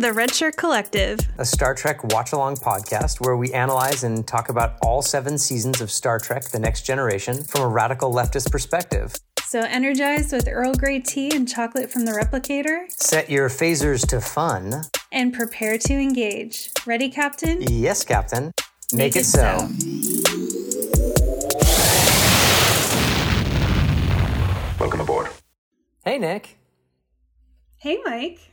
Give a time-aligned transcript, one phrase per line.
[0.00, 4.02] Welcome to the Red Shirt Collective, a Star Trek watch along podcast where we analyze
[4.02, 8.10] and talk about all seven seasons of Star Trek The Next Generation from a radical
[8.10, 9.14] leftist perspective.
[9.42, 12.90] So, energized with Earl Grey tea and chocolate from the replicator.
[12.90, 14.84] Set your phasers to fun.
[15.12, 16.70] And prepare to engage.
[16.86, 17.60] Ready, Captain?
[17.60, 18.52] Yes, Captain.
[18.94, 19.68] Make, Make it, it, so.
[19.68, 19.68] so.
[24.80, 25.28] Welcome aboard.
[26.06, 26.56] Hey, Nic.
[27.76, 28.49] Hey, Mike.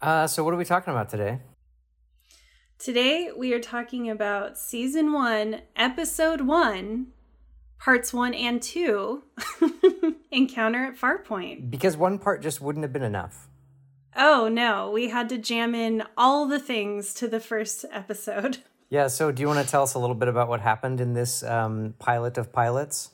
[0.00, 1.40] Uh, so, what are we talking about today?
[2.78, 7.08] Today, we are talking about season one, episode one,
[7.78, 9.24] parts one and two
[10.30, 11.70] Encounter at Farpoint.
[11.70, 13.48] Because one part just wouldn't have been enough.
[14.16, 14.90] Oh, no.
[14.90, 18.58] We had to jam in all the things to the first episode.
[18.92, 21.14] Yeah, so do you want to tell us a little bit about what happened in
[21.14, 23.12] this um, pilot of pilots?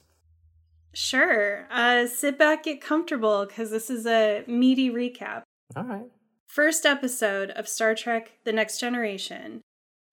[0.95, 1.67] Sure.
[1.71, 5.43] Uh, sit back, get comfortable, because this is a meaty recap.
[5.77, 6.07] All right.
[6.47, 9.61] First episode of Star Trek The Next Generation.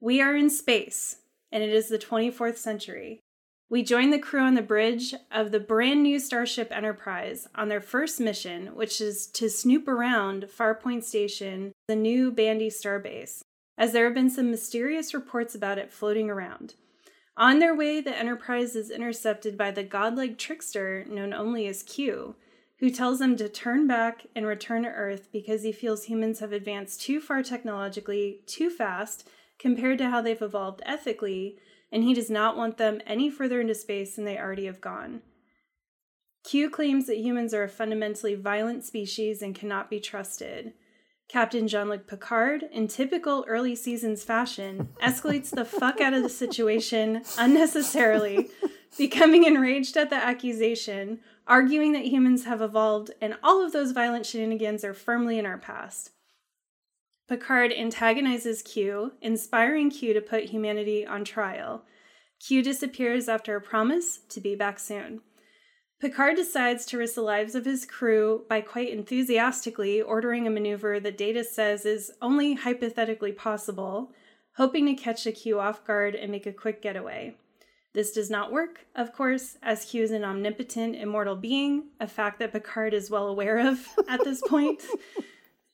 [0.02, 1.18] We are in space,
[1.52, 3.22] and it is the 24th century.
[3.70, 7.80] We join the crew on the bridge of the brand new Starship Enterprise on their
[7.80, 13.42] first mission, which is to snoop around Farpoint Station, the new Bandi starbase,
[13.78, 16.74] as there have been some mysterious reports about it floating around.
[17.38, 22.36] On their way, the Enterprise is intercepted by the godlike trickster known only as Q,
[22.80, 26.52] who tells them to turn back and return to Earth because he feels humans have
[26.52, 29.28] advanced too far technologically, too fast,
[29.60, 31.58] compared to how they've evolved ethically,
[31.92, 35.22] and he does not want them any further into space than they already have gone.
[36.44, 40.74] Q claims that humans are a fundamentally violent species and cannot be trusted.
[41.30, 46.30] Captain Jean Luc Picard, in typical early seasons fashion, escalates the fuck out of the
[46.30, 48.50] situation unnecessarily,
[48.98, 54.26] becoming enraged at the accusation, arguing that humans have evolved and all of those violent
[54.26, 56.12] shenanigans are firmly in our past.
[57.28, 61.84] Picard antagonizes Q, inspiring Q to put humanity on trial.
[62.40, 65.22] Q disappears after a promise to be back soon.
[66.02, 71.00] Picard decides to risk the lives of his crew by quite enthusiastically ordering a maneuver
[71.00, 74.12] that Data says is only hypothetically possible,
[74.58, 77.38] hoping to catch the Q off guard and make a quick getaway.
[77.94, 82.40] This does not work, of course, as Q is an omnipotent, immortal being, a fact
[82.40, 84.82] that Picard is well aware of at this point.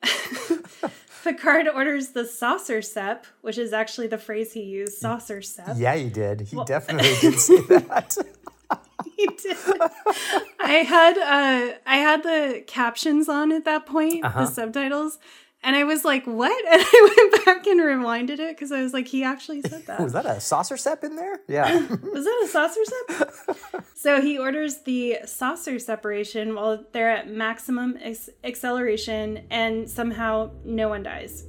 [1.23, 5.75] Picard orders the saucer sep, which is actually the phrase he used, saucer sep.
[5.77, 6.41] Yeah, he did.
[6.41, 8.17] He well, definitely did say that.
[9.15, 9.57] he did.
[10.59, 14.41] I had uh I had the captions on at that point, uh-huh.
[14.41, 15.19] the subtitles,
[15.61, 16.65] and I was like, what?
[16.71, 19.99] And I went back and rewinded it because I was like, he actually said that.
[20.03, 21.41] was that a saucer sep in there?
[21.47, 21.87] Yeah.
[21.89, 23.85] was that a saucer sep?
[23.95, 30.89] so he orders the saucer separation while they're at maximum ex- acceleration, and somehow no
[30.89, 31.45] one dies.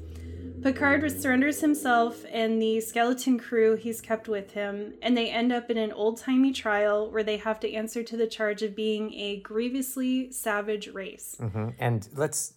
[0.62, 5.71] Picard surrenders himself and the skeleton crew he's kept with him, and they end up
[5.71, 9.15] in an old timey trial where they have to answer to the charge of being
[9.15, 11.37] a grievously savage race.
[11.41, 11.71] Mm-hmm.
[11.78, 12.54] And let's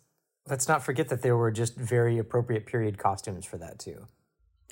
[0.48, 4.08] Let's not forget that there were just very appropriate period costumes for that too.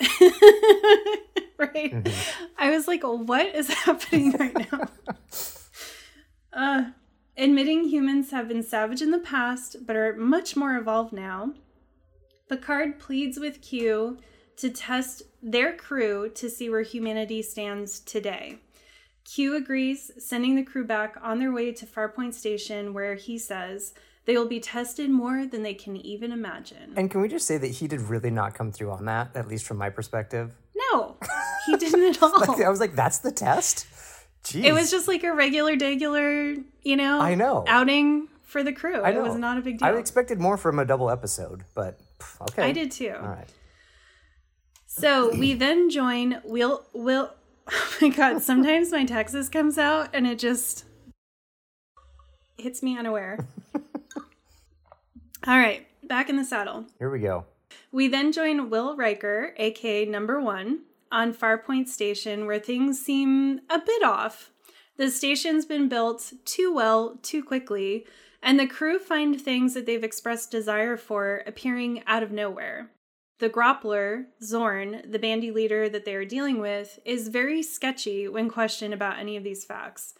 [1.58, 1.92] right.
[1.92, 2.44] Mm-hmm.
[2.58, 4.88] I was like, what is happening right now?
[6.52, 6.84] uh,
[7.36, 11.52] admitting humans have been savage in the past, but are much more evolved now.
[12.48, 14.18] Picard pleads with Q
[14.56, 18.58] to test their crew to see where humanity stands today.
[19.24, 23.94] Q agrees, sending the crew back on their way to Farpoint Station, where he says,
[24.24, 26.92] they will be tested more than they can even imagine.
[26.96, 29.48] And can we just say that he did really not come through on that, at
[29.48, 30.52] least from my perspective?
[30.92, 31.16] No,
[31.66, 32.38] he didn't at all.
[32.38, 33.86] like, I was like, that's the test?
[34.44, 34.64] Jeez.
[34.64, 39.04] It was just like a regular, regular, you know, I know outing for the crew.
[39.04, 39.88] It was not a big deal.
[39.88, 41.98] I expected more from a double episode, but
[42.50, 42.62] okay.
[42.62, 43.14] I did too.
[43.16, 43.48] All right.
[44.86, 47.32] So we then join Will Will.
[47.74, 48.42] Oh my god!
[48.42, 50.84] Sometimes my Texas comes out and it just
[52.58, 53.38] hits me unaware.
[55.44, 56.86] All right, back in the saddle.
[57.00, 57.46] Here we go.
[57.90, 63.80] We then join Will Riker, aka Number One, on Farpoint Station, where things seem a
[63.80, 64.52] bit off.
[64.98, 68.06] The station's been built too well, too quickly,
[68.40, 72.92] and the crew find things that they've expressed desire for appearing out of nowhere.
[73.40, 78.48] The Groppler, Zorn, the Bandi leader that they are dealing with, is very sketchy when
[78.48, 80.14] questioned about any of these facts.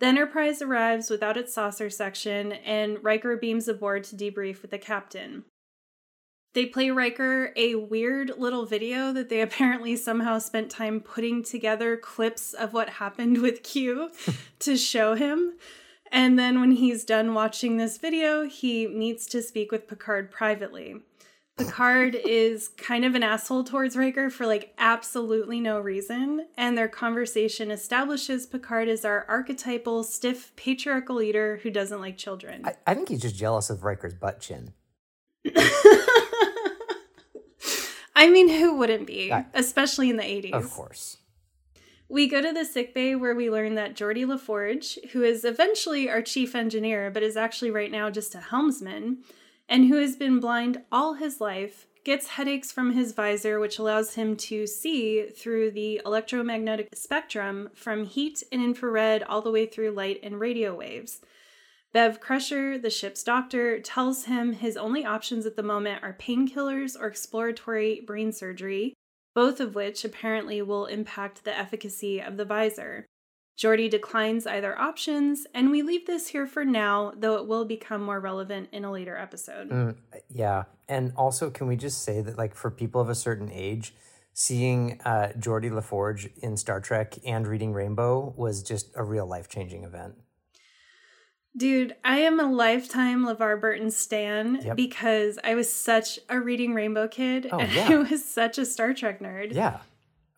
[0.00, 4.78] The Enterprise arrives without its saucer section, and Riker beams aboard to debrief with the
[4.78, 5.44] captain.
[6.54, 11.96] They play Riker a weird little video that they apparently somehow spent time putting together
[11.96, 14.10] clips of what happened with Q
[14.60, 15.54] to show him.
[16.10, 21.02] And then when he's done watching this video, he meets to speak with Picard privately.
[21.58, 26.88] Picard is kind of an asshole towards Riker for like absolutely no reason, and their
[26.88, 32.62] conversation establishes Picard as our archetypal, stiff, patriarchal leader who doesn't like children.
[32.64, 34.72] I, I think he's just jealous of Riker's butt chin.
[38.14, 40.52] I mean, who wouldn't be, I- especially in the 80s?
[40.52, 41.18] Of course.
[42.08, 46.22] We go to the sickbay where we learn that Geordi LaForge, who is eventually our
[46.22, 49.18] chief engineer, but is actually right now just a helmsman,
[49.68, 54.14] and who has been blind all his life, gets headaches from his visor, which allows
[54.14, 59.90] him to see through the electromagnetic spectrum from heat and infrared all the way through
[59.90, 61.20] light and radio waves.
[61.92, 66.98] Bev Crusher, the ship's doctor, tells him his only options at the moment are painkillers
[66.98, 68.94] or exploratory brain surgery,
[69.34, 73.06] both of which apparently will impact the efficacy of the visor.
[73.58, 78.00] Geordi declines either options, and we leave this here for now, though it will become
[78.02, 79.68] more relevant in a later episode.
[79.68, 79.96] Mm,
[80.30, 80.64] yeah.
[80.88, 83.94] And also, can we just say that, like, for people of a certain age,
[84.32, 89.48] seeing uh, Geordi LaForge in Star Trek and reading Rainbow was just a real life
[89.48, 90.14] changing event.
[91.56, 94.76] Dude, I am a lifetime LeVar Burton stan Yep.
[94.76, 97.88] because I was such a reading Rainbow kid Oh, and yeah.
[97.90, 99.52] I was such a Star Trek nerd.
[99.54, 99.80] Yeah.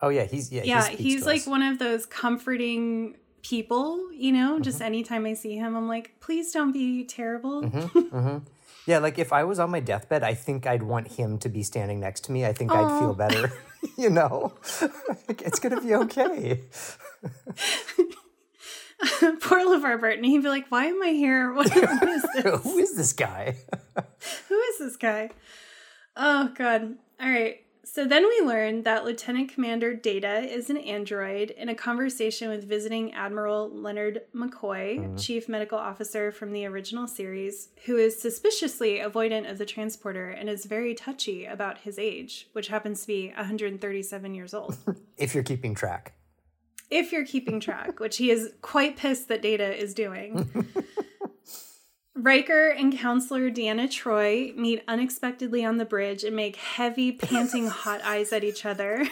[0.01, 0.23] Oh, yeah.
[0.25, 0.63] He's, yeah.
[0.63, 1.47] yeah, speaks he's like us.
[1.47, 4.63] one of those comforting people, you know, Mm-hmm.
[4.63, 7.61] just anytime I see him, I'm like, please don't be terrible.
[7.71, 8.37] Mm-hmm.
[8.87, 11.61] Yeah, like if I was on my deathbed, I think I'd want him to be
[11.61, 12.47] standing next to me.
[12.47, 13.53] I think I'd feel better.
[13.97, 14.53] you know,
[15.27, 16.61] Like, it's gonna be okay.
[19.41, 20.23] Poor LeVar Burton.
[20.23, 21.53] He'd be like, why am I here?
[21.53, 22.63] What, what is this?
[22.63, 23.55] Who is this guy?
[24.49, 25.29] Who is this guy?
[26.15, 26.95] Oh, God.
[27.19, 27.61] All right.
[27.93, 32.63] So then we learn that Lieutenant Commander Data is an android in a conversation with
[32.63, 35.17] visiting Admiral Leonard McCoy, mm-hmm.
[35.17, 40.49] Chief Medical Officer from the original series, who is suspiciously avoidant of the transporter and
[40.49, 44.77] is very touchy about his age, which happens to be 137 years old.
[45.17, 46.13] if you're keeping track.
[46.89, 50.65] if you're keeping track, which he is quite pissed that Data is doing.
[52.15, 58.01] Riker and counselor Deanna Troi meet unexpectedly on the bridge and make heavy, panting hot
[58.03, 59.05] eyes at each other.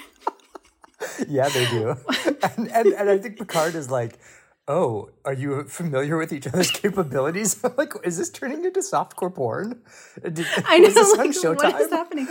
[1.28, 1.96] Yeah, they do.
[2.58, 4.20] and, and and I think Picard is like,
[4.68, 9.82] "Oh, are you familiar with each other's capabilities?" Like, is this turning into softcore porn?
[10.22, 12.28] Did, I know, was this on like, what is happening?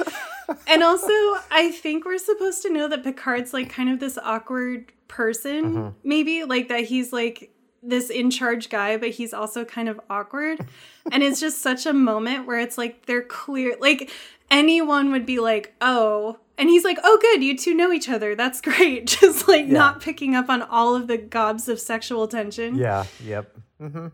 [0.67, 1.09] And also,
[1.51, 5.89] I think we're supposed to know that Picard's like kind of this awkward person, Mm-hmm.
[6.05, 7.51] maybe like that he's like
[7.83, 10.67] this in charge guy, but he's also kind of awkward.
[11.13, 14.11] and it's just such a moment where it's like they're clear, like
[14.51, 16.39] anyone would be like, oh.
[16.57, 18.35] And he's like, oh, good, you two know each other.
[18.35, 19.07] That's great.
[19.21, 22.75] Just like not picking up on all of the gobs of sexual tension.
[22.75, 23.05] Yeah.
[23.23, 23.57] Yep.
[23.81, 24.07] Mm-hmm.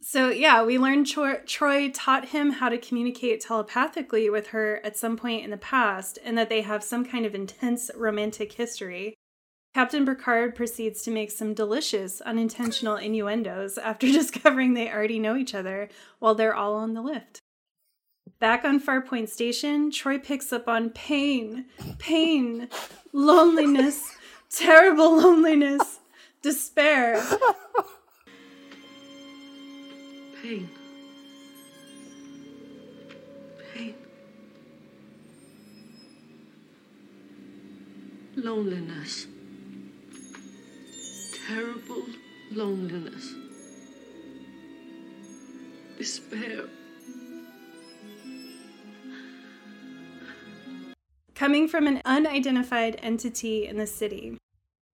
[0.00, 4.96] So, yeah, we learned Troi, Troi taught him how to communicate telepathically with her at
[4.96, 9.17] some point in the past and that they have some kind of intense romantic history.
[9.78, 15.54] Captain Picard proceeds to make some delicious unintentional innuendos after discovering they already know each
[15.54, 17.38] other while they're all on the lift.
[18.40, 21.66] Back on Farpoint Station, Troi picks up on pain,
[22.00, 22.68] pain,
[23.12, 24.16] loneliness,
[24.50, 26.00] terrible loneliness,
[26.42, 27.24] despair,
[30.42, 30.68] Pain.
[33.72, 33.94] Pain.
[38.34, 39.28] Loneliness.
[42.58, 43.34] Loneliness.
[45.96, 46.66] Despair.
[51.38, 54.36] coming from an unidentified entity in the city.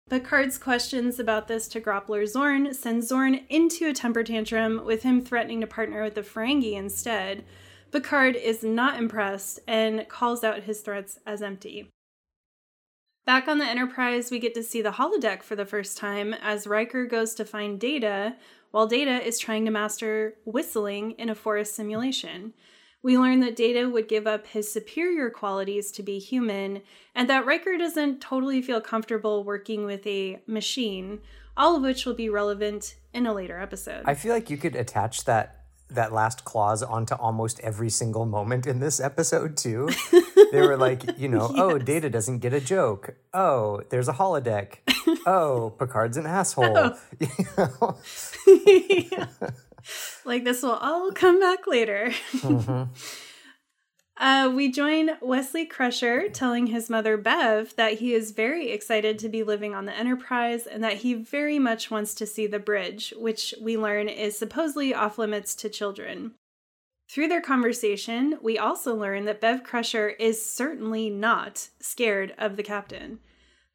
[0.10, 5.22] Picard's questions about this to Groppler Zorn send Zorn into a temper tantrum, with him
[5.22, 7.46] threatening to partner with the Ferengi instead.
[7.93, 11.89] Picard is not impressed and calls out his threats as empty.
[13.25, 16.68] Back on the Enterprise, we get to see the holodeck for the first time as
[16.68, 18.36] Riker goes to find Data,
[18.72, 22.53] while Data is trying to master whistling in a forest simulation.
[23.01, 26.82] We learn that Data would give up his superior qualities to be human,
[27.15, 31.22] and that Riker doesn't totally feel comfortable working with a machine,
[31.56, 34.03] all of which will be relevant in a later episode.
[34.06, 35.62] I feel like you could attach that
[35.96, 39.90] that last clause onto almost every single moment in this episode too.
[40.52, 43.16] they were like, you know, oh, Data doesn't get a joke.
[43.34, 44.78] Oh, there's a holodeck.
[45.26, 46.78] Oh, Picard's an asshole.
[46.78, 46.98] Oh.
[48.48, 49.28] You know?
[50.26, 52.14] like this will all come back later.
[52.34, 52.84] Mm-hmm.
[54.17, 59.29] Uh, we join Wesley Crusher telling his mother Bev that he is very excited to
[59.29, 63.13] be living on the Enterprise and that he very much wants to see the bridge,
[63.17, 66.34] which we learn is supposedly off limits to children.
[67.10, 72.63] Through their conversation, we also learn that Bev Crusher is certainly not scared of the
[72.63, 73.20] captain.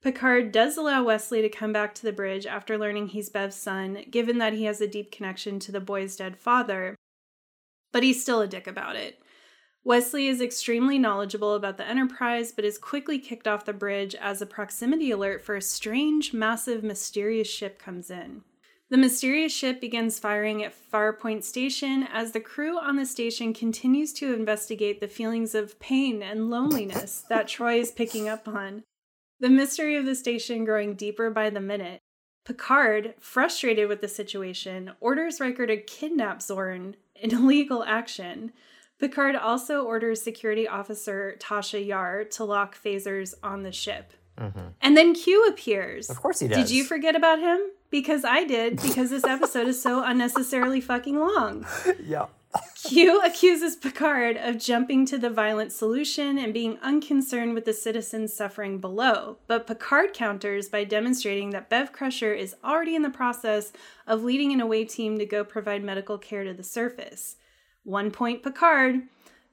[0.00, 4.04] Picard does allow Wesley to come back to the bridge after learning he's Bev's son,
[4.08, 6.94] given that he has a deep connection to the boy's dead father,
[7.90, 9.20] but he's still a dick about it.
[9.88, 14.42] Wesley is extremely knowledgeable about the Enterprise, but is quickly kicked off the bridge as
[14.42, 18.42] a proximity alert for a strange, massive, mysterious ship comes in.
[18.90, 24.12] The mysterious ship begins firing at Farpoint Station as the crew on the station continues
[24.12, 28.82] to investigate the feelings of pain and loneliness that Troi is picking up on.
[29.40, 32.02] The mystery of the station growing deeper by the minute.
[32.44, 38.52] Picard, frustrated with the situation, orders Riker to kidnap Zorn in illegal action.
[38.98, 44.12] Picard also orders security officer Tasha Yar to lock phasers on the ship.
[44.38, 44.68] Mm-hmm.
[44.80, 46.10] And then Q appears.
[46.10, 46.56] Of course he does.
[46.56, 47.60] Did you forget about him?
[47.90, 51.66] Because I did, because this episode is so unnecessarily fucking long.
[52.04, 52.26] Yeah.
[52.82, 58.32] Q accuses Picard of jumping to the violent solution and being unconcerned with the citizens
[58.32, 59.36] suffering below.
[59.46, 63.72] But Picard counters by demonstrating that Bev Crusher is already in the process
[64.06, 67.36] of leading an away team to go provide medical care to the surface.
[67.88, 69.04] One point Picard.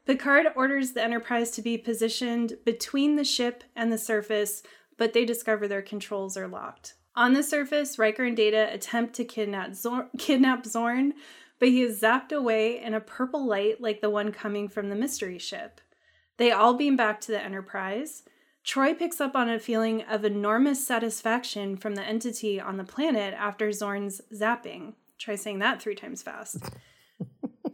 [0.06, 4.62] Picard orders the Enterprise to be positioned between the ship and the surface,
[4.98, 6.96] but they discover their controls are locked.
[7.16, 11.14] On the surface, Riker and Data attempt to kidnap, Zor- kidnap Zorn,
[11.60, 14.96] but he is zapped away in a purple light like the one coming from the
[14.96, 15.80] mystery ship.
[16.36, 18.24] They all beam back to the Enterprise.
[18.66, 23.34] Troi picks up on a feeling of enormous satisfaction from the entity on the planet
[23.34, 24.96] after Zorn's zapping.
[25.18, 26.58] Try saying that three times fast.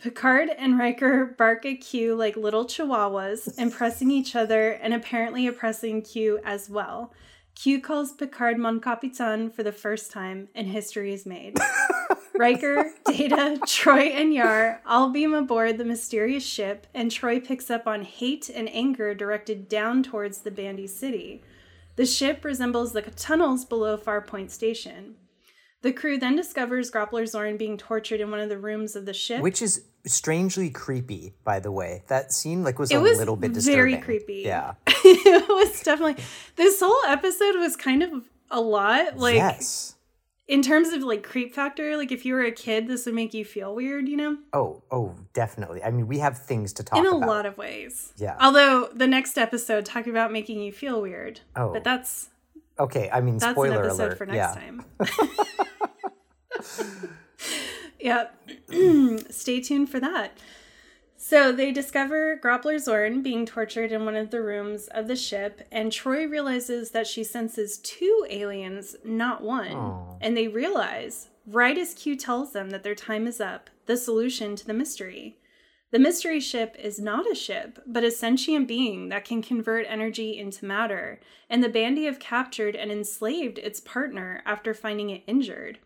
[0.01, 6.01] Picard and Riker bark at Q like little chihuahuas, impressing each other and apparently oppressing
[6.01, 7.13] Q as well.
[7.53, 11.55] Q calls Picard Mon Capitaine for the first time, and history is made.
[12.35, 17.85] Riker, Data, Troi, and Yar all beam aboard the mysterious ship, and Troi picks up
[17.85, 21.43] on hate and anger directed down towards the Bandi city.
[21.95, 25.17] The ship resembles the tunnels below Farpoint Station.
[25.81, 29.13] The crew then discovers Groppler Zorn being tortured in one of the rooms of the
[29.13, 29.41] ship.
[29.41, 32.03] Which is strangely creepy, by the way.
[32.07, 33.75] That scene like was It a was little bit disturbing.
[33.75, 34.43] very creepy.
[34.45, 34.73] Yeah.
[34.87, 36.23] it was definitely
[36.55, 38.11] this whole episode was kind of
[38.49, 39.17] a lot.
[39.17, 39.95] Like yes.
[40.47, 43.33] in terms of like creep factor, like if you were a kid, this would make
[43.33, 44.37] you feel weird, you know?
[44.53, 45.83] Oh, oh, definitely.
[45.83, 47.07] I mean, we have things to talk about.
[47.07, 47.29] in a about.
[47.29, 48.13] lot of ways.
[48.17, 48.37] Yeah.
[48.39, 51.41] Although the next episode talking about making you feel weird.
[51.55, 51.73] Oh.
[51.73, 52.29] But that's
[52.79, 54.17] Okay, I mean, that's spoiler an episode alert.
[54.17, 54.53] for next yeah.
[54.55, 54.85] time.
[58.01, 58.27] yeah.
[59.29, 60.37] Stay tuned for that.
[61.23, 65.61] So they discover Groppler Zorn being tortured in one of the rooms of the ship,
[65.71, 70.17] and Troi realizes that she senses two aliens, not one.
[70.19, 74.55] And they realize, right as Q tells them that their time is up, the solution
[74.55, 75.37] to the mystery.
[75.91, 80.39] The mystery ship is not a ship, but a sentient being that can convert energy
[80.39, 85.77] into matter, and the Bandi have captured and enslaved its partner after finding it injured.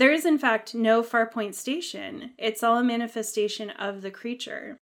[0.00, 4.78] There is, in fact, no Farpoint station, it's all a manifestation of the creature.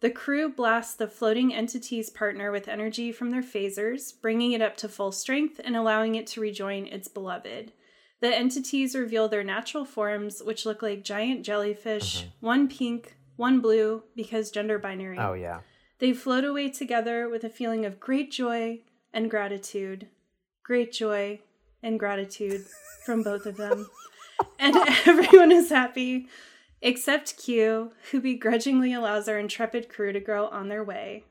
[0.00, 4.78] The crew blasts the floating entity's partner with energy from their phasers, bringing it up
[4.78, 7.72] to full strength and allowing it to rejoin its beloved.
[8.20, 12.46] The entities reveal their natural forms, which look like giant jellyfish, mm-hmm.
[12.46, 15.18] one pink, one blue, because gender binary.
[15.18, 15.60] Oh yeah.
[15.98, 18.78] They float away together with a feeling of great joy
[19.12, 20.06] and gratitude.
[20.62, 21.40] Great joy
[21.82, 22.64] and gratitude
[23.04, 23.90] from both of them.
[24.58, 26.28] And everyone is happy
[26.82, 31.24] except Q, who begrudgingly allows our intrepid crew to go on their way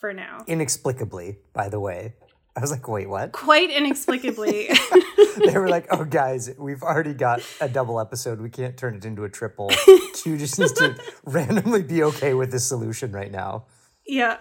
[0.00, 0.44] for now.
[0.46, 2.14] Inexplicably, by the way.
[2.56, 3.32] I was like, wait, what?
[3.32, 4.68] Quite inexplicably.
[5.44, 8.40] they were like, oh, guys, we've already got a double episode.
[8.40, 9.70] We can't turn it into a triple.
[10.14, 13.66] Q just needs to randomly be okay with this solution right now.
[14.06, 14.38] yeah.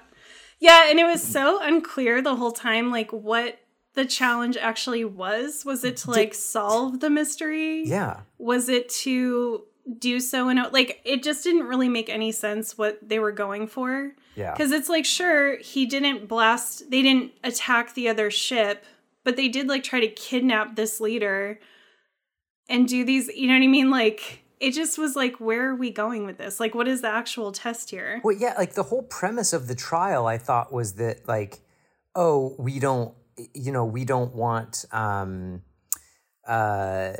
[0.59, 3.57] Yeah, and it was so unclear the whole time, like what
[3.95, 5.63] the challenge actually was.
[5.65, 7.83] Was it to like solve the mystery?
[7.85, 8.21] Yeah.
[8.37, 9.63] was it to
[9.99, 13.33] do so in a like it just didn't really make any sense what they were
[13.33, 14.51] going for Yeah.
[14.53, 18.85] because it's like sure he didn't blast they didn't attack the other ship
[19.25, 21.59] but they did like try to kidnap this leader
[22.69, 25.75] and do these you know what i mean like it just was like where are
[25.75, 28.83] we going with this like what is the actual test here Well, yeah, like the
[28.83, 31.59] whole premise of the trial, I thought was that, like,
[32.15, 33.13] oh, we don't,
[33.53, 35.61] you know, we don't want, um,
[36.47, 37.13] uh,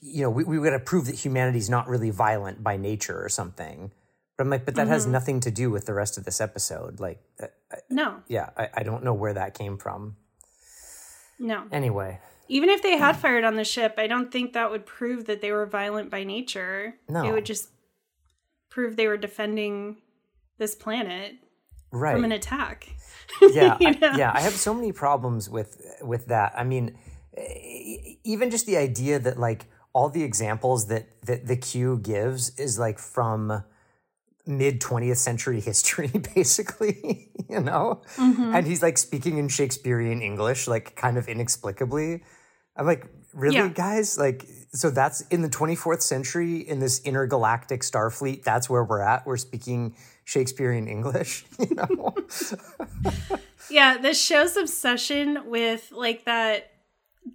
[0.00, 3.28] you know, we, we got to prove that humanity's not really violent by nature or
[3.28, 3.92] something.
[4.36, 7.00] But I'm like, but that has nothing to do with the rest of this episode.
[7.00, 7.46] Like, uh,
[7.90, 10.16] no yeah, I, I don't know where that came from.
[11.38, 14.86] no Anyway, even if they had fired on the ship i don't think that would
[14.86, 17.24] prove that they were violent by nature No.
[17.24, 17.68] it would just
[18.70, 19.98] prove they were defending
[20.58, 21.34] this planet
[21.90, 22.88] right from an attack.
[23.52, 26.96] yeah You I, yeah i have so many problems with with that i mean
[28.24, 32.78] even just the idea that like all the examples that that the q gives is
[32.78, 33.62] like from
[34.46, 38.54] mid 20th century history basically you know Mm-hmm.
[38.54, 42.22] and he's like speaking in shakespearean english like kind of inexplicably
[42.76, 43.68] i'm like really Yeah.
[43.68, 49.02] guys like so that's in the 24th century in this intergalactic starfleet that's where we're
[49.02, 49.94] at we're speaking
[50.28, 52.14] shakespearean english you know
[53.70, 56.70] Yeah, this show's obsession with like that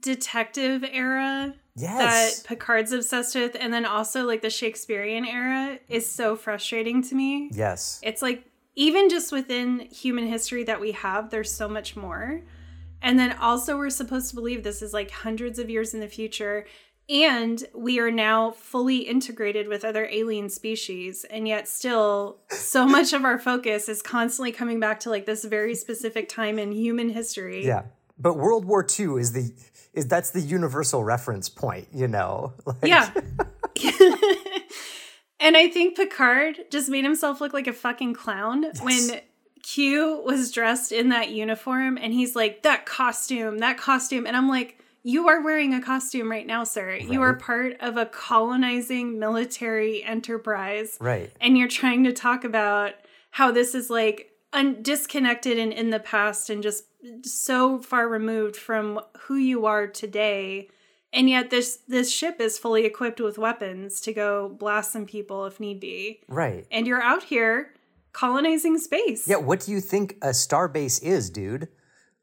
[0.01, 6.09] detective era yes that Picard's obsessed with, and then also like the Shakespearean era is
[6.09, 7.49] so frustrating to me.
[7.53, 8.45] yes It's like
[8.75, 12.41] even just within human history that we have, there's so much more.
[13.03, 16.07] And then also, we're supposed to believe this is like hundreds of years in the
[16.07, 16.65] future.
[17.09, 21.25] And we are now fully integrated with other alien species.
[21.25, 25.43] And yet, still, so much of our focus is constantly coming back to like this
[25.43, 27.65] very specific time in human history.
[27.65, 27.83] Yeah.
[28.17, 29.51] But World War II is the
[29.93, 32.53] is that's the universal reference point, you know?
[32.65, 33.11] Like, Yeah.
[35.39, 39.21] and I think Picard just made himself look like a fucking clown when
[39.61, 44.25] Q was dressed in that uniform and he's like, that costume, that costume.
[44.25, 46.95] And I'm like, you are wearing a costume right now, sir.
[46.95, 50.97] You are part of a colonizing military enterprise.
[50.99, 51.31] Right.
[51.41, 52.93] And you're trying to talk about
[53.31, 56.85] how this is like un- disconnected and in the past and just
[57.23, 60.69] so far removed from who you are today
[61.11, 65.45] and yet this this ship is fully equipped with weapons to go blast some people
[65.45, 66.65] if need be Right.
[66.71, 67.73] and you're out here
[68.13, 71.67] colonizing space Yeah, what do you think a starbase is, dude?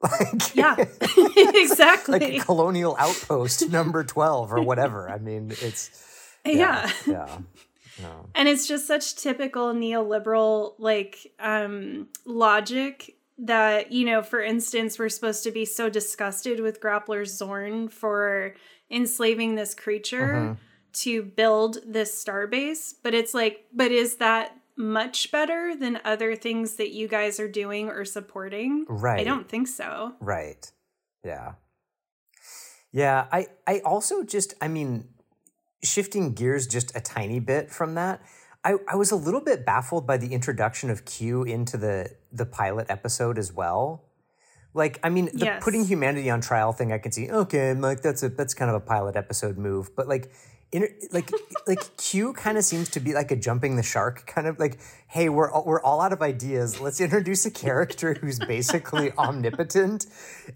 [0.10, 0.76] Like yeah
[1.36, 5.10] exactly like a colonial outpost number 12 or whatever.
[5.10, 5.90] I mean, it's
[6.44, 6.90] yeah.
[7.06, 7.38] yeah.
[8.00, 8.26] No.
[8.34, 15.10] and it's just such typical neoliberal like um logic that you know for instance we're
[15.10, 18.54] supposed to be so disgusted with groppler zorn for
[18.90, 20.56] enslaving this creature
[20.94, 26.76] to build this starbase but it's like but is that much better than other things
[26.76, 29.20] that you guys are doing or supporting Right.
[29.20, 30.70] i don't think so Right.
[31.24, 31.52] Yeah.
[32.92, 35.08] Yeah, I I also just I mean
[35.82, 38.20] shifting gears just a tiny bit from that.
[38.64, 42.46] I, I was a little bit baffled by the introduction of Q into the the
[42.46, 44.06] pilot episode as well.
[44.74, 45.64] Like, I mean, the Yes.
[45.64, 47.30] putting humanity on trial thing, I can see.
[47.30, 50.32] Okay, like that's a that's kind of a pilot episode move, but like,
[51.12, 51.30] like
[51.66, 54.78] like Q kind of seems to be like a jumping the shark kind of like,
[55.08, 56.80] hey, we're all, we're all out of ideas.
[56.80, 60.06] Let's introduce a character who's basically omnipotent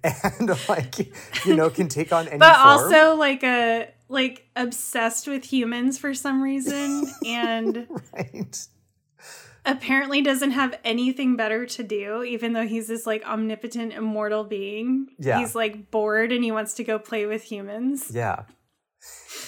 [0.03, 0.99] and like
[1.45, 2.69] you know can take on any but form.
[2.69, 8.69] also like a like obsessed with humans for some reason and right.
[9.65, 15.09] apparently doesn't have anything better to do, even though he's this like omnipotent immortal being.
[15.19, 15.41] Yeah.
[15.41, 18.11] He's like bored and he wants to go play with humans.
[18.13, 18.45] Yeah.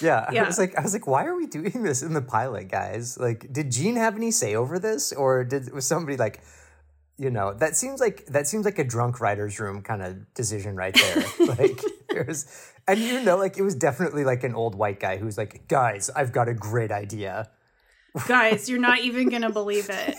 [0.01, 2.69] Yeah, I was like, I was like, why are we doing this in the pilot,
[2.69, 3.19] guys?
[3.19, 6.41] Like, did Gene have any say over this, or did was somebody like,
[7.19, 10.77] you know, that seems like that seems like a drunk writers' room kind of decision
[10.77, 11.25] right there.
[11.47, 12.47] like, there's,
[12.87, 16.11] and you know, like it was definitely like an old white guy who's like, guys,
[16.15, 17.51] I've got a great idea.
[18.27, 20.15] Guys, you're not even gonna believe it.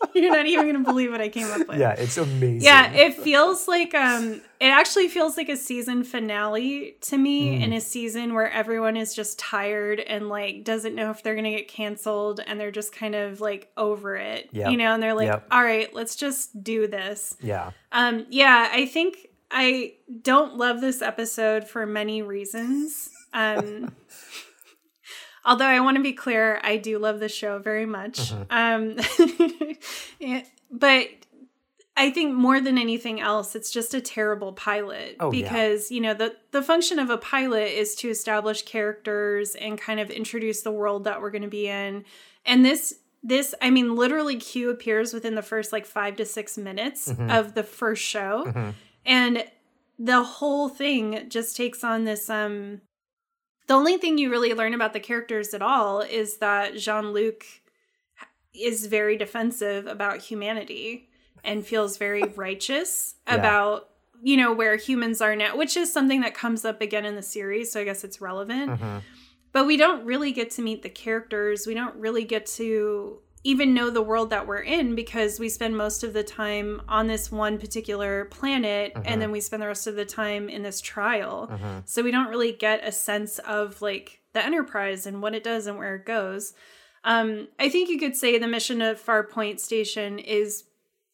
[0.14, 1.78] you're not even gonna believe what I came up with.
[1.78, 2.62] Yeah, it's amazing.
[2.62, 7.62] Yeah, it feels like um it actually feels like a season finale to me Mm.
[7.64, 11.44] in a season where everyone is just tired and like doesn't know if they're going
[11.44, 14.48] to get canceled and they're just kind of like over it.
[14.52, 14.70] Yep.
[14.72, 15.46] You know, and they're like, Yep.
[15.52, 21.00] "All right, let's just do this." yeah, Um yeah, I think I don't love this
[21.02, 23.10] episode for many reasons.
[23.32, 23.94] Um
[25.48, 28.32] Although I want to be clear, I do love the show very much.
[28.50, 28.96] Um
[30.20, 31.08] yeah, but
[31.96, 35.42] I think more than anything else, it's just a terrible pilot Oh, yeah.
[35.42, 39.98] because you know the the function of a pilot is to establish characters and kind
[39.98, 42.04] of introduce the world that we're going to be in.
[42.46, 46.58] And this this I mean literally Q appears within the first like 5 to 6
[46.58, 47.30] minutes Mm-hmm.
[47.30, 48.72] of the first show.
[49.04, 49.44] And
[49.98, 52.80] the whole thing just takes on this um
[53.68, 57.44] the only thing you really learn about the characters at all is that Jean-Luc
[58.54, 61.08] is very defensive about humanity
[61.44, 63.36] and feels very righteous Yeah.
[63.36, 67.14] about you know where humans are now which is something that comes up again in
[67.14, 69.02] the series so i guess it's relevant Mhm.
[69.52, 73.72] but we don't really get to meet the characters we don't really get to even
[73.72, 77.30] know the world that we're in because we spend most of the time on this
[77.30, 81.48] one particular planet and then we spend the rest of the time in this trial.
[81.84, 85.66] So we don't really get a sense of like the enterprise and what it does
[85.66, 86.52] and where it goes.
[87.04, 90.64] Um, I think you could say the mission of Farpoint Station is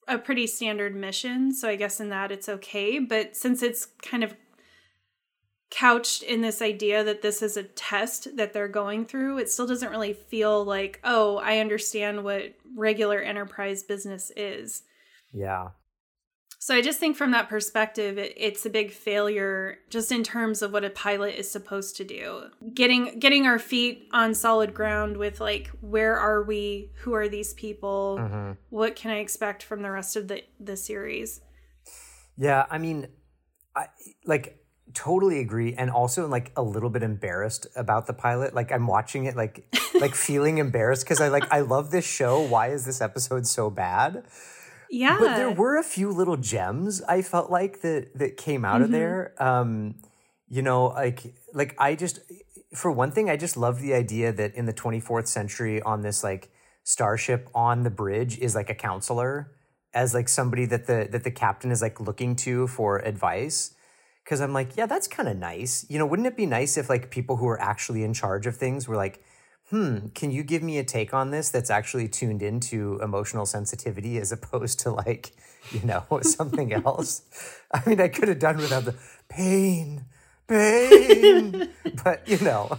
[0.08, 2.98] a pretty standard mission, so I guess in that it's okay.
[2.98, 4.34] But since it's kind of
[5.74, 9.66] couched in this idea that this is a test that they're going through, it still
[9.66, 14.82] doesn't really feel like, oh, I understand what regular enterprise business is.
[15.32, 15.70] Yeah.
[16.60, 20.62] So I just think from that perspective, it, it's a big failure just in terms
[20.62, 22.44] of what a pilot is supposed to do.
[22.72, 26.92] Getting getting our feet on solid ground with like where are we?
[27.02, 28.16] Who are these people?
[28.18, 28.52] Mm-hmm.
[28.70, 31.42] What can I expect from the rest of the the series?
[32.38, 33.08] Yeah, I mean,
[33.76, 33.88] I
[34.24, 38.54] like totally agree, and also like a little bit embarrassed about the pilot.
[38.54, 39.64] Like I'm watching it, like
[40.00, 42.40] like feeling embarrassed because I like I love this show.
[42.40, 44.24] Why is this episode so bad?
[44.90, 48.82] Yeah, But there were a few little gems I felt like that that came out
[48.82, 49.34] of there.
[49.42, 49.96] Um,
[50.48, 52.20] you know, like like I just
[52.74, 56.22] for one thing, I just love the idea that in the 24th century on this
[56.22, 56.50] like
[56.82, 59.50] starship on the bridge is like a counselor
[59.94, 63.73] as like somebody that the that the captain is like looking to for advice.
[64.24, 65.84] Cause I'm like, yeah, that's kind of nice.
[65.88, 68.56] You know, wouldn't it be nice if like people who are actually in charge of
[68.56, 69.22] things were like,
[69.70, 74.18] hmm, can you give me a take on this that's actually tuned into emotional sensitivity
[74.18, 75.32] as opposed to like,
[75.72, 77.22] you know, something else?
[77.72, 78.94] I mean, I could have done without the
[79.28, 80.06] pain,
[80.46, 81.70] pain,
[82.04, 82.78] but you know,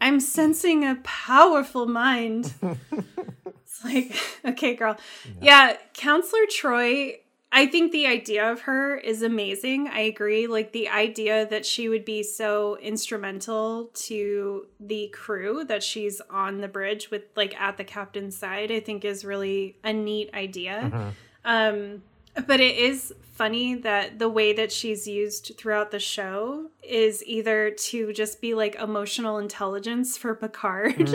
[0.00, 2.52] I'm sensing a powerful mind.
[2.62, 4.96] it's like, okay, girl.
[5.40, 5.76] Yeah.
[5.94, 7.20] Counselor Troi,
[7.54, 9.86] I think the idea of her is amazing.
[9.88, 10.46] I agree.
[10.46, 16.62] Like the idea that she would be so instrumental to the crew that she's on
[16.62, 21.12] the bridge with like at the captain's side, I think is really a neat idea.
[21.44, 22.02] Um
[22.46, 27.70] but it is funny that the way that she's used throughout the show is either
[27.72, 31.10] to just be like emotional intelligence for Picard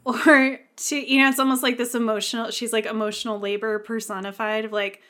[0.04, 4.72] or to, you know, it's almost like this emotional, she's like emotional labor personified of
[4.72, 5.00] like,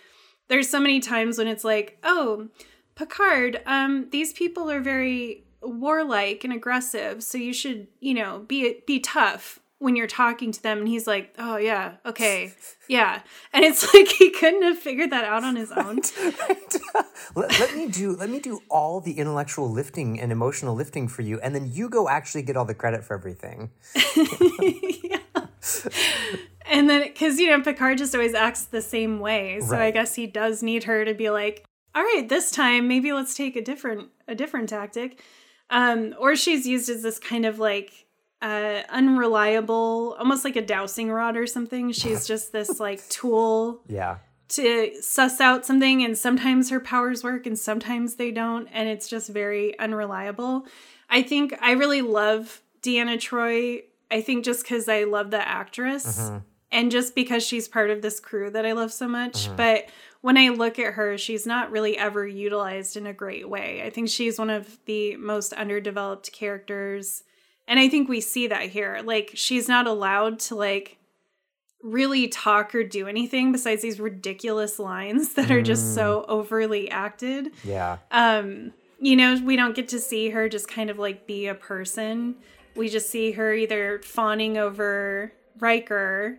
[0.49, 2.49] there's so many times when it's like, oh,
[2.95, 8.83] Picard, um, these people are very warlike and aggressive, so you should, you know, be
[8.87, 10.79] be tough when you're talking to them.
[10.79, 12.55] And he's like, oh yeah, okay,
[12.89, 16.01] yeah, and it's like he couldn't have figured that out on his own.
[17.37, 21.23] let, let me do let me do all the intellectual lifting and emotional lifting for
[21.23, 23.71] you, and then you go actually get all the credit for everything.
[26.71, 29.61] And then, because, you know, Picard just always acts the same way.
[29.61, 33.13] So I guess he does need her to be like, all right, this time, maybe
[33.13, 35.21] let's take a different, a different tactic.
[35.71, 38.07] Um, or she's used as this kind of like,
[38.43, 41.93] uh, unreliable, almost like a dowsing rod or something.
[41.93, 44.19] She's just this like tool Yeah.
[44.51, 49.09] to suss out something and sometimes her powers work and sometimes they don't and it's
[49.09, 50.67] just very unreliable
[51.11, 56.31] i think i really love deanna troi i think just because i love the actress
[56.71, 59.89] and just because she's part of this crew that i love so much but
[60.21, 63.91] when i look at her she's not really ever utilized in a great way i
[63.91, 67.23] think she's one of the most underdeveloped characters
[67.67, 70.99] and i think we see that here like she's not allowed to like
[71.83, 77.53] really talk or do anything besides these ridiculous lines that are just so overly acted.
[77.65, 77.99] Yeah.
[78.11, 81.55] Um, you know, we don't get to see her just kind of like be a
[81.55, 82.37] person.
[82.75, 86.39] We just see her either fawning over Riker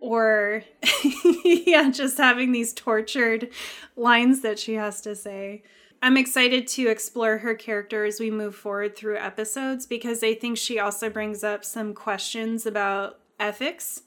[0.00, 0.64] or
[1.44, 3.50] yeah, just having these tortured
[3.96, 5.62] lines that she has to say.
[6.02, 10.56] I'm excited to explore her character as we move forward through episodes because I think
[10.56, 14.02] she also brings up some questions about ethics.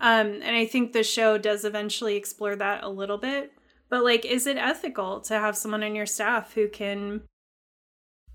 [0.00, 3.52] Um, and I think the show does eventually explore that a little bit.
[3.88, 7.22] But like, is it ethical to have someone on your staff who can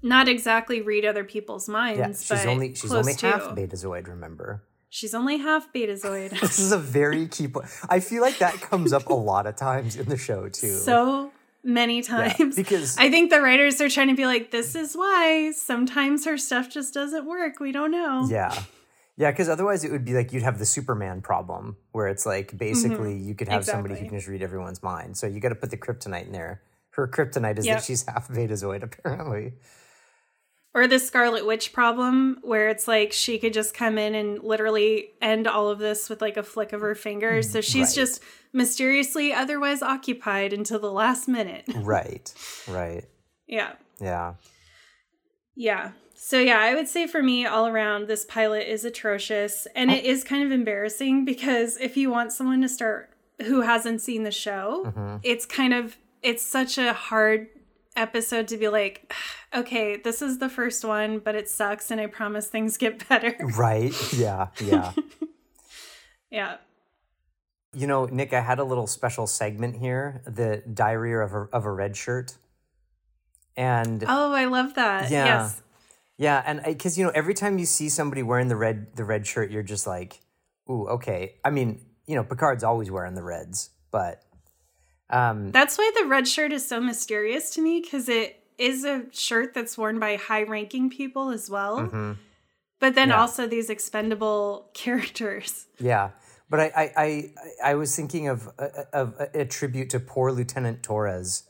[0.01, 2.29] not exactly read other people's minds?
[2.29, 2.37] Yeah.
[2.37, 3.31] She's only she's only to.
[3.31, 4.63] half betazoid, remember?
[4.89, 6.39] She's only half betazoid.
[6.39, 7.67] This is a very key point.
[7.89, 10.75] I feel like that comes up a lot of times in the show too.
[10.77, 11.31] so
[11.63, 15.51] many times because- I think the writers are trying to be like, this is why
[15.55, 17.59] sometimes her stuff just doesn't work.
[17.59, 18.27] We don't know.
[18.29, 18.53] Yeah.
[19.17, 22.57] Yeah, because otherwise it would be like you'd have the Superman problem where it's like
[22.57, 24.09] basically you could have somebody who Mm-hmm.
[24.09, 25.17] Can just read everyone's mind.
[25.17, 26.61] So you got to put the kryptonite in there.
[26.91, 27.77] Her kryptonite is Yep.
[27.79, 29.53] that she's half betazoid, apparently.
[30.75, 35.09] Or the Scarlet Witch problem, where it's like she could just come in and literally
[35.19, 37.49] end all of this with like a flick of her fingers.
[37.51, 37.95] So mm, she's Right.
[37.95, 38.21] just
[38.53, 41.65] mysteriously otherwise occupied until the last minute.
[41.75, 42.31] right.
[42.67, 43.05] Right.
[43.47, 43.73] yeah.
[43.99, 44.35] Yeah.
[45.55, 45.91] Yeah.
[46.15, 49.93] So yeah, I would say for me all around this pilot is atrocious and oh.
[49.95, 53.09] it is kind of embarrassing because if you want someone to start
[53.45, 55.17] who hasn't seen the show, mm-hmm.
[55.23, 57.47] it's kind of it's such a hard
[57.99, 59.13] episode to be like,
[59.53, 63.35] okay, this is the first one, but it sucks and I promise things get better.
[63.57, 63.93] Right.
[64.13, 64.47] Yeah.
[64.61, 64.93] Yeah.
[66.31, 66.57] Yeah.
[67.73, 71.65] You know, Nic, I had a little special segment here, the diary of a, of
[71.65, 72.35] a red shirt.
[73.57, 75.09] And Oh, I love that.
[75.09, 75.25] Yeah.
[75.25, 75.61] Yes.
[76.17, 79.25] yeah, and because you know, every time you see somebody wearing the red the red
[79.25, 80.21] shirt, you're just like,
[80.69, 84.21] "Ooh, okay." I mean, you know, Picard's always wearing the reds, but
[85.09, 89.05] um, That's why the red shirt is so mysterious to me because it is a
[89.11, 91.79] shirt that's worn by high ranking people as well.
[91.79, 92.11] Mm-hmm.
[92.79, 93.19] But then Yeah.
[93.21, 95.65] also these expendable characters.
[95.79, 96.11] yeah.
[96.51, 97.31] But I I I,
[97.63, 101.43] I was thinking of a, of a, a tribute to poor Lieutenant Torres,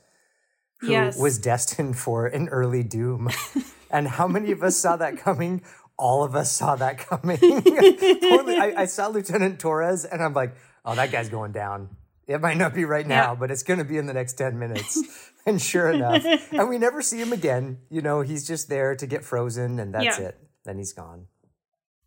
[0.81, 1.17] who Yes.
[1.17, 3.29] was destined for an early doom.
[3.91, 5.61] and how many of us saw that coming?
[5.97, 7.37] All of us saw that coming.
[7.39, 11.89] Poor- I, I saw Lieutenant Torres, and I'm like, oh, that guy's going down.
[12.29, 13.35] It might not be right now, Yeah.
[13.35, 15.01] but it's going to be in the next 10 minutes.
[15.45, 17.79] and sure enough, and we never see him again.
[17.89, 20.27] You know, he's just there to get frozen, and that's Yeah.
[20.27, 20.37] it.
[20.63, 21.25] Then he's gone.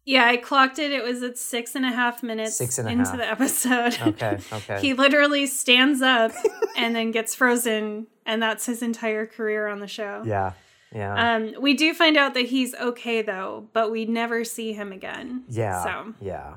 [0.05, 0.91] Yeah, I clocked it.
[0.93, 3.17] It was at six and a half minutes Six and a into half.
[3.19, 3.97] the episode.
[4.09, 4.81] Okay, okay.
[4.81, 6.33] he literally stands up
[6.77, 10.23] and then gets frozen, and that's his entire career on the show.
[10.27, 10.53] yeah,
[10.95, 11.35] yeah.
[11.37, 15.45] Um, we do find out that he's okay though, but we never see him again.
[15.49, 16.55] yeah, So yeah.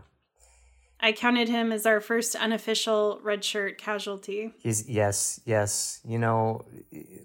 [1.06, 4.52] I counted him as our first unofficial red shirt casualty.
[4.58, 6.02] He's yes, yes.
[6.04, 6.66] You know,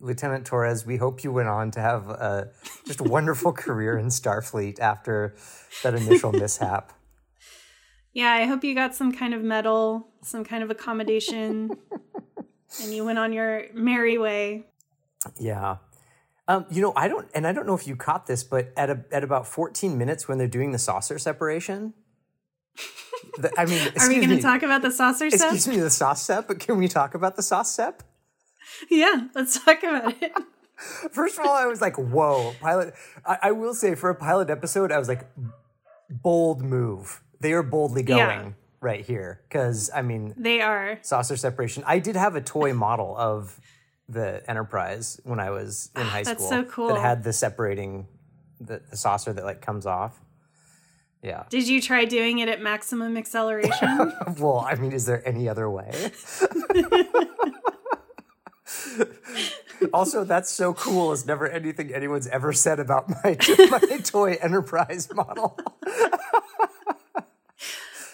[0.03, 0.85] Lieutenant Torres.
[0.85, 2.51] We hope you went on to have a
[2.87, 5.35] just a wonderful career in Starfleet after
[5.83, 6.93] that initial mishap.
[8.13, 11.71] Yeah, I hope you got some kind of medal, some kind of accommodation,
[12.83, 14.67] and you went on your merry way.
[15.39, 15.77] Yeah.
[16.49, 18.91] Um, you know, I don't, and I don't know if you caught this, but at
[18.91, 21.95] a, at about 14 minutes when they're doing the saucer separation,
[23.39, 26.23] the, I mean, Are we going to talk about the saucer excuse me, the sauce
[26.23, 28.03] sep, but can we talk about the sauce sep?
[28.91, 30.33] Yeah, let's talk about it.
[31.13, 32.95] First of all, I was like, whoa, pilot.
[33.27, 35.27] I, I will say for a pilot episode, I was like,
[36.09, 37.21] bold move.
[37.41, 38.53] They are boldly going Yeah.
[38.81, 39.41] right here.
[39.49, 40.99] Because, I mean, They are.
[41.03, 41.85] saucer separation.
[41.87, 43.61] I did have a toy model of
[44.09, 46.49] the Enterprise when I was in high Ah, that's school.
[46.49, 46.89] so cool.
[46.89, 48.09] That had the separating,
[48.61, 50.19] the, the saucer that like comes off.
[51.23, 51.45] Yeah.
[51.51, 54.13] Did you try doing it at maximum acceleration?
[54.39, 56.13] Well, I mean, is there any other way?
[59.93, 61.13] also, that's so cool.
[61.13, 63.37] Is never anything anyone's ever said about my
[63.71, 65.59] my toy Enterprise model.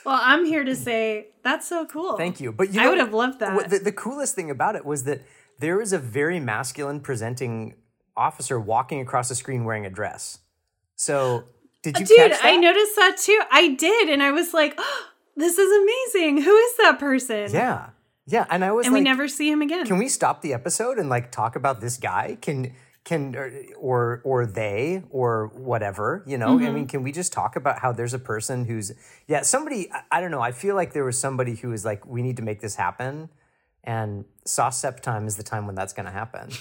[0.04, 2.16] well, I'm here to say that's so cool.
[2.16, 2.50] Thank you.
[2.50, 3.70] But you I would have loved that.
[3.70, 5.22] The, the coolest thing about it was that
[5.58, 7.74] there was a very masculine presenting
[8.16, 10.38] officer walking across the screen wearing a dress.
[10.96, 11.44] So,
[11.92, 12.32] did you Dude?
[12.42, 13.40] I noticed that too.
[13.50, 16.42] I did, and I was like, oh, "This is amazing.
[16.42, 17.90] Who is that person?" Yeah,
[18.26, 18.46] yeah.
[18.50, 19.86] And I was and like, we never see him again.
[19.86, 22.38] can we stop the episode and like talk about this guy?
[22.40, 26.56] Can can or or, or they or whatever you know?
[26.56, 26.66] Mm-hmm.
[26.66, 28.92] I mean, can we just talk about how there's a person who's
[29.26, 29.90] yeah somebody?
[30.10, 30.42] I, don't know.
[30.42, 33.30] I feel like there was somebody who was like, we need to make this happen,
[33.84, 36.50] and sauce sep time is the time when that's going to happen.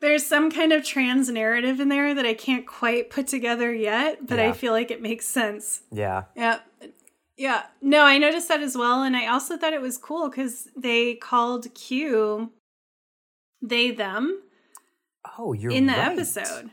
[0.00, 4.26] There's some kind of trans narrative in there that I can't quite put together yet,
[4.26, 4.48] but Yeah.
[4.50, 5.82] I feel like it makes sense.
[5.92, 6.60] Yeah, Yeah.
[7.36, 7.66] Yeah.
[7.80, 9.02] No, I noticed that as well.
[9.04, 12.52] And I also thought it was cool because they called Q
[13.62, 14.40] they them
[15.36, 16.12] Oh, you're right in the right.
[16.12, 16.70] episode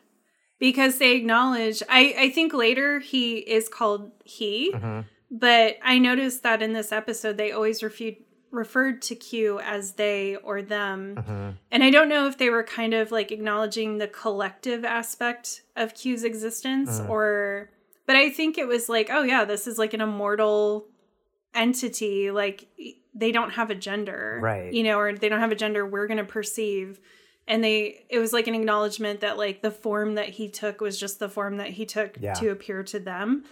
[0.60, 5.02] because they acknowledge I, I think later he is called he Mm-hmm.
[5.32, 8.18] but i noticed that in this episode they always refu-
[8.56, 11.50] referred to q as they or them Mm-hmm.
[11.72, 15.94] and i don't know if they were kind of like acknowledging the collective aspect of
[15.94, 17.10] q's existence Mm.
[17.10, 17.70] or
[18.08, 20.88] but i think it was like oh yeah this is like an immortal
[21.54, 22.68] entity like
[23.14, 24.74] they don't have a gender Right.
[24.74, 27.00] you know or they don't have a gender we're going to perceive
[27.48, 31.00] and they it was like an acknowledgement that like the form that he took was
[31.00, 32.34] just the form that he took Yeah.
[32.34, 33.46] to appear to them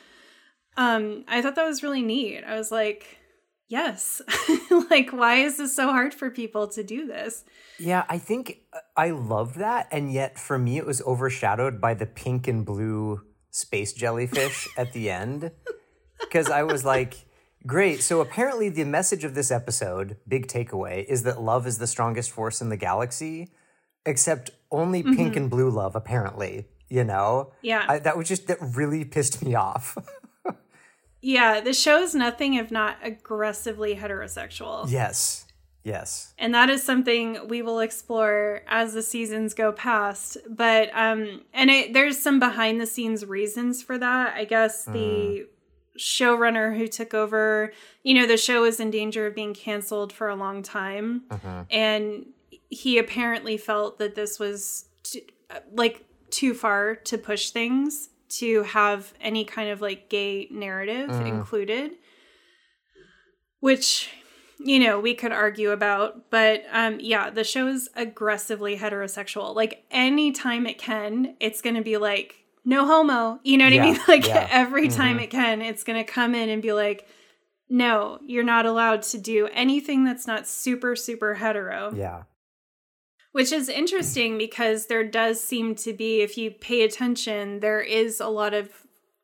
[0.75, 3.19] um i thought that was really neat i was like
[3.73, 4.21] yes
[4.91, 7.43] like why is this so hard for people to do this
[7.79, 11.93] Yeah, I think uh, I love that, and yet for me it was overshadowed by
[11.95, 15.51] the pink and blue space jellyfish at the end,
[16.19, 17.25] because I was like,
[17.65, 18.01] great.
[18.01, 22.31] So apparently the message of this episode, big takeaway, is that love is the strongest
[22.31, 23.51] force in the galaxy,
[24.05, 25.95] except only pink and blue love.
[25.95, 27.53] Apparently, you know.
[27.61, 27.85] Yeah.
[27.87, 29.97] I, that was just that really pissed me off.
[31.23, 34.91] yeah the show is nothing if not aggressively heterosexual.
[34.91, 35.47] Yes,
[35.83, 40.37] yes, and that is something we will explore as the seasons go past.
[40.47, 44.35] But um and it, there's some behind the scenes reasons for that.
[44.35, 45.47] I guess the
[45.97, 47.71] showrunner who took over
[48.03, 51.23] you know the show was in danger of being canceled for a long time.
[51.71, 52.27] And
[52.69, 55.27] he apparently felt that this was t-
[55.71, 61.27] like too far to push things to have any kind of like gay narrative Mm.
[61.27, 61.91] included,
[63.59, 64.09] which
[64.59, 69.83] you know we could argue about but um yeah the show is aggressively heterosexual like
[69.89, 73.99] anytime it can it's gonna be like no homo you know what Yeah, i mean
[74.07, 74.47] like yeah.
[74.51, 75.23] every time Mhm.
[75.23, 77.07] it can it's gonna come in and be like
[77.67, 82.23] no you're not allowed to do anything that's not super super hetero Yeah.
[83.33, 88.19] Which is interesting because there does seem to be, if you pay attention, there is
[88.19, 88.69] a lot of,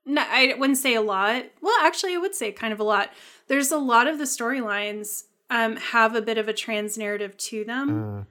[0.03, 1.45] no, I wouldn't say a lot.
[1.61, 3.11] Well, actually, I would say kind of a lot.
[3.47, 7.63] There's a lot of the storylines um, have a bit of a trans narrative to
[7.63, 7.89] them.
[7.89, 8.25] Mm.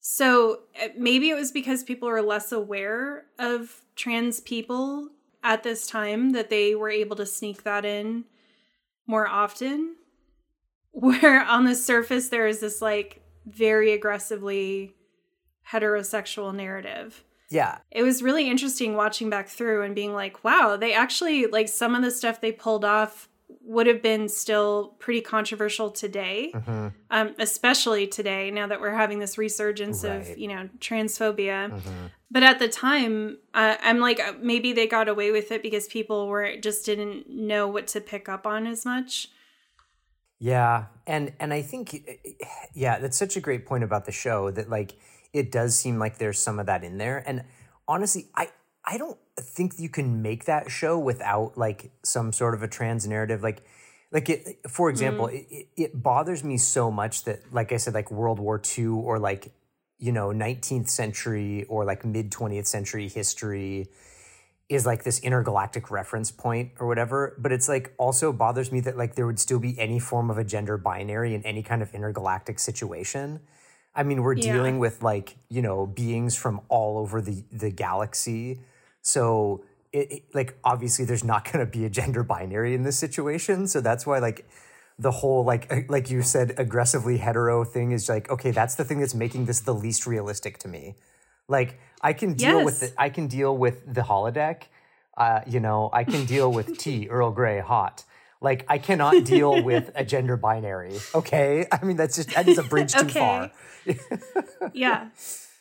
[0.00, 5.08] So uh, maybe it was because people are less aware of trans people
[5.42, 8.24] at this time that they were able to sneak that in
[9.06, 9.96] more often.
[10.90, 14.94] Where on the surface, there is this like very aggressively
[15.70, 17.24] heterosexual narrative.
[17.50, 17.78] Yeah.
[17.90, 21.94] It was really interesting watching back through and being like, wow, they actually, like, some
[21.94, 23.28] of the stuff they pulled off
[23.64, 29.18] would have been still pretty controversial today hmm um, especially today now that we're having
[29.18, 30.30] this resurgence Right.
[30.30, 34.86] of you know transphobia hmm but at the time uh, i'm like uh, maybe they
[34.86, 38.66] got away with it because people were just didn't know what to pick up on
[38.66, 39.28] as much
[40.40, 42.04] Yeah, and and I think
[42.74, 44.94] yeah, that's such a great point about the show that like
[45.32, 47.22] it does seem like there's some of that in there.
[47.26, 47.44] And
[47.88, 48.50] honestly, I
[48.84, 53.06] I don't think you can make that show without like some sort of a trans
[53.06, 53.42] narrative.
[53.42, 53.62] Like
[54.10, 55.36] like it for example, mm-hmm.
[55.36, 58.86] it, it, it bothers me so much that like I said like World War II
[58.86, 59.52] or like
[59.98, 63.88] you know 19th century or like mid 20th century history
[64.68, 67.36] is like this intergalactic reference point or whatever.
[67.38, 70.38] But it's like also bothers me that like there would still be any form of
[70.38, 73.40] a gender binary in any kind of intergalactic situation
[73.94, 74.52] i mean we're Yeah.
[74.54, 78.60] dealing with like you know beings from all over the the galaxy
[79.02, 82.98] so it, it- like obviously there's not going to be a gender binary in this
[82.98, 84.48] situation so that's why like
[84.98, 89.00] the whole like like you said aggressively hetero thing is like okay that's the thing
[89.00, 90.94] that's making this the least realistic to me
[91.48, 92.90] like I can deal with Yes.
[92.92, 94.62] the I can deal with the holodeck.
[95.16, 98.04] Uh, you know, I can deal with tea, Earl Grey, hot.
[98.42, 100.98] Like I cannot deal with a gender binary.
[101.14, 103.50] Okay, I mean that's just that is a bridge too far.
[104.74, 105.08] yeah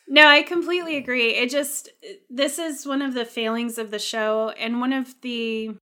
[0.08, 1.90] no i completely agree it just
[2.30, 5.76] this is one of the failings of the show and one of the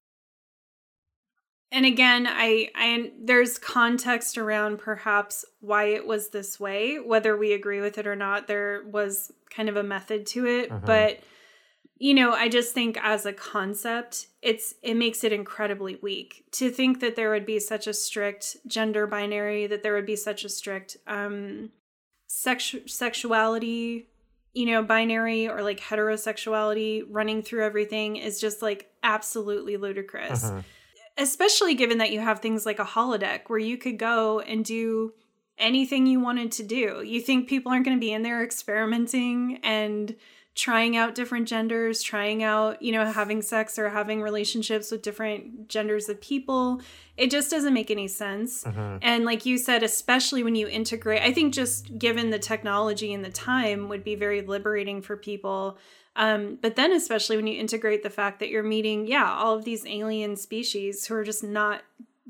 [1.72, 7.52] and again i i there's context around perhaps why it was this way whether we
[7.54, 10.86] agree with it or not there was kind of a method to it Mhm.
[10.86, 11.20] but
[12.00, 16.70] you know i just think as a concept it's it makes it incredibly weak to
[16.72, 20.44] think that there would be such a strict gender binary that there would be such
[20.46, 21.70] a strict um
[22.30, 24.08] sexu- sexuality
[24.54, 30.64] you know binary or like heterosexuality running through everything is just like absolutely ludicrous Mhm.
[31.18, 35.14] especially given that you have things like a holodeck where you could go and do
[35.58, 37.04] anything you wanted to do.
[37.06, 40.16] You think people aren't going to be in there experimenting and
[40.60, 45.69] trying out different genders, trying out, you know, having sex or having relationships with different
[45.69, 46.82] genders of people.
[47.15, 48.65] It just doesn't make any sense.
[48.65, 49.00] Mhm.
[49.02, 53.24] And like you said, especially when you integrate, I think just given the technology and
[53.24, 55.78] the time would be very liberating for people.
[56.17, 59.63] Um, but then, especially when you integrate the fact that you're meeting, yeah, all of
[59.63, 61.84] these alien species who are just not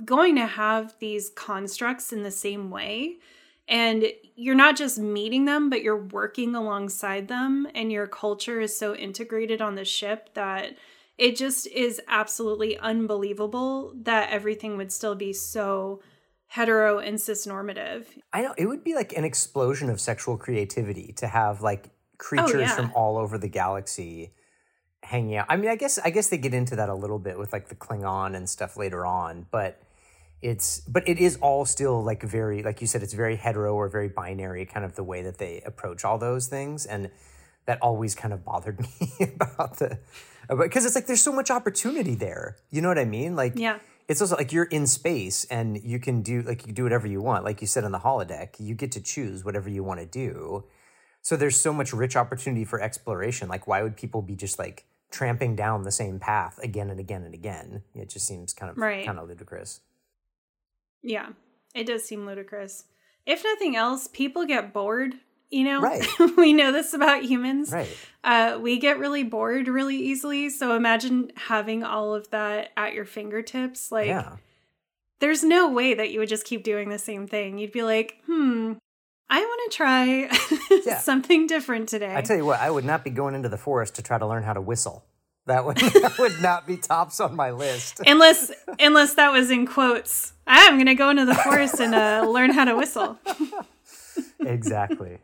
[0.06, 3.18] going to have these constructs in the same way.
[3.70, 7.68] And you're not just meeting them, but you're working alongside them.
[7.76, 10.76] And your culture is so integrated on the ship that
[11.20, 16.02] it just is absolutely unbelievable that everything would still be so
[16.48, 18.06] hetero and cisnormative.
[18.34, 21.92] I know it would be like an explosion of sexual creativity to have like oh,
[22.18, 22.76] creatures Oh, yeah.
[22.76, 24.32] from all over the galaxy
[25.04, 25.46] hanging out.
[25.48, 27.70] I mean, I guess I guess they get into that a little bit with like
[27.70, 29.80] the Klingon and stuff later on, but
[30.42, 33.90] it's but it is all still like very like you said it's very hetero or
[33.90, 37.10] very binary kind of the way that they approach all those things and
[37.66, 40.00] that always kind of bothered me about the
[40.58, 42.56] because it's like there's so much opportunity there.
[42.72, 43.36] You know what I mean?
[43.36, 43.78] Like Yeah.
[44.08, 47.06] it's also like you're in space and you can do like you can do whatever
[47.06, 50.00] you want like you said on the holodeck you get to choose whatever you want
[50.00, 50.64] to do
[51.22, 54.86] so there's so much rich opportunity for exploration like why would people be just like
[55.12, 58.78] tramping down the same path again and again and again it just seems kind of
[58.78, 59.06] Right.
[59.06, 59.82] kind of ludicrous
[61.02, 61.30] Yeah,
[61.76, 62.86] it does seem ludicrous.
[63.26, 65.16] If nothing else, people get bored.
[65.52, 66.06] You know, Right.
[66.38, 67.72] we know this about humans.
[67.72, 67.90] right
[68.24, 70.50] Uh, we get really bored really easily.
[70.50, 73.92] So imagine having all of that at your fingertips.
[73.92, 74.36] Like, yeah
[75.22, 77.58] there's no way that you would just keep doing the same thing.
[77.58, 78.74] You'd be like, hmm,
[79.30, 80.30] I want to try
[80.86, 81.00] Yeah.
[81.00, 82.16] something different today.
[82.16, 84.26] i tell you what i would not be going into the forest to try to
[84.26, 85.04] learn how to whistle
[85.50, 88.02] That would that would not be tops on my list.
[88.06, 90.34] unless unless that was in quotes.
[90.46, 93.18] I'm gonna go into the forest and uh, learn how to whistle.
[94.40, 95.18] exactly.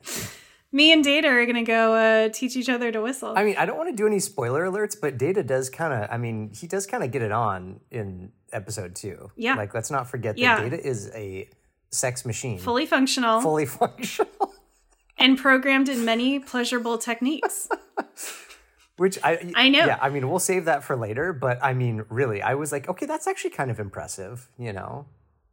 [0.71, 3.34] Me and Data are gonna go uh, teach each other to whistle.
[3.38, 6.09] I mean, I don't want to do any spoiler alerts, but Data does kind of.
[6.11, 9.30] I mean, he does kind of get it on in episode two.
[9.36, 9.55] Yeah.
[9.55, 11.47] Like, let's not forget that Data is a
[11.91, 14.53] sex machine, Fully functional fully functional.
[15.17, 17.69] and programmed in many pleasurable techniques.
[18.98, 19.86] Which I I know.
[19.86, 21.34] Yeah, I mean, we'll save that for later.
[21.34, 24.50] But I mean, really, I was like, okay, that's actually kind of impressive.
[24.58, 25.06] You know?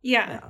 [0.02, 0.40] Yeah.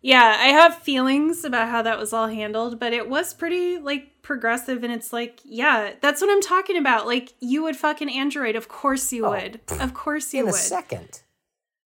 [0.00, 4.22] Yeah, I have feelings about how that was all handled, but it was pretty like
[4.22, 7.06] progressive and it's like, yeah, that's what I'm talking about.
[7.06, 9.30] Like you would fucking android, of course you oh.
[9.30, 9.60] would.
[9.80, 10.60] Of course you Oh, In a would.
[10.60, 11.22] second.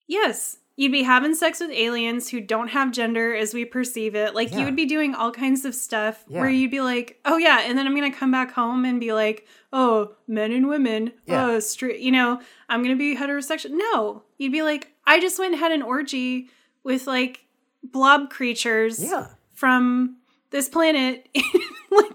[0.07, 0.57] Yes.
[0.81, 4.33] You'd be having sex with aliens who don't have gender as we perceive it.
[4.33, 4.57] Like Yeah.
[4.59, 7.77] you would be doing all kinds of stuff where you'd be like, "Oh yeah," and
[7.77, 11.11] then I'm going to come back home and be like, "Oh, men and women.
[11.27, 11.45] Yeah.
[11.45, 14.23] Oh, straight, you know, I'm going to be heterosexual." No.
[14.39, 16.49] You'd be like, "I just went and had an orgy
[16.83, 17.45] with like
[17.83, 19.27] blob creatures Yeah.
[19.53, 20.17] from
[20.49, 21.29] this planet."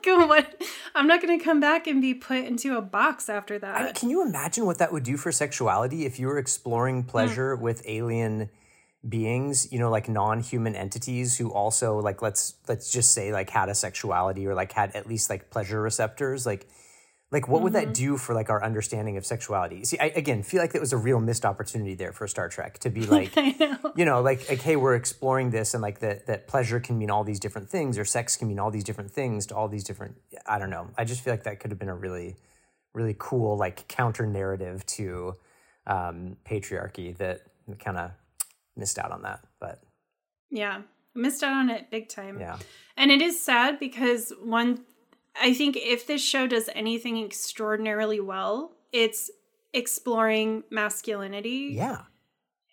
[0.06, 0.62] like what?
[0.94, 3.76] I'm not going to come back and be put into a box after that.
[3.76, 7.04] I mean, can you imagine what that would do for sexuality if you were exploring
[7.04, 7.62] pleasure Hmm.
[7.62, 8.48] with alien
[9.06, 13.68] beings, you know, like non-human entities who also like let's let's just say like had
[13.68, 16.66] a sexuality or like had at least like pleasure receptors, like
[17.32, 17.86] like what would Mm-hmm.
[17.88, 19.84] that do for like our understanding of sexuality?
[19.84, 22.78] See, I again feel like that was a real missed opportunity there for Star Trek
[22.80, 23.92] to be like know.
[23.96, 27.10] you know, like, like, hey, we're exploring this, and like that that pleasure can mean
[27.10, 29.84] all these different things, or sex can mean all these different things to all these
[29.84, 30.16] different.
[30.46, 30.88] I don't know.
[30.96, 32.36] I just feel like that could have been a really,
[32.94, 35.34] really cool like counter narrative to
[35.86, 37.42] um, patriarchy that
[37.80, 38.10] kind of
[38.76, 39.40] missed out on that.
[39.60, 39.82] But
[40.50, 40.82] Yeah.
[41.14, 42.38] Missed out on it big time.
[42.38, 42.58] yeah,
[42.96, 44.84] And it is sad because one,
[45.40, 49.30] I think if this show does anything extraordinarily well, it's
[49.72, 52.02] exploring masculinity yeah,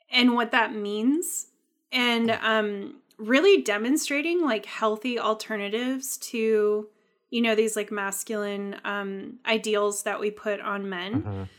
[0.09, 1.47] and what that means
[1.91, 6.87] and um really demonstrating like healthy alternatives to
[7.29, 11.49] you know these like masculine um ideals that we put on men Mhm.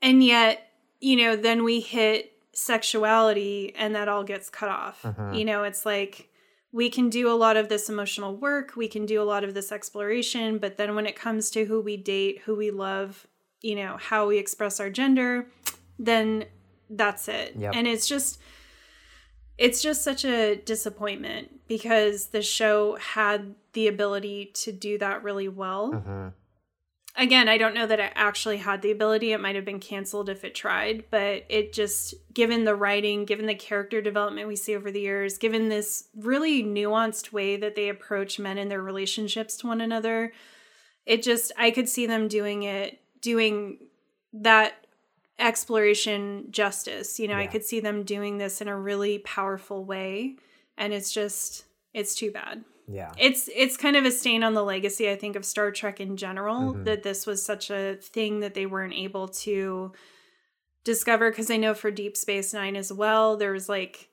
[0.00, 0.70] and yet
[1.00, 5.38] you know then we hit sexuality and that all gets cut off Mhm.
[5.38, 6.29] you know it's like
[6.72, 9.54] we can do a lot of this emotional work we can do a lot of
[9.54, 13.26] this exploration but then when it comes to who we date who we love
[13.60, 15.46] you know how we express our gender
[15.98, 16.44] then
[16.88, 17.72] that's it Yep.
[17.74, 18.38] and it's just
[19.58, 25.48] it's just such a disappointment because the show had the ability to do that really
[25.48, 26.32] well Mhm.
[27.16, 29.32] Again, I don't know that it actually had the ability.
[29.32, 33.46] It might have been canceled if it tried, but it just, given the writing, given
[33.46, 37.88] the character development we see over the years, given this really nuanced way that they
[37.88, 40.32] approach men and their relationships to one another,
[41.06, 43.78] it just, I could see them doing it, doing
[44.32, 44.86] that
[45.38, 47.18] exploration justice.
[47.18, 50.36] You know, I could see them doing this in a really powerful way.
[50.76, 54.62] And it's just, it's too bad yeah, it's it's kind of a stain on the
[54.64, 56.84] legacy i think of star trek in general Mhm.
[56.84, 59.92] that this was such a thing that they weren't able to
[60.84, 64.09] discover because i know for deep space nine as well there was like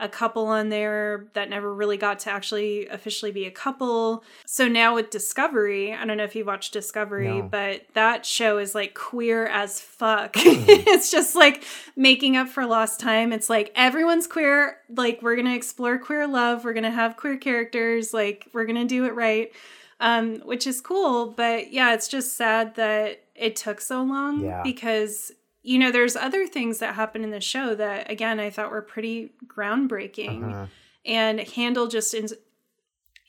[0.00, 4.24] a couple on there that never really got to actually officially be a couple.
[4.44, 7.42] So now with discovery i don't know if you watched discovery No.
[7.42, 10.34] but that show is like queer as fuck.
[10.36, 11.62] It's just like
[11.96, 13.32] making up for lost time.
[13.32, 14.78] It's like everyone's queer.
[14.88, 16.64] Like we're gonna explore queer love.
[16.64, 18.12] We're gonna have queer characters.
[18.12, 19.52] Like we're gonna do it right
[20.00, 21.28] um which is cool.
[21.28, 24.62] But yeah it's just sad that it took so long Yeah.
[24.64, 25.30] because
[25.66, 28.82] you know there's other things that happen in the show that again i thought were
[28.82, 30.68] pretty groundbreaking Mhm.
[31.06, 32.28] and handled just in,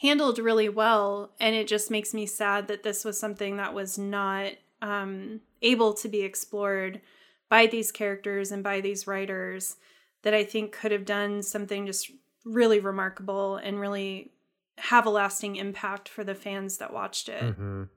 [0.01, 3.97] handled really well and it just makes me sad that this was something that was
[3.97, 7.01] not um, able to be explored
[7.49, 9.77] by these characters and by these writers
[10.23, 12.11] that i think could have done something just
[12.43, 14.31] really remarkable and really
[14.77, 17.87] have a lasting impact for the fans that watched it Mhm.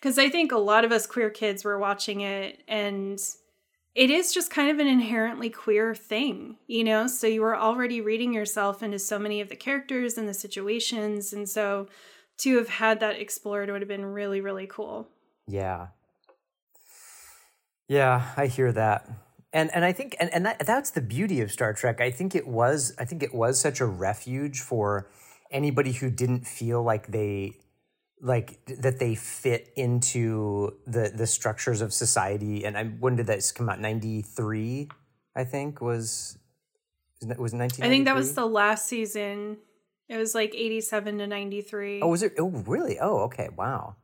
[0.00, 3.20] Because I think a lot of us queer kids were watching it, and
[3.96, 7.06] it is just kind of an inherently queer thing, you know?
[7.06, 11.32] So you were already reading yourself into so many of the characters and the situations.
[11.32, 11.88] And so
[12.38, 15.08] to have had that explored would have been really, really cool.
[15.48, 15.88] Yeah.
[17.88, 19.08] Yeah, I hear that.
[19.52, 22.00] And and I think and, and that that's the beauty of Star Trek.
[22.00, 25.08] I think it was I think it was such a refuge for
[25.50, 27.54] anybody who didn't feel like they
[28.20, 33.52] like that they fit into the the structures of society and I when did this
[33.52, 34.88] come out 93
[35.34, 36.38] I think was
[37.20, 39.58] was it 1993 I think that was the last season.
[40.08, 42.00] It was like 87 to 93.
[42.02, 42.34] Oh, was it?
[42.38, 42.98] Oh, really?
[43.00, 43.48] Oh, okay.
[43.56, 43.96] Wow.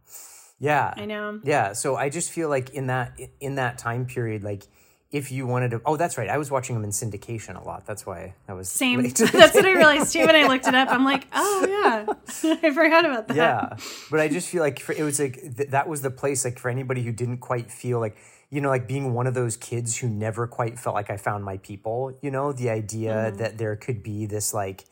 [0.59, 0.93] Yeah.
[0.97, 1.41] I know.
[1.45, 1.75] Yeah.
[1.75, 4.65] So I just feel like in that in that time period, like
[5.13, 6.29] if you wanted to oh that's right.
[6.31, 7.85] I was watching them in syndication a lot.
[7.87, 9.03] That's why I was Same.
[9.11, 10.89] That's what I realized too when I looked it up.
[10.91, 13.37] I'm like, oh yeah, I forgot about that.
[13.37, 13.77] yeah
[14.11, 16.59] but i just feel like for, it was like th- that was the place like
[16.59, 18.17] for anybody who didn't quite feel like
[18.51, 21.45] you know like being one of those kids who never quite felt like i found
[21.45, 23.37] my people you know the idea Mm-hmm.
[23.39, 24.85] that there could be this like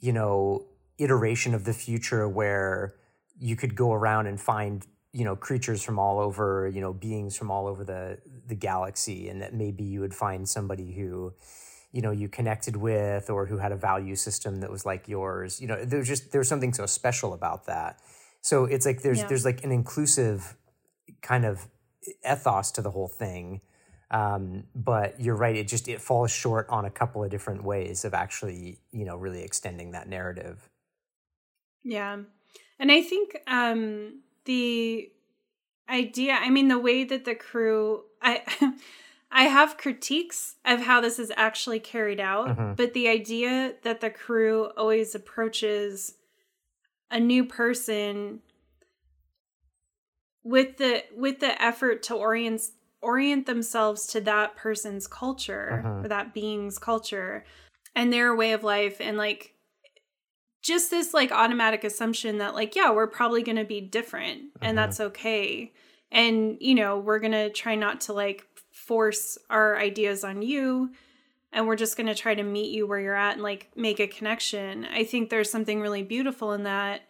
[0.00, 0.64] you know
[0.98, 2.94] iteration of the future where
[3.38, 7.36] you could go around and find you know creatures from all over you know beings
[7.36, 11.32] from all over the the galaxy and that maybe you would find somebody who
[11.92, 15.60] you know you connected with or who had a value system that was like yours
[15.60, 18.00] you know there's just there's something so special about that
[18.40, 19.28] so it's like there's Yeah.
[19.28, 20.56] there's like an inclusive
[21.22, 21.68] kind of
[22.28, 23.60] ethos to the whole thing
[24.10, 28.04] um, but you're right it just it falls short on a couple of different ways
[28.04, 30.68] of actually you know really extending that narrative
[31.82, 32.18] Yeah.
[32.78, 35.10] And I think um the
[35.88, 38.42] idea, I mean the way that the crew I
[39.30, 42.76] I have critiques of how this is actually carried out, Mhm.
[42.76, 46.16] but the idea that the crew always approaches
[47.10, 48.40] a new person
[50.42, 52.62] with the with the effort to orient
[53.00, 56.04] orient themselves to that person's culture Mhm.
[56.04, 57.44] or that being's culture
[57.94, 59.54] and their way of life and like
[60.62, 64.72] just this like automatic assumption that like yeah we're probably going to be different and
[64.76, 64.80] Mhm.
[64.80, 65.72] that's okay
[66.12, 70.90] and you know we're going to try not to like force our ideas on you.
[71.52, 74.00] And we're just going to try to meet you where you're at and like make
[74.00, 74.84] a connection.
[74.86, 77.02] I think there's something really beautiful in that.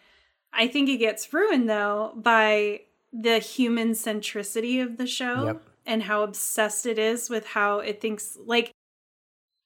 [0.52, 5.62] I think it gets ruined though by the human centricity of the show Yep.
[5.86, 8.70] and how obsessed it is with how it thinks like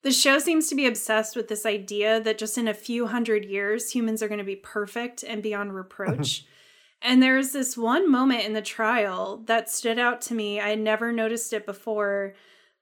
[0.03, 3.45] the show seems to be obsessed with this idea that just in a few hundred
[3.45, 6.47] years humans are going to be perfect and beyond reproach
[7.01, 10.79] and there's this one moment in the trial that stood out to me i had
[10.81, 12.35] never noticed it before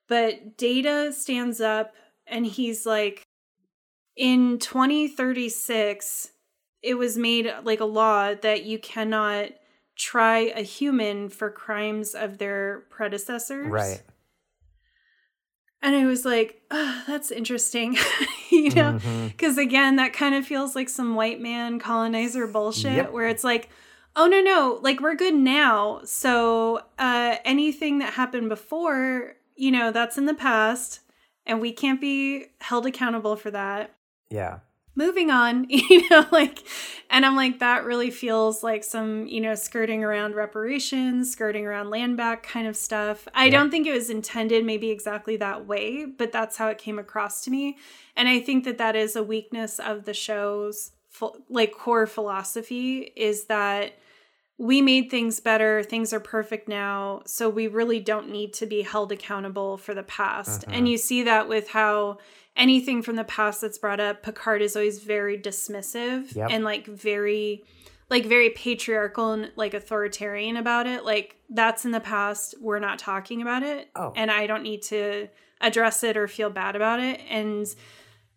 [0.09, 1.95] but data stands up
[2.27, 3.23] and he's like
[4.17, 6.31] in 2036
[6.83, 9.49] it was made like a law that you cannot
[9.97, 14.03] try a human for crimes of their predecessors right
[15.83, 17.97] and I was like, oh, that's interesting,
[18.51, 18.95] you know?
[18.95, 19.29] Mhm.
[19.29, 23.12] Because again, that kind of feels like some white man colonizer bullshit Yep.
[23.12, 23.69] where it's like,
[24.17, 26.01] oh, no, no, like we're good now.
[26.05, 31.01] So uh, anything that happened before, you know, that's in the past
[31.45, 33.95] and we can't be held accountable for that.
[34.31, 34.59] yeah
[34.99, 36.67] Moving on, you know, like,
[37.11, 41.91] and I'm like, that really feels like some, you know, skirting around reparations, skirting around
[41.91, 43.29] land back kind of stuff.
[43.35, 43.51] I Yeah.
[43.51, 47.45] don't think it was intended maybe exactly that way, but that's how it came across
[47.45, 47.77] to me.
[48.17, 50.93] And I think that that is a weakness of the show's
[51.51, 53.93] like core philosophy is that
[54.59, 58.82] we made things better, things are perfect now, so we really don't need to be
[58.82, 60.66] held accountable for the past.
[60.66, 60.72] Mhm.
[60.76, 62.18] And you see that with how
[62.57, 66.48] anything from the past that's brought up, Picard is always very dismissive Yep.
[66.50, 67.64] and like very
[68.09, 71.04] like very patriarchal and like authoritarian about it.
[71.04, 73.88] Like that's in the past, we're not talking about it.
[73.96, 74.12] Oh.
[74.14, 75.26] And I don't need to
[75.61, 77.20] address it or feel bad about it.
[77.28, 77.66] And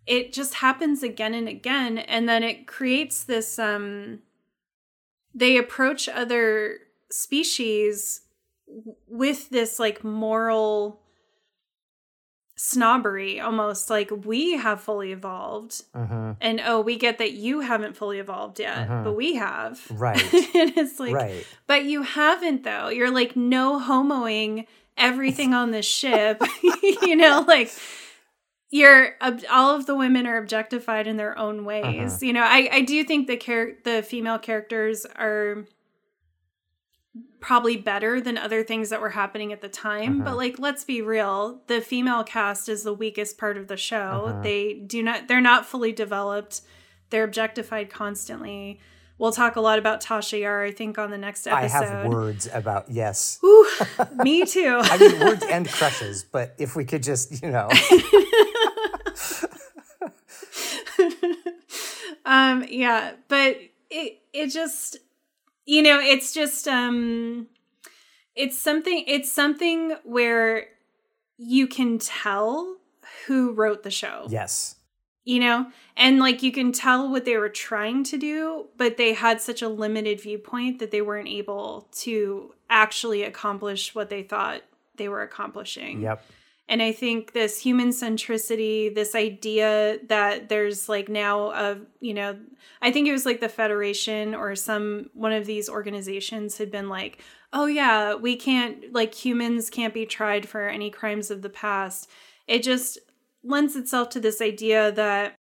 [0.08, 4.20] it just happens again and again and then it creates this um
[5.34, 6.78] they approach other
[7.12, 8.22] species
[9.08, 11.02] with this like moral
[12.56, 15.82] snobbery almost like we have fully evolved.
[15.96, 19.04] Hmm and oh we get that you haven't fully evolved yet Mhm.
[19.06, 19.80] but we have.
[19.90, 20.22] Right.
[20.34, 21.46] and it's like right.
[21.68, 22.90] But you haven't though.
[22.90, 24.68] You're like no homoing
[24.98, 26.42] everything on this ship.
[27.02, 27.72] You know like
[28.72, 29.16] you're
[29.50, 32.26] all of the women are objectified in their own ways Uh-huh.
[32.26, 35.66] you know i i do think the char- the female characters are
[37.40, 40.30] probably better than other things that were happening at the time Uh-huh.
[40.32, 44.26] but like let's be real the female cast is the weakest part of the show
[44.28, 44.42] Uh-huh.
[44.42, 46.62] they do not they're not fully developed
[47.10, 48.80] they're objectified constantly
[49.20, 51.66] we'll talk a lot about tasha yar i think on the next episode.
[51.66, 53.38] i have words about yes.
[53.42, 53.68] Whew,
[54.18, 54.80] me too.
[54.82, 57.70] I mean words and crushes but if we could just you know.
[62.26, 63.58] Um yeah but
[63.90, 64.98] it it just
[65.66, 67.48] you know it's just um
[68.36, 70.68] it's something it's something where
[71.38, 72.78] you can tell
[73.26, 74.28] who wrote the show.
[74.30, 74.76] Yes
[75.26, 75.68] you know?
[75.96, 79.62] And like you can tell what they were trying to do but they had such
[79.62, 84.62] a limited viewpoint that they weren't able to actually accomplish what they thought
[84.96, 86.02] they were accomplishing.
[86.02, 86.24] Yep.
[86.70, 92.38] And I think this human centricity, this idea that there's like now of, you know,
[92.80, 96.88] I think it was like the Federation or some one of these organizations had been
[96.88, 101.50] like, oh yeah, we can't like humans can't be tried for any crimes of the
[101.50, 102.08] past.
[102.48, 103.00] It just
[103.44, 105.36] lends itself to this idea that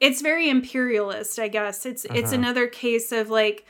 [0.00, 1.86] it's very imperialist, I guess.
[1.86, 2.34] It's it's Uh-huh.
[2.34, 3.66] another case of like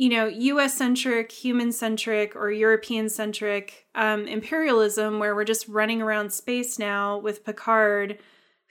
[0.00, 6.00] you know, US centric, human centric, or European centric um, imperialism, where we're just running
[6.00, 8.18] around space now with Picard,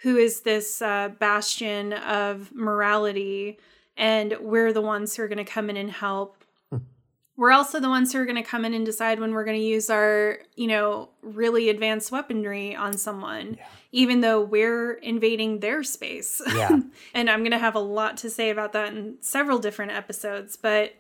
[0.04, 3.60] who is this uh, bastion of morality,
[3.98, 6.37] and we're the ones who are going to come in and help.
[7.38, 9.60] We're also the ones who are going to come in and decide when we're going
[9.60, 13.58] to use our, you know, really advanced weaponry on someone,
[13.92, 16.42] even though we're invading their space.
[16.56, 16.80] Yeah.
[17.14, 20.58] and I'm going to have a lot to say about that in several different episodes.
[20.58, 20.96] But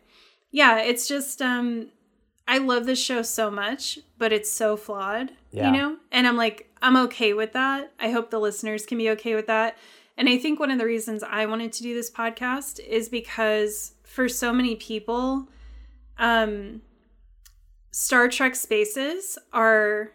[0.51, 1.87] yeah, it's just, um,
[2.47, 5.71] I love this show so much, but it's so flawed, Yeah.
[5.71, 5.97] you know?
[6.11, 7.91] And I'm like, I'm okay with that.
[7.99, 9.75] I hope the listeners can be okay with that.
[10.15, 13.93] And I think one of the reasons I wanted to do this podcast is because
[14.03, 15.47] for so many people,
[16.19, 16.81] um,
[17.91, 20.11] Star Trek spaces are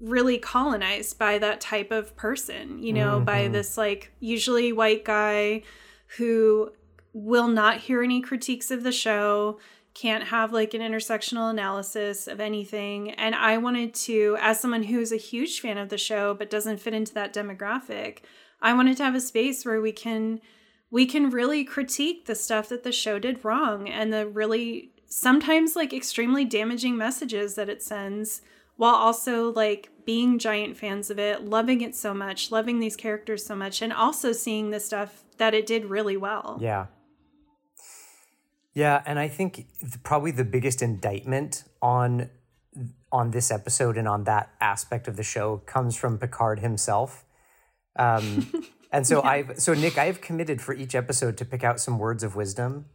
[0.00, 5.62] really colonized by that type of person, you know, by this like usually white guy
[6.16, 6.70] who
[7.12, 9.58] will not hear any critiques of the show,
[9.94, 13.10] can't have like an intersectional analysis of anything.
[13.12, 16.80] And I wanted to, as someone who's a huge fan of the show but doesn't
[16.80, 18.18] fit into that demographic,
[18.62, 20.40] I wanted to have a space where we can
[20.90, 25.74] we can really critique the stuff that the show did wrong and the really sometimes
[25.74, 28.42] like extremely damaging messages that it sends
[28.76, 33.44] while also like being giant fans of it, loving it so much, loving these characters
[33.44, 36.58] so much, and also seeing the stuff that it did really well.
[36.60, 36.86] Yeah.
[38.74, 42.30] Yeah, and I think th- probably the biggest indictment on
[43.10, 47.24] on this episode and on that aspect of the show comes from Picard himself.
[47.96, 48.52] Um,
[48.92, 52.22] and so I've so Nic, I've committed for each episode to pick out some words
[52.22, 52.86] of wisdom,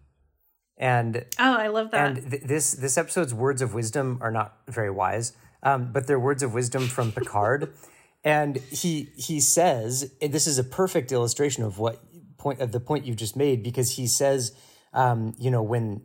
[0.84, 2.18] and Oh, I love that.
[2.18, 5.32] and th- this this episode's words of wisdom are not very wise,
[5.64, 7.74] um, but they're words of wisdom from Picard,
[8.24, 12.04] and he he says this is a perfect illustration of what
[12.38, 14.52] point of the point you just made because he says,
[14.94, 16.02] um, you know, when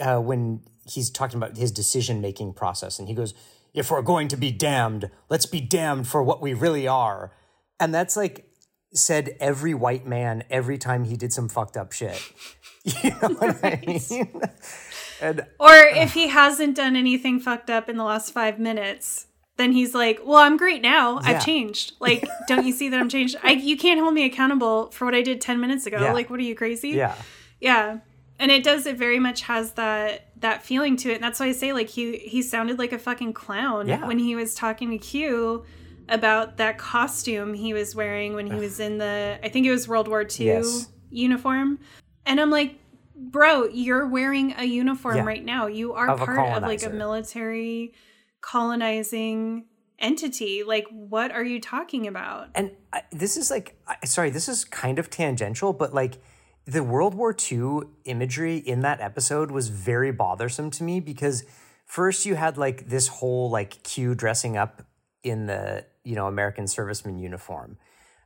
[0.00, 3.34] uh, when he's talking about his decision making process, and he goes,
[3.74, 7.32] "If we're going to be damned, let's be damned for what we really are,"
[7.80, 8.47] and that's like
[8.92, 12.20] said every white man every time he did some fucked up shit.
[13.02, 14.40] You know what I mean?
[15.20, 19.26] And or uh, if he hasn't done anything fucked up in the last five minutes,
[19.58, 21.14] then he's like, "Well, I'm great now.
[21.20, 21.20] Yeah.
[21.30, 21.92] I've changed.
[22.00, 23.36] Like, don't you see that I'm changed?
[23.42, 25.98] I, you can't hold me accountable for what I did ten minutes ago.
[26.00, 26.12] Yeah.
[26.12, 26.90] Like, what are you crazy?
[26.90, 27.14] yeah,
[27.60, 27.98] yeah."
[28.38, 28.86] And it does.
[28.86, 31.16] It very much has that that feeling to it.
[31.16, 34.06] And that's why I say, like, he he sounded like a fucking clown Yeah.
[34.06, 35.64] when he was talking to Q
[36.08, 39.86] about that costume he was wearing when he was in the I think it was
[39.88, 40.88] World War II Yes.
[41.10, 41.78] uniform.
[42.26, 42.76] And I'm like,
[43.16, 45.24] bro, you're wearing a uniform Yeah.
[45.24, 45.66] right now.
[45.66, 47.94] You are Of part of like a military
[48.40, 49.64] colonizing
[49.98, 50.62] entity.
[50.62, 52.48] Like, what are you talking about?
[52.54, 56.14] and I, this is like I, sorry this is kind of tangential but like
[56.64, 61.44] the world war ii imagery in that episode was very bothersome to me because
[61.84, 64.82] first you had like this whole like q dressing up
[65.22, 67.76] in the you know american serviceman uniform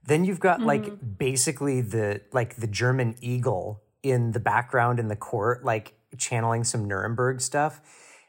[0.04, 1.12] then you've got like mm-hmm.
[1.18, 6.86] basically the like the german eagle in the background in the court like channeling some
[6.86, 7.80] nuremberg stuff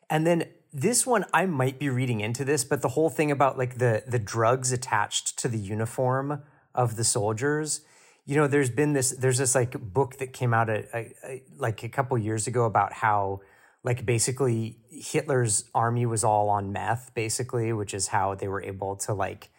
[0.09, 3.57] and then this one I might be reading into this, but the whole thing about
[3.57, 6.41] like the the drugs attached to the uniform
[6.73, 7.81] of the soldiers.
[8.25, 11.43] You know, there's been this there's this like book that came out a, a, a,
[11.57, 13.41] like a couple years ago about how
[13.83, 18.95] like basically Hitler's army was all on meth basically, which is how they were able
[18.97, 19.49] to like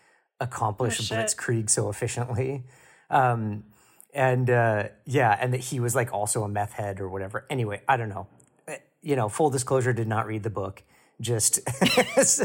[0.40, 2.64] accomplish Oh, blitzkrieg so efficiently.
[3.10, 3.64] Um
[4.14, 7.46] and uh yeah, and that he was like also a meth head or whatever.
[7.50, 8.26] Anyway, I don't know
[9.04, 10.82] you know, full disclosure, did not read the book.
[11.20, 11.60] Just,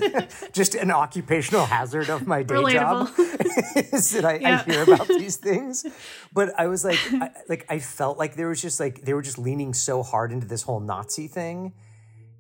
[0.54, 4.64] just an occupational hazard of my day job is that I, Yeah.
[4.68, 5.86] I hear about these things.
[6.34, 9.24] But I was like, I, like I felt like there was just like they were
[9.24, 11.74] just leaning so hard into this whole Nazi thing,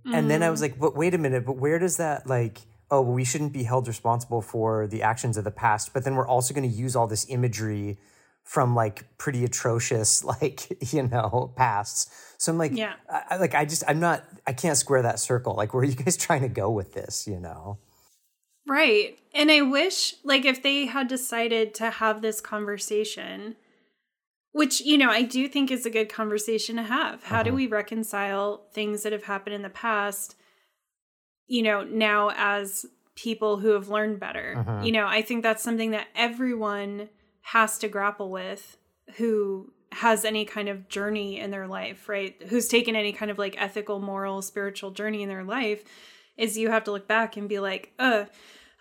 [0.05, 0.63] and then I was mm.
[0.63, 2.59] like, but wait a minute, but where does that like?
[2.91, 6.15] Oh, well, we shouldn't be held responsible for the actions of the past, but then
[6.15, 7.99] we're also going to use all this imagery
[8.43, 12.93] from like pretty atrocious like you know pasts so i'm like Yeah.
[13.07, 15.95] I, like i just i'm not i can't square that circle like where are you
[15.95, 17.77] guys trying to go with this you know
[18.67, 19.17] Right.
[19.33, 23.55] And I wish, like, if they had decided to have this conversation,
[24.51, 27.23] which, you know, I do think is a good conversation to have.
[27.23, 27.55] How do uh-huh.
[27.55, 30.35] we reconcile things that have happened in the past?
[31.49, 32.85] you know, now as
[33.15, 34.55] people who have learned better.
[34.57, 34.81] Uh-huh.
[34.83, 37.09] You know, I think that's something that everyone
[37.41, 38.77] has to grapple with
[39.17, 42.35] who has any kind of journey in their life, right?
[42.49, 45.83] Who's taken any kind of like ethical, moral, spiritual journey in their life
[46.37, 48.25] is you have to look back and be like, uh,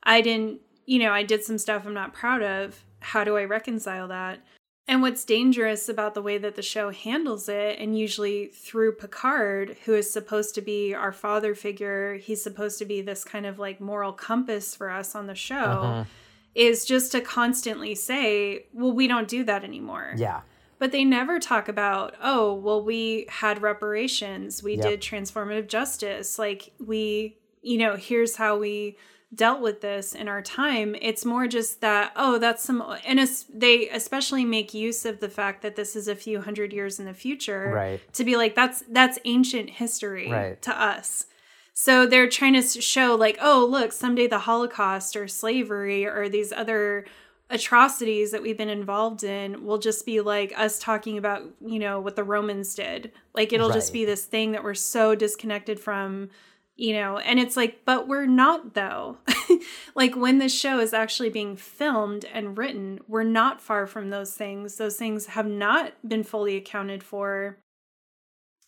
[0.03, 2.85] I didn't, you know, I did some stuff I'm not proud of.
[3.01, 4.41] How do I reconcile that?
[4.87, 9.77] And what's dangerous about the way that the show handles it, and usually through Picard,
[9.85, 13.59] who is supposed to be our father figure, he's supposed to be this kind of
[13.59, 16.07] like moral compass for us on the show,
[16.55, 20.15] is just to constantly say, well, we don't do that anymore.
[20.17, 20.41] Yeah.
[20.79, 24.83] But they never talk about, oh, well, we had reparations, we Yep.
[24.83, 28.97] did transformative justice, like we, you know, here's how we
[29.35, 30.97] dealt with this in our time.
[31.03, 33.19] It's more just that, oh, that's some, and
[33.53, 37.05] they especially make use of the fact that this is a few hundred years in
[37.07, 38.01] the future, Right.
[38.15, 40.63] To be like, that's that's ancient history Right.
[40.63, 41.27] to us.
[41.75, 46.51] So they're trying to show like, oh, look, someday the Holocaust or slavery or these
[46.53, 47.05] other
[47.51, 51.99] atrocities that we've been involved in will just be like us talking about, you know,
[51.99, 53.13] what the Romans did.
[53.35, 56.29] Like it'll just be this thing that we're so disconnected from,
[56.77, 59.19] you know, and it's like, but we're not though.
[59.95, 64.35] like when this show is actually being filmed and written, we're not far from those
[64.35, 64.77] things.
[64.77, 67.59] Those things have not been fully accounted for.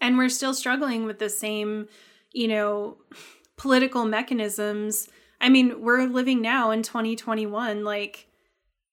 [0.00, 1.88] And we're still struggling with the same,
[2.32, 2.96] you know,
[3.58, 5.08] political mechanisms.
[5.38, 8.26] I mean, we're living now in 2021, like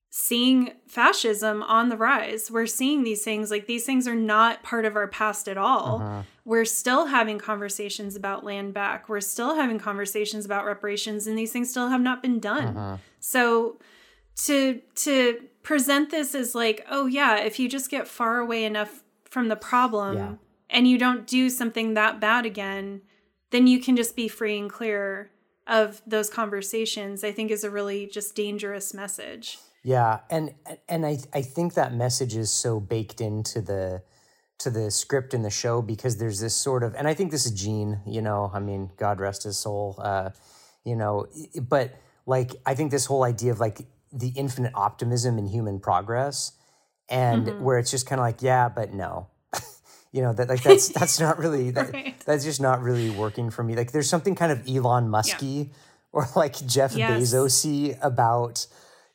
[0.10, 2.50] seeing fascism on the rise.
[2.50, 6.02] We're seeing these things, like these things are not part of our past at all.
[6.02, 6.22] Uh-huh.
[6.46, 9.10] We're still having conversations about land back.
[9.10, 12.78] We're still having conversations about reparations, and these things still have not been done.
[12.78, 12.98] Uh-huh.
[13.20, 13.80] So
[14.46, 19.04] to to present this as like, oh yeah, if you just get far away enough
[19.26, 20.34] from the problem Yeah.
[20.70, 23.02] and you don't do something that bad again,
[23.50, 25.32] then you can just be free and clear
[25.68, 27.26] of those conversations.
[27.26, 29.58] I think is a really just dangerous message.
[29.84, 30.54] Yeah, and
[30.90, 34.04] and I I think that message is so baked into the
[34.60, 37.46] to the script in the show because there's this sort of and I think this
[37.46, 40.32] is Gene, you know, I mean, God rest his soul, uh,
[40.84, 41.28] you know,
[41.62, 41.94] but
[42.26, 46.54] like I think this whole idea of like the infinite optimism in human progress
[47.10, 49.28] and where it's just kind of like, yeah, but no.
[50.12, 52.20] you know, that like that's that's not really that, Right.
[52.26, 53.76] that's just not really working for me.
[53.76, 55.72] Like there's something kind of Elon Musky
[56.12, 57.12] or like Jeff Yes.
[57.34, 58.66] Bezosy about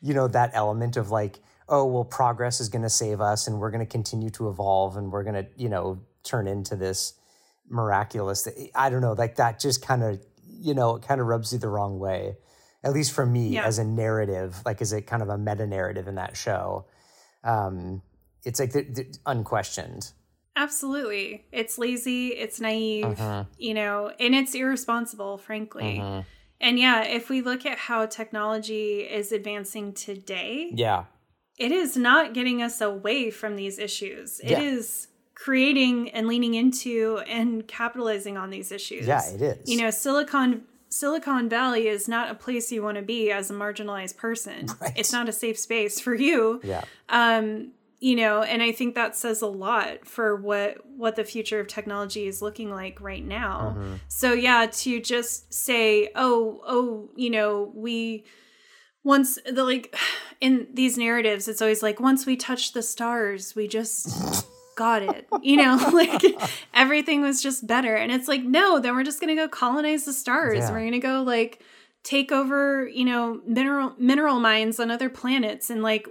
[0.02, 1.38] you know that element of like
[1.68, 4.96] oh well progress is going to save us and we're going to continue to evolve
[4.96, 7.14] and we're going to you know turn into this
[7.68, 11.52] miraculous i don't know like that just kind of you know it kind of rubs
[11.52, 12.36] you the wrong way
[12.84, 13.64] at least for me Yeah.
[13.64, 16.86] as a narrative like as a kind of a meta narrative in that show
[17.44, 18.02] um
[18.44, 20.12] it's like the, the, unquestioned
[20.54, 21.46] Absolutely.
[21.50, 23.50] It's lazy, it's naive, Mm-hmm.
[23.56, 25.96] you know, and it's irresponsible, frankly.
[26.62, 31.04] And yeah, if we look at how technology is advancing today, yeah
[31.58, 34.40] it is not getting us away from these issues.
[34.40, 34.60] It Yeah.
[34.60, 39.06] is creating and leaning into and capitalizing on these issues.
[39.06, 43.02] yeah it is You know, Silicon Silicon Valley is not a place you want to
[43.02, 44.66] be as a marginalized person.
[44.80, 44.92] Right.
[44.96, 47.72] It's not a safe space for you yeah um
[48.02, 51.68] you know and i think that says a lot for what what the future of
[51.68, 53.76] technology is looking like right now.
[53.76, 53.94] Mm-hmm.
[54.08, 58.24] So yeah to just say oh oh you know we
[59.04, 59.94] once the like
[60.40, 64.46] in these narratives it's always like once we touched the stars we just
[64.76, 65.76] got it you know?
[65.92, 66.24] Like
[66.74, 67.94] everything was just better.
[67.94, 70.58] And it's like no then we're just gonna go colonize the stars.
[70.58, 70.72] Yeah.
[70.72, 71.62] we're gonna go like
[72.02, 76.08] take over you know mineral mineral mines on other planets and like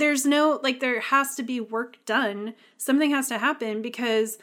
[0.00, 2.54] there's no like there has to be work done.
[2.76, 4.38] Something has to happen because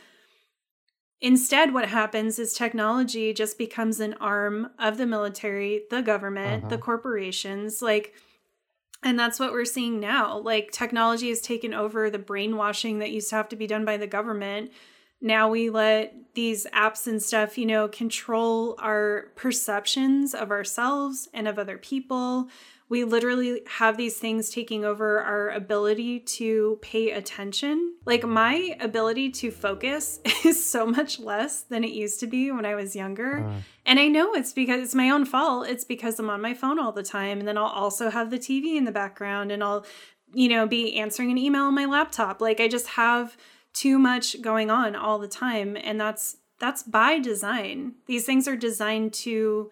[1.19, 6.75] instead what happens is technology just becomes an arm of the military the government the
[6.75, 6.85] mm-hmm.
[6.85, 8.13] corporations like
[9.03, 10.39] and that's what we're seeing now.
[10.39, 13.97] Like technology has taken over the brainwashing that used to have to be done by
[13.97, 14.71] the government.
[15.21, 21.47] Now we let these apps and stuff you know control our perceptions of ourselves and
[21.47, 22.49] of other people
[22.89, 27.95] we literally have these things taking over our ability to pay attention.
[28.05, 32.65] Like my ability to focus is so much less than it used to be when
[32.65, 33.39] I was younger.
[33.39, 33.59] Uh-huh.
[33.85, 35.67] And I know it's because it's my own fault.
[35.67, 37.39] It's because I'm on my phone all the time.
[37.39, 39.85] And then I'll also have the TV in the background and I'll,
[40.33, 42.39] you know, be answering an email on my laptop.
[42.39, 43.35] Like I just have
[43.73, 45.75] too much going on all the time.
[45.75, 47.95] And that's that's by design.
[48.07, 49.71] These things are designed to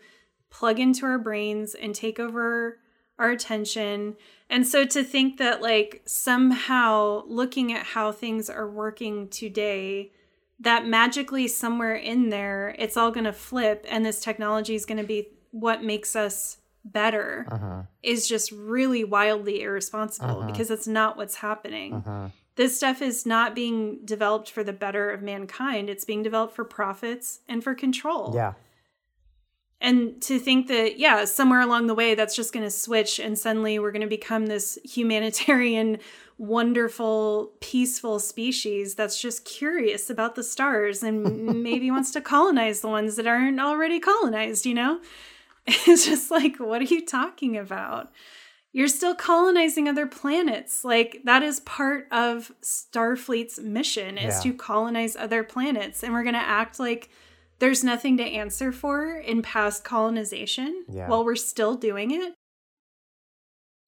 [0.50, 2.80] plug into our brains and take over
[3.20, 4.16] our attention.
[4.50, 10.12] And so to think that, like, somehow looking at how things are working today
[10.60, 14.98] that magically somewhere in there it's all going to flip and this technology is going
[14.98, 17.82] to be what makes us better Uh-huh.
[18.04, 22.32] is just really wildly irresponsible because that's not what's happening.
[22.56, 25.90] This stuff is not being developed for the better of mankind.
[25.90, 28.32] It's being developed for profits and for control.
[28.34, 28.54] Yeah.
[29.86, 33.38] And to think that, yeah, somewhere along the way, that's just going to switch and
[33.38, 36.00] suddenly we're going to become this humanitarian,
[36.40, 42.88] wonderful, peaceful species that's just curious about the stars and maybe wants to colonize the
[42.88, 45.00] ones that aren't already colonized, you know?
[45.68, 48.12] It's just like, what are you talking about?
[48.72, 50.84] You're still colonizing other planets.
[50.84, 54.52] Like, that is part of Starfleet's mission is Yeah.
[54.52, 56.04] to colonize other planets.
[56.04, 57.10] And we're going to act like
[57.60, 61.08] there's nothing to answer for in past colonization Yeah.
[61.08, 62.34] while we're still doing it.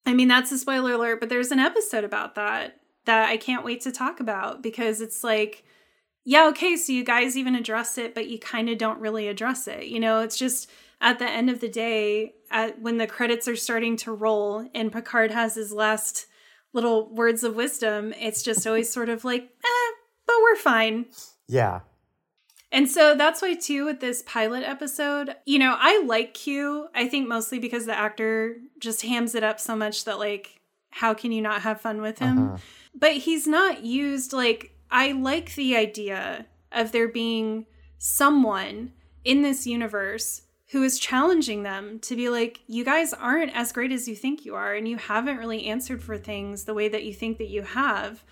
[0.06, 3.64] I mean, that's a spoiler alert, but there's an episode about that that I can't
[3.66, 5.64] wait to talk about because it's like,
[6.26, 9.68] yeah, okay, so you guys even address it, but you kind of don't really address
[9.68, 9.86] it.
[9.86, 13.56] You know, it's just at the end of the day, at, when the credits are
[13.56, 16.26] starting to roll and Picard has his last
[16.74, 19.92] little words of wisdom, it's just always sort of like, eh,
[20.26, 21.06] but we're fine.
[21.48, 21.82] Yeah.
[22.72, 26.90] And so that's why, too, with this pilot episode, you know, I like Q.
[26.94, 30.60] I think mostly because the actor just hams it up so much that, like,
[30.90, 32.38] how can you not have fun with him?
[32.38, 32.58] Uh-huh.
[32.94, 38.92] But he's not used, like, I like the idea of there being someone
[39.24, 40.42] in this universe
[40.72, 44.44] who is challenging them to be like, you guys aren't as great as you think
[44.44, 47.48] you are, and you haven't really answered for things the way that you think that
[47.48, 48.26] you have.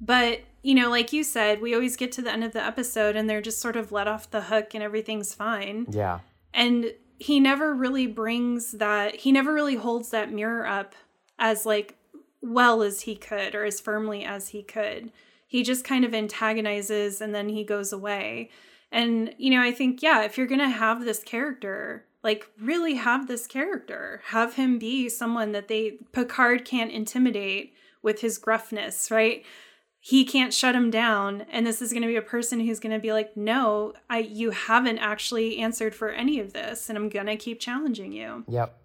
[0.00, 3.16] But, you know, like you said, we always get to the end of the episode
[3.16, 5.86] and they're just sort of let off the hook and everything's fine.
[5.90, 6.20] Yeah.
[6.54, 10.94] And he never really brings that, he never really holds that mirror up
[11.38, 11.96] as like
[12.40, 15.12] well as he could or as firmly as he could.
[15.46, 18.50] He just kind of antagonizes and then he goes away.
[18.90, 22.94] And, you know, I think, yeah, if you're going to have this character, like really
[22.94, 29.10] have this character, have him be someone that they, Picard can't intimidate with his gruffness,
[29.10, 29.44] right?
[30.02, 32.92] He can't shut him down and this is going to be a person who's going
[32.92, 37.08] to be like no i you haven't actually answered for any of this and i'm
[37.08, 38.76] going to keep challenging you Yep.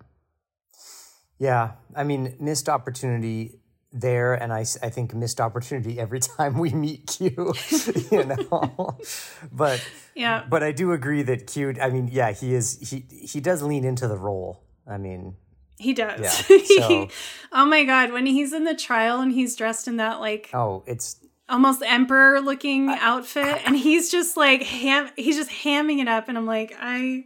[1.38, 1.72] Yeah.
[1.95, 3.59] I mean, missed opportunity
[3.91, 7.53] there, and i, I think missed opportunity every time we meet Q,
[8.11, 8.97] you know.
[9.51, 9.86] but
[10.16, 11.76] yeah but I do agree that Q.
[11.82, 14.63] I mean, yeah, he is he he does lean into the role.
[14.88, 15.36] I mean,
[15.78, 16.20] he does
[16.50, 17.10] Yeah, so-
[17.52, 20.84] oh my god when he's in the trial and he's dressed in that like oh,
[20.86, 21.18] it's
[21.48, 26.38] almost emperor looking outfit and he's just like ham he's just hamming it up and
[26.38, 27.24] i'm like i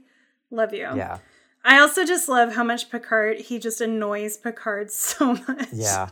[0.52, 1.20] love you yeah,
[1.64, 6.10] i also just love how much picard he just annoys picard so much yeah.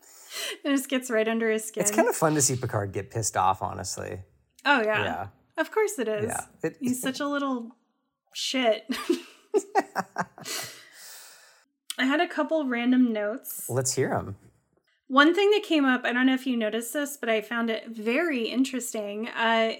[0.64, 3.10] it just gets right under his skin It's kind of fun to see Picard get
[3.10, 3.60] pissed off.
[3.62, 4.20] Honestly,
[4.64, 5.26] oh yeah yeah,
[5.58, 6.26] Of course it is.
[6.26, 6.44] yeah.
[6.62, 7.76] It, He's such a little
[8.32, 8.84] shit.
[12.00, 13.68] I had a couple random notes.
[13.68, 14.36] let's hear them.
[15.08, 17.68] One thing that came up, I don't know if you noticed this, but I found
[17.68, 19.28] it very interesting.
[19.28, 19.72] Uh,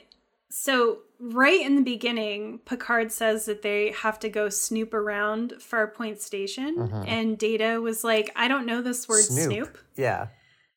[0.50, 6.18] so, right in the beginning, Picard says that they have to go snoop around Farpoint
[6.20, 6.74] Station,
[7.06, 9.78] and Data was like, I don't know this word snoop.
[9.96, 10.26] Yeah,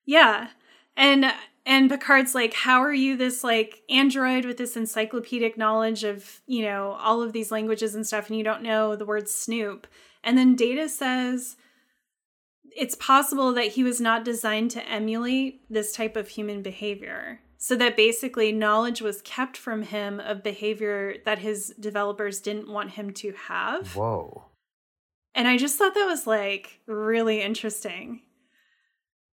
[0.05, 0.49] Yeah.
[0.95, 1.25] And
[1.65, 6.63] and Picard's like, "How are you this like android with this encyclopedic knowledge of, you
[6.63, 9.87] know, all of these languages and stuff and you don't know the word snoop?"
[10.23, 11.57] And then Data says
[12.75, 17.41] it's possible that he was not designed to emulate this type of human behavior.
[17.57, 22.91] So that basically knowledge was kept from him of behavior that his developers didn't want
[22.91, 23.95] him to have.
[23.95, 24.45] whoa.
[25.35, 28.21] And I just thought that was like really interesting.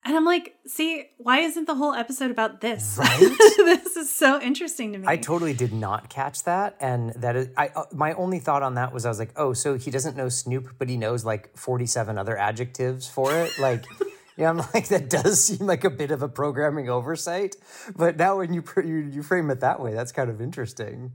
[0.07, 2.95] And I'm like, see, why isn't the whole episode about this?
[2.97, 3.19] Right?
[3.57, 5.05] this is so interesting to me.
[5.05, 7.67] I totally did not catch that, and that is I.
[7.75, 10.29] Uh, my only thought on that was I was like, oh, so he doesn't know
[10.29, 13.59] Snoop, but he knows like forty-seven other adjectives for it.
[13.59, 13.83] Like,
[14.37, 17.57] yeah, I'm like that does seem like a bit of a programming oversight.
[17.93, 21.11] But now when you you, you frame it that way, that's kind of interesting.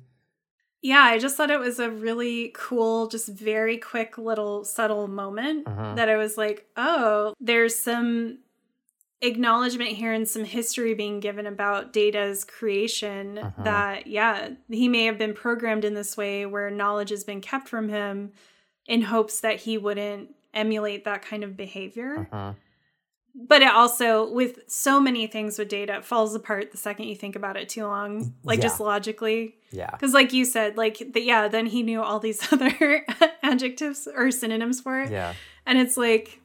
[0.83, 5.67] yeah, I just thought it was a really cool, just very quick little subtle moment
[5.67, 5.95] Uh-huh.
[5.95, 8.39] that I was like, oh, there's some
[9.23, 13.63] acknowledgement here and some history being given about Data's creation Uh-huh.
[13.63, 17.69] that, yeah, he may have been programmed in this way where knowledge has been kept
[17.69, 18.33] from him
[18.87, 22.29] in hopes that he wouldn't emulate that kind of behavior.
[22.33, 22.53] Uh-huh.
[23.35, 27.17] But it also, with so many things with data, it falls apart the second you
[27.17, 28.63] think about it too long, like Yeah.
[28.65, 29.55] just logically.
[29.71, 33.07] Yeah, Because, like you said, like, the, yeah, then he knew all these other
[33.43, 35.11] adjectives or synonyms for it.
[35.11, 35.33] yeah,
[35.65, 36.41] And it's like,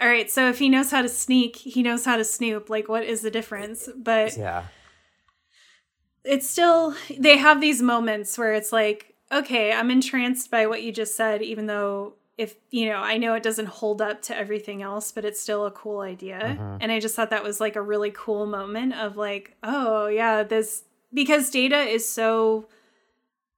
[0.00, 2.70] all right, so if he knows how to sneak, he knows how to snoop.
[2.70, 3.88] Like, what is the difference?
[3.94, 4.64] But yeah.
[6.24, 10.90] it's still they have these moments where it's like, okay, I'm entranced by what you
[10.90, 14.80] just said, even though if you know, I know it doesn't hold up to everything
[14.80, 16.40] else, but it's still a cool idea.
[16.40, 16.78] Mm-hmm.
[16.80, 20.42] And I just thought that was like a really cool moment of like, oh yeah,
[20.42, 22.68] this because Data is so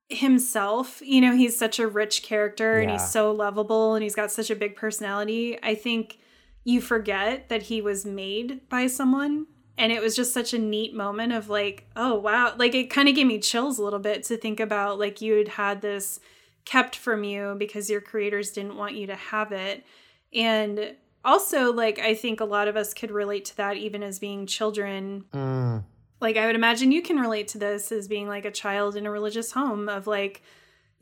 [0.08, 4.32] himself, you know, he's such a rich character and he's so lovable and he's got
[4.32, 5.58] such a big personality.
[5.62, 6.18] I think
[6.64, 9.46] you forget that he was made by someone.
[9.78, 12.54] And it was just such a neat moment of like, oh wow.
[12.56, 15.34] Like it kind of gave me chills a little bit to think about like you
[15.34, 16.20] had had this
[16.64, 19.84] kept from you because your creators didn't want you to have it.
[20.32, 20.94] And
[21.24, 24.46] also, like, I think a lot of us could relate to that even as being
[24.46, 25.84] children Mm,
[26.20, 29.06] like i would imagine you can relate to this as being like a child in
[29.06, 30.42] a religious home of like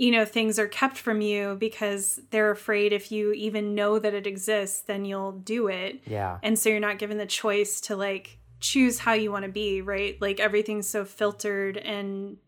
[0.00, 4.14] you know things are kept from you because they're afraid if you even know that
[4.14, 6.38] it exists then you'll do it yeah.
[6.42, 9.82] and so you're not given the choice to like choose how you want to be
[9.82, 12.38] right like everything's so filtered and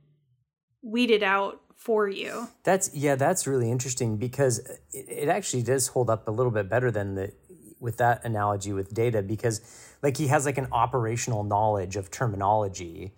[0.80, 4.60] weeded out for you That's yeah, that's really interesting because
[4.92, 7.32] it, it actually does hold up a little bit better than the
[7.80, 9.60] with that analogy with data because
[10.00, 13.12] like he has like an operational knowledge of terminology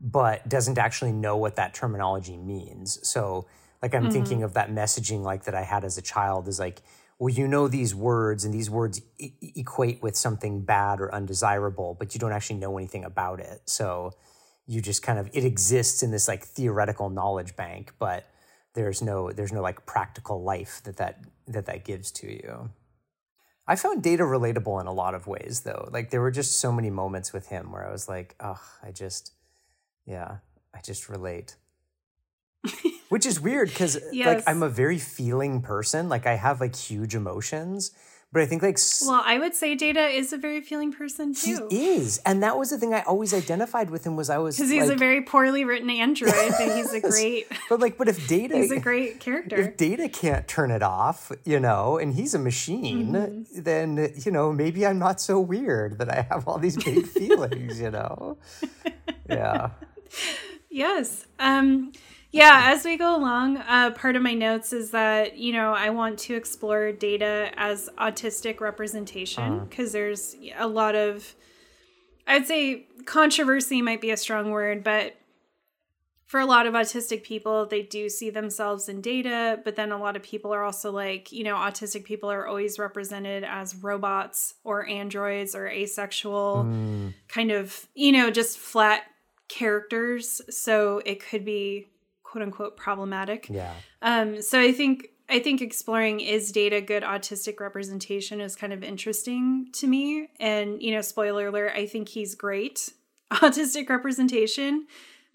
[0.00, 2.98] but doesn't actually know what that terminology means.
[3.08, 3.46] So
[3.82, 4.12] like I'm mm-hmm.
[4.12, 6.82] thinking of that messaging like that I had as a child is like
[7.18, 11.96] well you know these words and these words e- equate with something bad or undesirable
[11.98, 13.62] but you don't actually know anything about it.
[13.66, 14.12] So
[14.66, 18.28] you just kind of it exists in this like theoretical knowledge bank but
[18.74, 22.70] there's no there's no like practical life that that that that gives to you.
[23.66, 25.88] I found data relatable in a lot of ways though.
[25.92, 28.90] Like there were just so many moments with him where i was like oh i
[28.90, 29.32] just
[30.06, 30.38] yeah
[30.74, 31.56] i just relate
[33.08, 37.14] which is weird because like i'm a very feeling person like i have like huge
[37.14, 37.92] emotions
[38.32, 41.66] but i think like well i would say data is a very feeling person too.
[41.70, 44.56] he is and that was the thing i always identified with him was i was
[44.56, 48.08] because he's like, a very poorly written android but he's a great but like but
[48.08, 52.14] if data he's a great character if data can't turn it off, you know, and
[52.14, 53.62] he's a machine, Mm-hmm.
[53.62, 57.80] then, you know, maybe I'm not so weird that I have all these big feelings,
[57.80, 58.36] you know?
[59.28, 59.70] Yeah.
[60.70, 61.26] Yes.
[61.38, 61.92] Um
[62.30, 65.90] yeah, as we go along, uh, part of my notes is that, you know, I
[65.90, 71.34] want to explore data as autistic representation because there's a lot of,
[72.26, 75.14] I'd say controversy might be a strong word, but
[76.26, 79.98] for a lot of autistic people, they do see themselves in data, but then a
[79.98, 84.52] lot of people are also like, you know, autistic people are always represented as robots
[84.62, 86.64] or androids or asexual,
[87.28, 89.04] kind of, you know, just flat
[89.48, 90.42] characters.
[90.50, 91.88] So it could be
[92.28, 93.48] quote unquote problematic.
[93.48, 93.72] Yeah.
[94.02, 98.82] Um, so I think I think exploring is data good autistic representation is kind of
[98.82, 100.28] interesting to me.
[100.38, 102.92] And you know, spoiler alert, I think he's great
[103.32, 104.86] autistic representation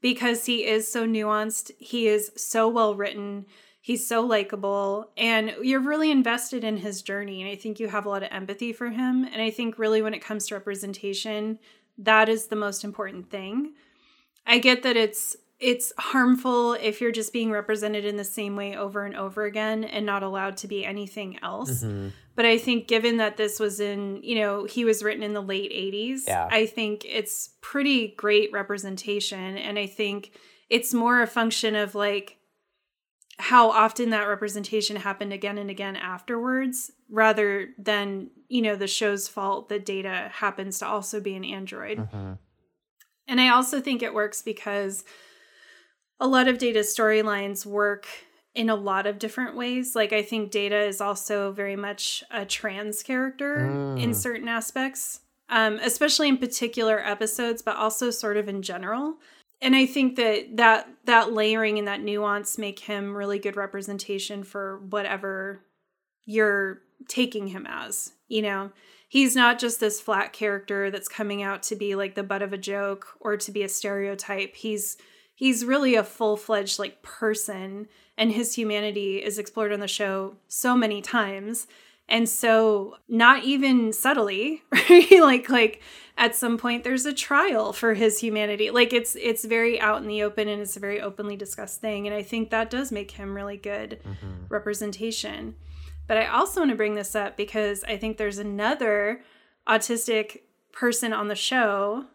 [0.01, 1.71] because he is so nuanced.
[1.79, 3.45] He is so well written.
[3.81, 7.41] He's so likable, and you're really invested in his journey.
[7.41, 9.25] And I think you have a lot of empathy for him.
[9.25, 11.59] And I think really when it comes to representation,
[11.97, 13.73] that is the most important thing.
[14.47, 18.75] I get that it's it's harmful if you're just being represented in the same way
[18.75, 21.83] over and over again and not allowed to be anything else.
[21.83, 22.09] Mm-hmm.
[22.35, 25.41] But I think given that this was in, you know, he was written in the
[25.41, 26.47] late 80s, Yeah.
[26.51, 30.31] I think it's pretty great representation and I think
[30.69, 32.37] it's more a function of like
[33.37, 39.27] how often that representation happened again and again afterwards rather than, you know, the show's
[39.27, 41.99] fault that data happens to also be an android.
[41.99, 42.33] Mm-hmm.
[43.27, 45.03] And I also think it works because
[46.19, 48.07] a lot of data storylines work
[48.55, 49.95] in a lot of different ways.
[49.95, 55.79] Like, I think Data is also very much a trans character in certain aspects, um,
[55.81, 59.15] especially in particular episodes, but also sort of in general.
[59.61, 64.43] And I think that that that layering and that nuance make him really good representation
[64.43, 65.61] for whatever
[66.25, 68.11] you're taking him as.
[68.27, 68.71] You know,
[69.07, 72.51] he's not just this flat character that's coming out to be like the butt of
[72.51, 74.55] a joke or to be a stereotype.
[74.55, 74.97] He's
[75.43, 77.85] he's really a full-fledged like person
[78.17, 81.67] and his humanity is explored on the show so many times.
[82.07, 85.11] And so not even subtly right?
[85.11, 85.81] Like like
[86.17, 88.71] at some point there's a trial for his humanity.
[88.71, 92.07] Like it's it's very out in the open and it's a very openly discussed thing
[92.07, 94.45] and i think that does make him really good mm-hmm.
[94.47, 95.55] representation.
[96.07, 99.23] But i also want to bring this up because i think there's another
[99.67, 100.39] autistic
[100.71, 102.05] person on the show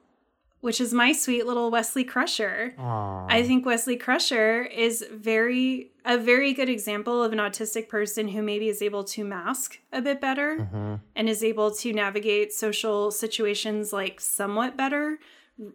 [0.60, 6.52] which is my sweet little wesley crusher I think Wesley Crusher is very a very
[6.52, 11.00] good example of an autistic person who maybe is able to mask a bit better
[11.14, 15.18] and is able to navigate social situations like somewhat better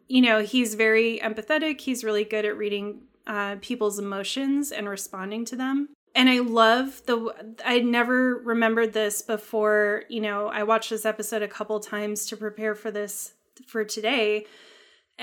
[0.08, 1.82] you know, he's very empathetic.
[1.82, 5.90] He's really good at reading uh, people's emotions and responding to them.
[6.16, 7.34] And I love the,
[7.66, 12.38] I never remembered this before, you know, I watched this episode a couple times to
[12.38, 13.34] prepare for this
[13.66, 14.46] for today.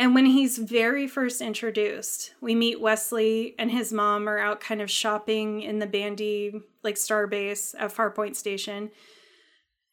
[0.00, 4.80] And when he's very first introduced, we meet Wesley and his mom are out kind
[4.80, 8.90] of shopping in the Bandi, like Starbase at Farpoint Station.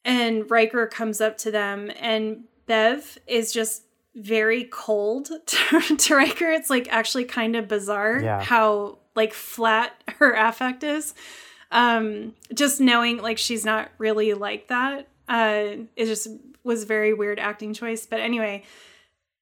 [0.05, 3.83] And Riker comes up to them, and Bev is just
[4.15, 6.49] very cold to, to Riker.
[6.51, 8.41] It's like actually kind of bizarre Yeah.
[8.41, 11.13] how like flat her affect is.
[11.69, 15.09] Um, just knowing like she's not really like that.
[15.27, 16.29] Uh, it just
[16.63, 18.05] was very weird acting choice.
[18.05, 18.63] But anyway,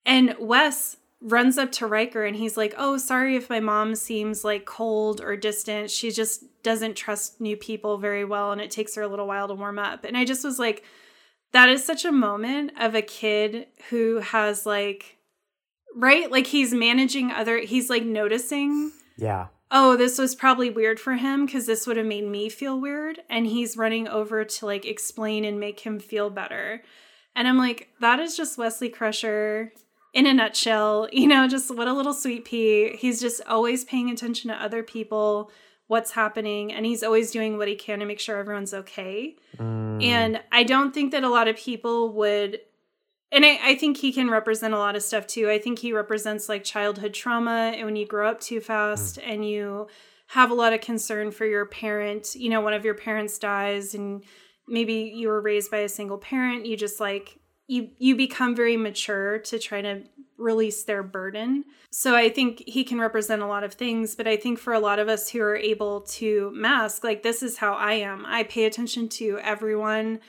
[0.06, 4.44] and Wes runs up to Riker and he's like, "Oh, sorry if my mom seems
[4.44, 5.90] like cold or distant.
[5.90, 9.48] She just doesn't trust new people very well and it takes her a little while
[9.48, 10.84] to warm up." And I just was like,
[11.52, 15.18] that is such a moment of a kid who has like
[15.96, 16.30] right?
[16.30, 19.48] Like he's managing other he's like noticing Yeah.
[19.72, 23.22] oh, this was probably weird for him because this would have made me feel weird.
[23.30, 26.84] And he's running over to like explain and make him feel better.
[27.38, 29.72] And I'm like, that is just Wesley Crusher
[30.16, 31.08] in a nutshell.
[31.16, 32.96] You know, just what a little sweet pea.
[32.96, 35.52] He's just always paying attention to other people,
[35.88, 39.36] what's happening, and he's always doing what he can to make sure everyone's okay.
[39.58, 40.04] Mm.
[40.04, 42.60] And I don't think that a lot of people would
[43.32, 45.50] and I, I think he can represent a lot of stuff too.
[45.50, 49.24] I think he represents like childhood trauma and when you grow up too fast mm.
[49.26, 49.88] and you
[50.28, 53.94] have a lot of concern for your parent, you know, one of your parents dies
[53.94, 54.24] and
[54.68, 58.78] maybe you were raised by a single parent, you just like you you become very
[58.78, 60.04] mature to try to
[60.38, 61.66] release their burden.
[61.90, 64.80] So I think he can represent a lot of things, but I think for a
[64.80, 68.26] lot of us who are able to mask, like this is how I am.
[68.26, 70.20] I pay attention to everyone.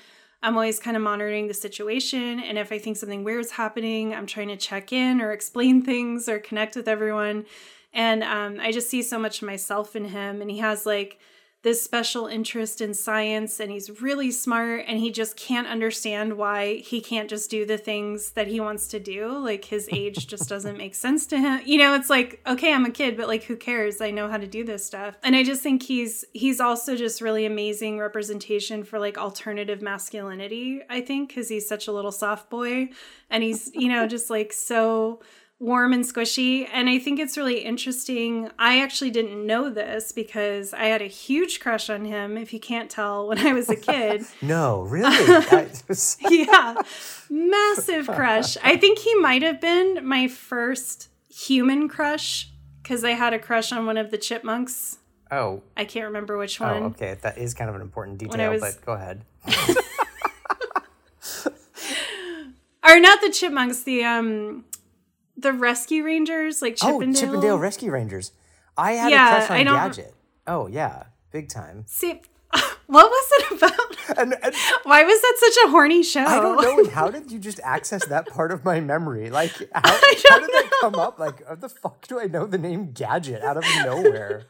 [0.43, 2.41] I'm always kind of monitoring the situation.
[2.41, 6.28] And if I think something weird's happening, I'm trying to check in or explain things
[6.28, 7.47] or connect with everyone.
[7.93, 10.41] And um, I just see so much of myself in him.
[10.41, 11.18] And he has like
[11.63, 16.77] this special interest in science and he's really smart and he just can't understand why
[16.77, 19.37] he can't just do the things that he wants to do.
[19.37, 21.61] Like his age just doesn't make sense to him.
[21.65, 24.01] You know, it's like, okay, I'm a kid, but like who cares?
[24.01, 25.17] I know how to do this stuff.
[25.23, 30.83] And I just think he's he's also just really amazing representation for like alternative masculinity,
[30.89, 32.91] I think, cuz he's such a little soft boy
[33.29, 35.21] and he's, you know, just like so
[35.59, 36.69] warm and squishy.
[36.73, 38.51] And I think it's really interesting.
[38.59, 42.61] I actually didn't know this because I had a huge crush on him, if you
[42.61, 44.25] can't tell, when I was a kid.
[44.43, 45.17] No, really.
[46.31, 46.75] Yeah,
[47.31, 48.57] massive crush.
[48.63, 52.51] I think he might have been my first human crush
[52.83, 54.99] because I had a crush on one of the chipmunks.
[55.31, 56.83] oh, I can't remember which oh, one.
[56.85, 57.17] okay.
[57.23, 59.25] That is kind of an important detail, was- but go ahead.
[62.89, 64.65] Or not the chipmunks, the um
[65.37, 67.09] the rescue rangers, like Chip 'n Dale.
[67.11, 68.32] Oh, Chip 'n Dale Rescue Rangers.
[68.76, 70.14] I had Yeah, a crush on I Gadget.
[70.47, 71.84] Oh yeah, big time.
[71.87, 72.20] See,
[72.87, 74.18] what was it about?
[74.18, 76.24] And, and Why was that such a horny show?
[76.24, 76.91] I don't know.
[76.91, 79.30] How did you just access that part of my memory?
[79.30, 81.18] Like, how, how did that come up?
[81.18, 84.45] Like, how the fuck do I know the name Gadget out of nowhere?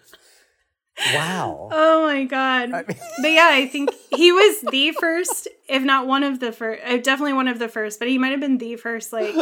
[1.15, 1.69] Wow.
[1.73, 2.71] Oh my god!
[2.73, 2.97] but
[3.31, 6.83] yeah, I think he was the first, if not one of the first.
[6.87, 9.35] Uh, definitely one of the first, but he might have been the first like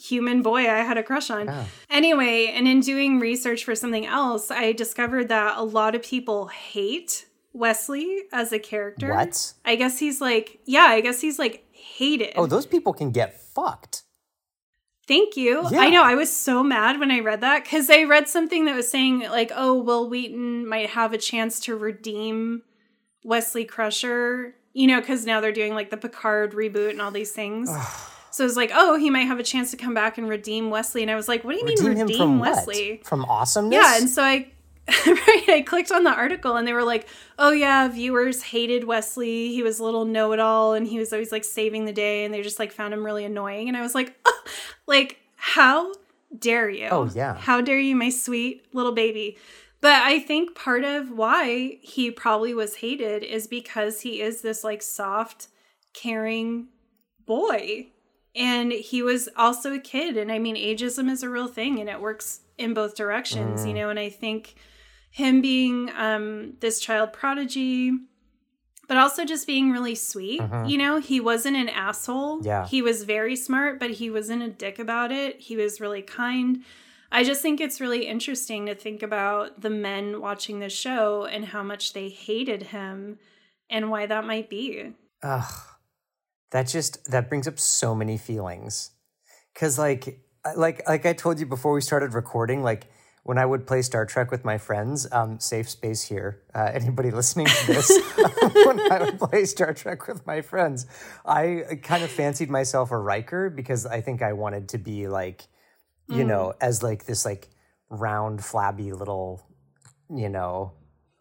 [0.00, 1.66] human boy I had a crush on.
[1.90, 6.46] Anyway, and in doing research for something else, I discovered that a lot of people
[6.46, 9.12] hate Wesley as a character.
[9.12, 9.52] What?
[9.64, 12.32] I guess he's like, yeah, I guess he's like hated.
[12.36, 14.04] Oh, those people can get fucked.
[15.08, 15.66] Thank you.
[15.70, 15.80] Yeah.
[15.80, 16.04] I know.
[16.04, 19.20] I was so mad when I read that because I read something that was saying,
[19.22, 22.62] like, oh, Wil Wheaton might have a chance to redeem
[23.24, 27.32] Wesley Crusher, you know, because now they're doing like the Picard reboot and all these
[27.32, 27.68] things.
[28.30, 30.70] So it was like, oh, he might have a chance to come back and redeem
[30.70, 31.02] Wesley.
[31.02, 32.98] And I was like, what do you Redeem mean redeem from Wesley?
[32.98, 33.06] what?
[33.06, 33.82] From awesomeness?
[33.82, 34.50] Yeah, and so I
[35.06, 37.06] right, I clicked on the article and they were like,
[37.38, 39.48] "Oh yeah, viewers hated Wesley.
[39.52, 42.42] He was a little know-it-all and he was always like saving the day and they
[42.42, 44.42] just like found him really annoying." And I was like, oh,
[44.86, 45.92] "Like, how
[46.36, 46.88] dare you?
[46.90, 47.36] Oh, yeah.
[47.36, 49.38] How dare you, my sweet little baby?"
[49.80, 54.64] But I think part of why he probably was hated is because he is this
[54.64, 55.48] like soft,
[55.94, 56.68] caring
[57.26, 57.88] boy.
[58.34, 60.16] And he was also a kid.
[60.16, 63.68] And I mean, ageism is a real thing and it works in both directions, Mm.
[63.68, 63.90] you know.
[63.90, 64.54] And I think
[65.10, 67.90] him being um, this child prodigy,
[68.86, 72.44] but also just being really sweet, you know, he wasn't an asshole.
[72.44, 72.66] Yeah.
[72.66, 75.40] He was very smart, but he wasn't a dick about it.
[75.40, 76.62] He was really kind.
[77.12, 81.44] I just think it's really interesting to think about the men watching the show and
[81.46, 83.18] how much they hated him
[83.68, 84.92] and why that might be.
[85.22, 85.52] Ugh.
[86.50, 88.90] That just that brings up so many feelings.
[89.54, 90.20] Cause like
[90.56, 92.86] like like I told you before we started recording, like
[93.22, 96.42] when I would play Star Trek with my friends, um, safe space here.
[96.54, 97.90] Uh, anybody listening to this,
[98.66, 100.86] when I would play Star Trek with my friends,
[101.24, 105.42] I kind of fancied myself a Riker because I think I wanted to be like,
[106.08, 107.48] you know, as like this like
[107.88, 109.46] round, flabby little,
[110.12, 110.72] you know,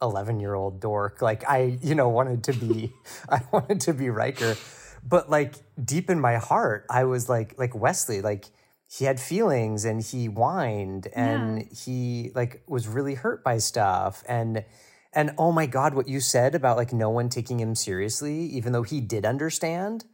[0.02, 1.22] eleven year old dork.
[1.22, 2.94] Like I, you know, wanted to be,
[3.30, 4.56] I wanted to be Riker,
[5.04, 8.46] but like deep in my heart, I was like like Wesley, like
[8.92, 14.24] he had feelings and he whined and he like was really hurt by stuff.
[14.28, 14.66] And
[15.14, 18.74] and oh my god what you said about like no one taking him seriously even
[18.74, 20.06] though he did understand.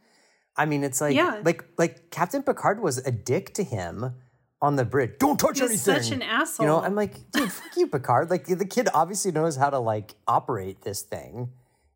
[0.56, 1.40] I mean it's like Yeah.
[1.44, 4.14] like like captain picard was a dick to him
[4.62, 5.12] on the bridge.
[5.18, 6.02] Don't touch He's anything.
[6.02, 8.30] such an asshole you know i'm like dude fuck you picard.
[8.30, 11.50] Like the kid obviously knows how to like operate this thing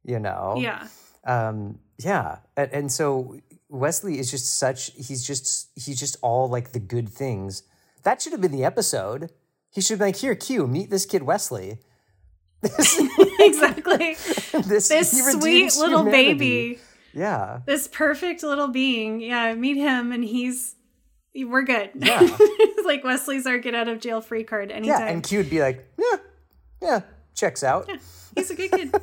[0.05, 0.55] you know?
[0.59, 0.87] Yeah.
[1.27, 3.37] um yeah and, and so
[3.69, 7.63] wesley is just such he's just he's just all like the good things
[8.03, 9.31] that should have been the episode
[9.71, 11.79] he should be like here q meet this kid wesley
[12.63, 14.15] exactly.
[14.69, 16.35] this, This sweet little humanity.
[16.35, 16.79] baby.
[17.15, 19.21] yeah This perfect little being.
[19.23, 20.77] Yeah, meet him and he's
[21.35, 21.91] we're good.
[21.95, 22.19] Yeah.
[22.23, 25.01] It's like Wesley's our get out of jail free card anytime.
[25.01, 26.17] yeah and q would be like yeah
[26.83, 27.01] yeah
[27.35, 27.97] checks out yeah,
[28.37, 28.95] He's a good kid.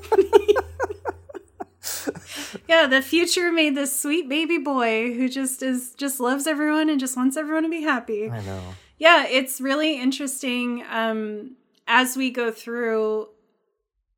[2.67, 6.99] Yeah, the future made this sweet baby boy who just is just loves everyone and
[6.99, 8.29] just wants everyone to be happy.
[8.29, 8.61] i know
[8.97, 11.55] Yeah, it's really interesting um
[11.87, 13.29] as we go through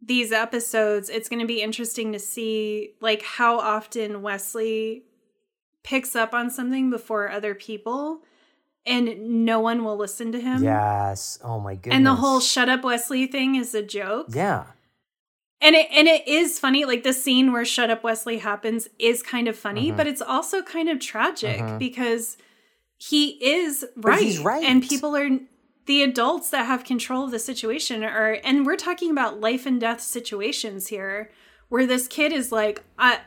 [0.02, 5.04] these episodes, it's going to be interesting to see like how often Wesley
[5.84, 8.22] picks up on something before other people
[8.86, 10.64] and no one will listen to him.
[10.64, 14.28] yes oh my goodness And the whole shut up Wesley thing is a joke.
[14.34, 14.64] yeah
[15.62, 19.22] And it and it is funny, like the scene where Shut Up Wesley happens is
[19.22, 19.98] kind of funny, Mm-hmm.
[19.98, 22.38] but it's also kind of tragic because
[22.98, 24.22] he is right.
[24.22, 24.64] he's right.
[24.64, 25.30] And people are
[25.86, 29.82] the adults that have control of the situation are and we're talking about life and
[29.82, 31.32] death situations here
[31.70, 33.20] where this kid is like I,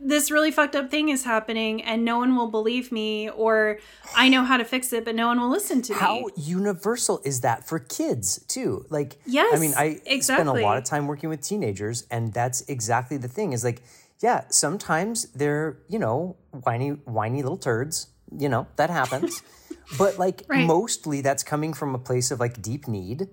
[0.00, 3.78] this really fucked up thing is happening and no one will believe me or
[4.16, 6.20] I know how to fix it but no one will listen to how me.
[6.20, 10.76] How universal is that for kids too like yes, i mean i spend a lot
[10.76, 13.82] of time working with teenagers and that's exactly the thing is like
[14.20, 19.42] yeah sometimes they're you know whiny whiny little turds you know that happens
[19.98, 20.66] but like Right.
[20.66, 23.28] mostly that's coming from a place of like deep need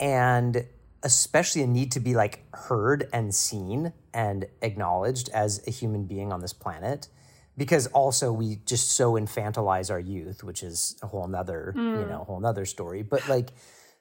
[0.00, 0.64] and
[1.02, 6.32] especially a need to be like heard and seen and acknowledged as a human being
[6.32, 7.08] on this planet
[7.56, 12.24] because also we just so infantilize our youth which is a whole nother you know
[12.26, 13.50] whole nother story but like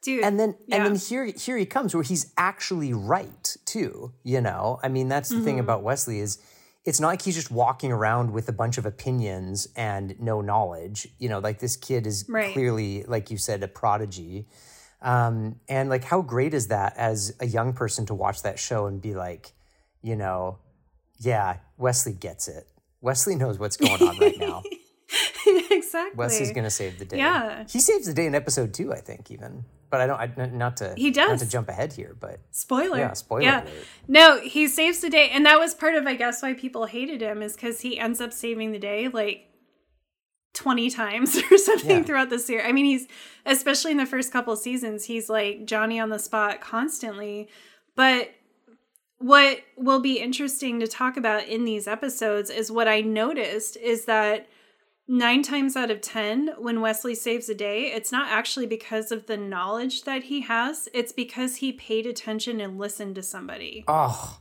[0.01, 0.23] Dude.
[0.23, 0.77] and then yeah.
[0.77, 5.07] and then here here he comes where he's actually right too you know i mean
[5.07, 5.45] that's the Mm-hmm.
[5.45, 6.39] thing about wesley is
[6.85, 11.07] it's not like he's just walking around with a bunch of opinions and no knowledge
[11.19, 12.53] you know like this kid is Right.
[12.53, 14.47] clearly like you said a prodigy
[15.01, 18.87] um and like how great is that as a young person to watch that show
[18.87, 19.53] and be like
[20.01, 20.57] you know
[21.19, 22.67] yeah wesley gets it
[23.01, 24.63] wesley knows what's going on right now
[25.69, 26.17] exactly.
[26.17, 27.63] wesley's gonna save the day Yeah.
[27.69, 30.77] he saves the day in episode two i think even but i don't I, not
[30.77, 31.41] to He not does.
[31.43, 32.97] to jump ahead here but Spoiler.
[32.97, 33.63] Yeah, spoiler Yeah.
[33.63, 33.73] alert.
[34.07, 35.29] No, he saves the day.
[35.29, 38.19] And that was part of, I guess, why people hated him is because he ends
[38.19, 39.46] up saving the day like
[40.57, 42.03] 20 times or something Yeah.
[42.03, 42.65] throughout the series.
[42.67, 43.07] I mean, he's,
[43.45, 47.47] especially in the first couple seasons, he's like Johnny on the spot constantly.
[47.95, 48.31] But
[49.19, 54.05] what will be interesting to talk about in these episodes is what I noticed is
[54.05, 54.47] that
[55.07, 59.25] nine times out of ten when wesley saves a day it's not actually because of
[59.25, 64.37] the knowledge that he has it's because he paid attention and listened to somebody oh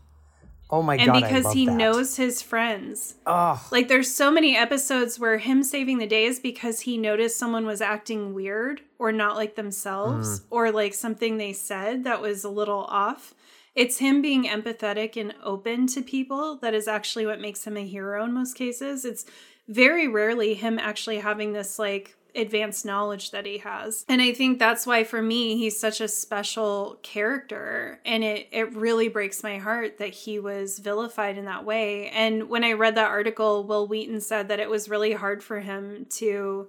[0.71, 1.75] oh my and god I because he that.
[1.77, 6.41] knows his friends oh like there's so many episodes where him saving the day is
[6.41, 10.45] because he noticed someone was acting weird or not like themselves Mm.
[10.51, 13.35] or like something they said that was a little off
[13.75, 17.87] it's him being empathetic and open to people that is actually what makes him a
[17.87, 19.25] hero in most cases it's
[19.69, 24.05] very rarely him actually having this like advanced knowledge that he has.
[24.09, 28.75] And I think that's why for me he's such a special character and it it
[28.75, 32.09] really breaks my heart that he was vilified in that way.
[32.11, 35.61] And when I read that article Wil Wheaton said that it was really hard for
[35.61, 36.69] him to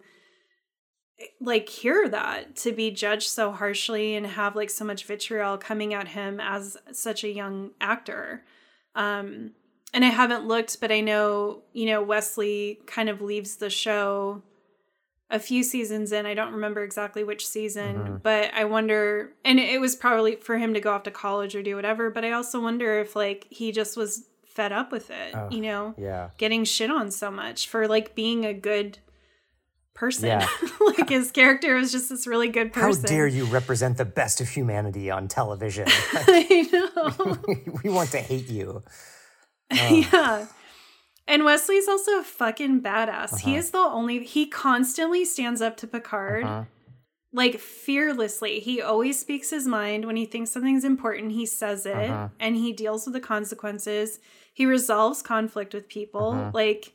[1.41, 5.93] like hear that to be judged so harshly and have like so much vitriol coming
[5.93, 8.43] at him as such a young actor.
[8.95, 9.51] Um
[9.93, 14.43] and I haven't looked, but I know, you know, Wesley kind of leaves the show
[15.29, 16.25] a few seasons in.
[16.25, 18.15] I don't remember exactly which season, mm-hmm.
[18.17, 21.61] but I wonder, and it was probably for him to go off to college or
[21.61, 25.35] do whatever, but I also wonder if like he just was fed up with it,
[25.51, 28.97] you know, yeah getting shit on so much for like being a good
[29.97, 30.27] person.
[30.27, 30.47] Yeah.
[30.97, 33.01] like his character was just this really good person.
[33.01, 35.85] How dare you represent the best of humanity on television?
[36.13, 37.37] I know.
[37.83, 38.83] we want to hate you.
[39.71, 40.45] yeah.
[41.27, 43.39] And Wesley's also a fucking badass.
[43.39, 43.59] He Uh-huh.
[43.59, 46.63] is the only he constantly stands up to Picard Uh-huh.
[47.33, 48.59] like fearlessly.
[48.59, 52.29] He always speaks his mind when he thinks something's important, he says it Uh-huh.
[52.39, 54.19] and he deals with the consequences.
[54.53, 56.51] He resolves conflict with people.
[56.53, 56.93] Like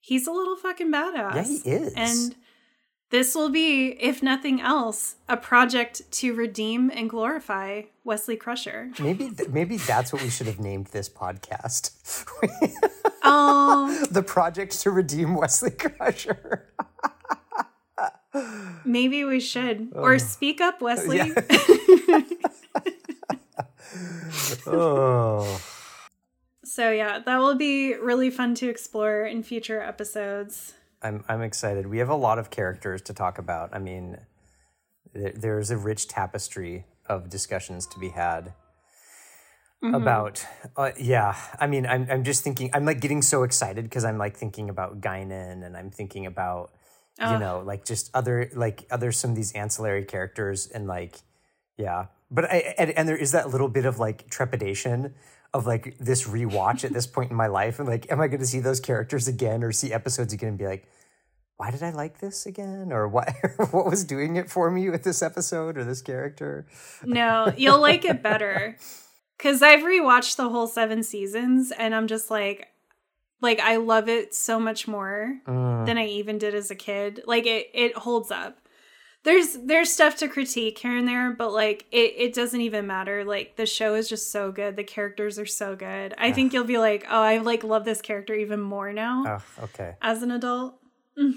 [0.00, 1.16] he's a little fucking badass.
[1.16, 1.36] Uh-huh.
[1.64, 1.94] Yeah, he is.
[1.96, 2.36] And
[3.10, 8.92] this will be, if nothing else, a project to redeem and glorify Wesley Crusher.
[9.00, 11.92] Maybe th- maybe that's what we should have named this podcast.
[13.22, 16.68] Oh, the project to redeem Wesley Crusher.
[18.84, 19.88] maybe we should.
[19.92, 21.32] Or speak up, Wesley.
[24.66, 25.60] Oh.
[26.64, 30.74] So yeah, that will be really fun to explore in future episodes.
[31.02, 31.86] I'm I'm excited.
[31.86, 33.74] We have a lot of characters to talk about.
[33.74, 34.18] I mean,
[35.14, 38.54] there, there's a rich tapestry of discussions to be had
[39.82, 40.44] about.
[40.76, 42.70] Uh, yeah, I mean, I'm I'm just thinking.
[42.72, 46.72] I'm like getting so excited because I'm like thinking about Guinan and I'm thinking about
[47.18, 51.16] you know like just other like other some of these ancillary characters and like
[51.76, 52.06] yeah.
[52.30, 55.14] But I and, and there is that little bit of like trepidation
[55.52, 58.40] of like this rewatch at this point in my life and like am I going
[58.40, 60.86] to see those characters again or see episodes again and be like
[61.60, 63.28] why did I like this again or what
[63.70, 66.66] what was doing it for me with this episode or this character?
[67.04, 68.78] No, you'll like it better.
[69.38, 72.68] Cause I've rewatched the whole seven seasons and I'm just like
[73.42, 75.86] like I love it so much more mm.
[75.86, 77.22] than I even did as a kid.
[77.26, 78.59] Like it it holds up.
[79.22, 83.22] There's there's stuff to critique here and there, but like it, it doesn't even matter.
[83.24, 84.76] Like the show is just so good.
[84.76, 86.14] The characters are so good.
[86.16, 89.64] I think you'll be like, oh, I like love this character even more now Oh,
[89.64, 89.94] okay.
[90.00, 90.80] as an adult.
[91.18, 91.34] Mm,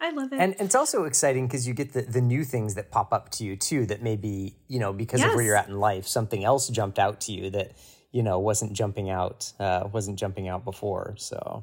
[0.00, 0.40] I love it.
[0.40, 3.44] And it's also exciting because you get the, the new things that pop up to
[3.44, 6.68] you too that maybe, you know, because of where you're at in life, something else
[6.68, 7.72] jumped out to you that,
[8.10, 11.14] you know, wasn't jumping out, uh, wasn't jumping out before.
[11.16, 11.62] So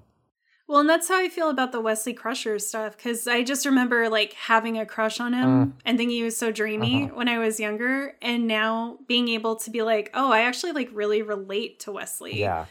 [0.68, 4.10] Well, and that's how I feel about the Wesley Crusher stuff because I just remember
[4.10, 5.72] like having a crush on him mm.
[5.85, 7.15] and thinking he was so dreamy uh-huh.
[7.15, 10.89] when I was younger, and now being able to be like, oh, I actually like
[10.91, 12.39] really relate to Wesley.
[12.39, 12.65] yeah.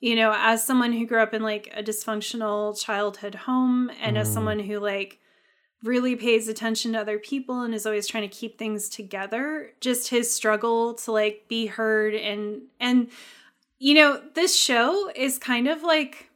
[0.00, 4.30] You know, as someone who grew up in like a dysfunctional childhood home, and as
[4.30, 4.34] mm.
[4.34, 5.18] someone who like
[5.82, 10.08] really pays attention to other people and is always trying to keep things together, just
[10.08, 13.10] his struggle to like be heard and and
[13.78, 16.30] you know, this show is kind of like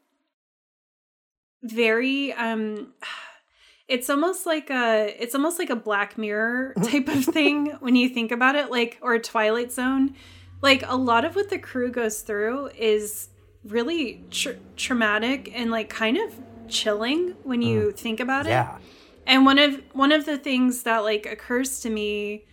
[1.62, 2.92] very um
[3.88, 8.08] it's almost like a it's almost like a black mirror type of thing when you
[8.08, 10.14] think about it like or a twilight zone.
[10.62, 13.28] Like a lot of what the crew goes through is
[13.62, 16.34] really tr- traumatic and like kind of
[16.68, 18.50] chilling when you think about it.
[18.50, 18.78] Yeah.
[19.26, 22.44] and one of one of the things that like occurs to me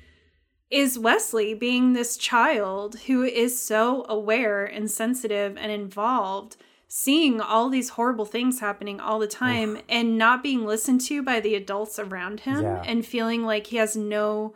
[0.69, 6.57] is Wesley being this child who is so aware and sensitive and involved,
[6.95, 11.39] seeing all these horrible things happening all the time and not being listened to by
[11.39, 12.83] the adults around him Yeah.
[12.85, 14.53] and feeling like he has no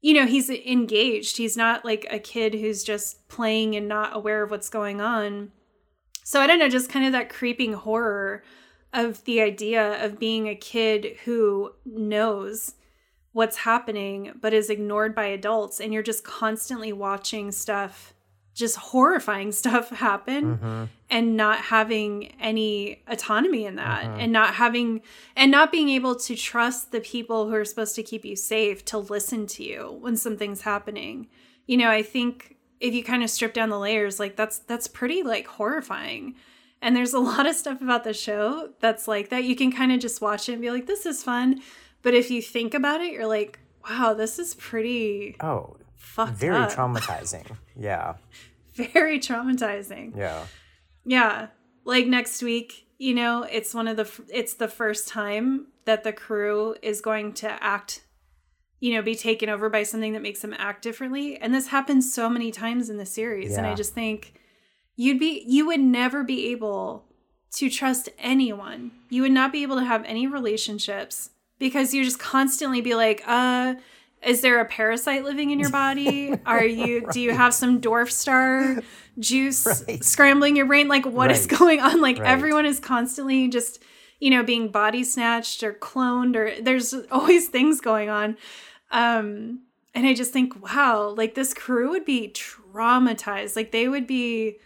[0.00, 1.38] you know, he's engaged.
[1.38, 5.50] He's not like a kid who's just playing and not aware of what's going on.
[6.22, 8.44] So I don't know, just kind of that creeping horror
[8.94, 12.76] of the idea of being a kid who knows
[13.32, 18.14] what's happening but is ignored by adults and you're just constantly watching stuff
[18.58, 20.84] just horrifying stuff happen mm-hmm.
[21.08, 24.20] and not having any autonomy in that mm-hmm.
[24.20, 25.00] and not having
[25.36, 28.84] and not being able to trust the people who are supposed to keep you safe
[28.84, 31.28] to listen to you when something's happening.
[31.66, 34.88] You know i think if you kind of strip down the layers like that's that's
[34.88, 36.34] pretty like horrifying.
[36.82, 39.44] And there's a lot of stuff about the show that's like that.
[39.44, 41.60] You can kind of just watch it and be like this is fun.
[42.02, 46.56] But if you think about it you're like wow this is pretty Oh, fucked very
[46.56, 46.70] up.
[46.76, 47.56] traumatizing.
[47.78, 48.14] Yeah.
[48.78, 50.16] Very traumatizing.
[50.16, 50.46] Yeah.
[51.04, 51.48] yeah.
[51.84, 56.12] Like next week you know it's one of the it's the first time that the
[56.12, 58.04] crew is going to act
[58.80, 61.36] you know be taken over by something that makes them act differently.
[61.36, 63.56] And this happens so many times in the series.
[63.56, 64.34] And i just think
[64.96, 67.04] you'd be you would never be able
[67.54, 68.90] to trust anyone.
[69.08, 73.22] You would not be able to have any relationships because you just constantly be like
[73.26, 73.76] uh
[74.22, 78.10] is there a parasite living in your body are you do you have some dwarf
[78.10, 78.80] star
[79.18, 80.02] juice Right.
[80.04, 81.58] scrambling your brain like what is Right.
[81.58, 82.28] going on like Right.
[82.28, 83.82] everyone is constantly just
[84.20, 88.36] you know being body snatched or cloned or there's always things going on
[88.90, 89.60] um
[89.94, 94.56] and i just think wow like this crew would be traumatized like they would be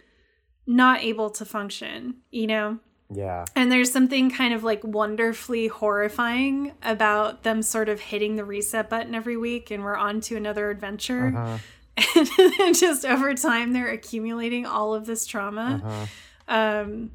[0.65, 2.79] not able to function you know
[3.13, 3.45] Yeah.
[3.55, 8.89] And there's something kind of like wonderfully horrifying about them sort of hitting the reset
[8.89, 11.33] button every week and we're on to another adventure.
[11.35, 11.57] Uh-huh.
[12.59, 15.81] And just over time, they're accumulating all of this trauma.
[15.83, 16.05] Uh-huh.
[16.47, 17.11] Um,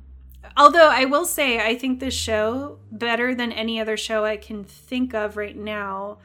[0.56, 4.64] although I will say, I think this show, better than any other show I can
[4.64, 6.18] think of right now,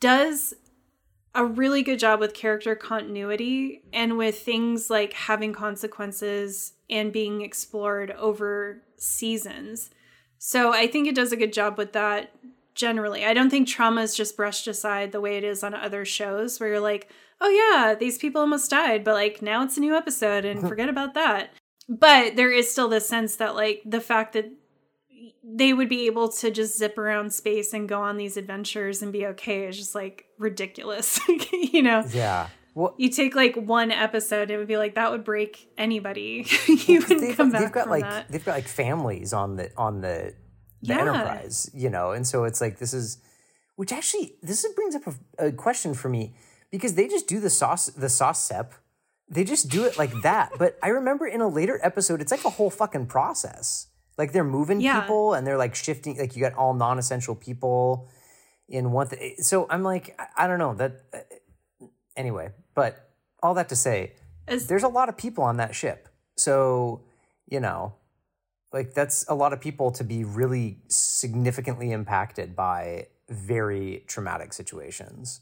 [0.00, 0.54] does
[1.34, 7.42] a really good job with character continuity and with things like having consequences and being
[7.42, 9.90] explored over seasons.
[10.38, 12.32] So I think it does a good job with that
[12.74, 13.24] generally.
[13.24, 16.60] I don't think trauma is just brushed aside the way it is on other shows
[16.60, 17.08] where you're like,
[17.40, 20.88] oh yeah, these people almost died, but like now it's a new episode and forget
[20.88, 21.50] about that.
[21.88, 24.50] But there is still this sense that like the fact that
[25.46, 29.12] they would be able to just zip around space and go on these adventures and
[29.12, 31.18] be okay is just like ridiculous.
[31.52, 32.04] you know?
[32.12, 32.48] Yeah.
[32.74, 36.46] Well, You take like one episode, it would be like that would break anybody.
[36.66, 38.28] you wouldn't they've, come they've back got from like that.
[38.30, 40.34] they've got like families on the on the
[40.82, 41.00] the Yeah.
[41.00, 43.18] enterprise, you know, and so it's like this is
[43.76, 45.02] which actually this brings up
[45.38, 46.34] a, a question for me
[46.70, 48.74] because they just do the sauce the sauce sep.
[49.28, 50.50] They just do it like that.
[50.58, 53.86] But I remember in a later episode, it's like a whole fucking process.
[54.18, 55.00] Like they're moving Yeah.
[55.00, 56.18] people and they're like shifting.
[56.18, 58.08] Like you got all non-essential people
[58.68, 59.08] in one.
[59.08, 61.04] Th- so I'm like, I, I don't know that.
[61.12, 61.86] uh,
[62.16, 63.10] anyway, but
[63.42, 64.12] all that to say,
[64.48, 66.08] As- there's a lot of people on that ship.
[66.36, 67.02] So
[67.46, 67.94] you know,
[68.72, 75.40] like that's a lot of people to be really significantly impacted by very traumatic situations.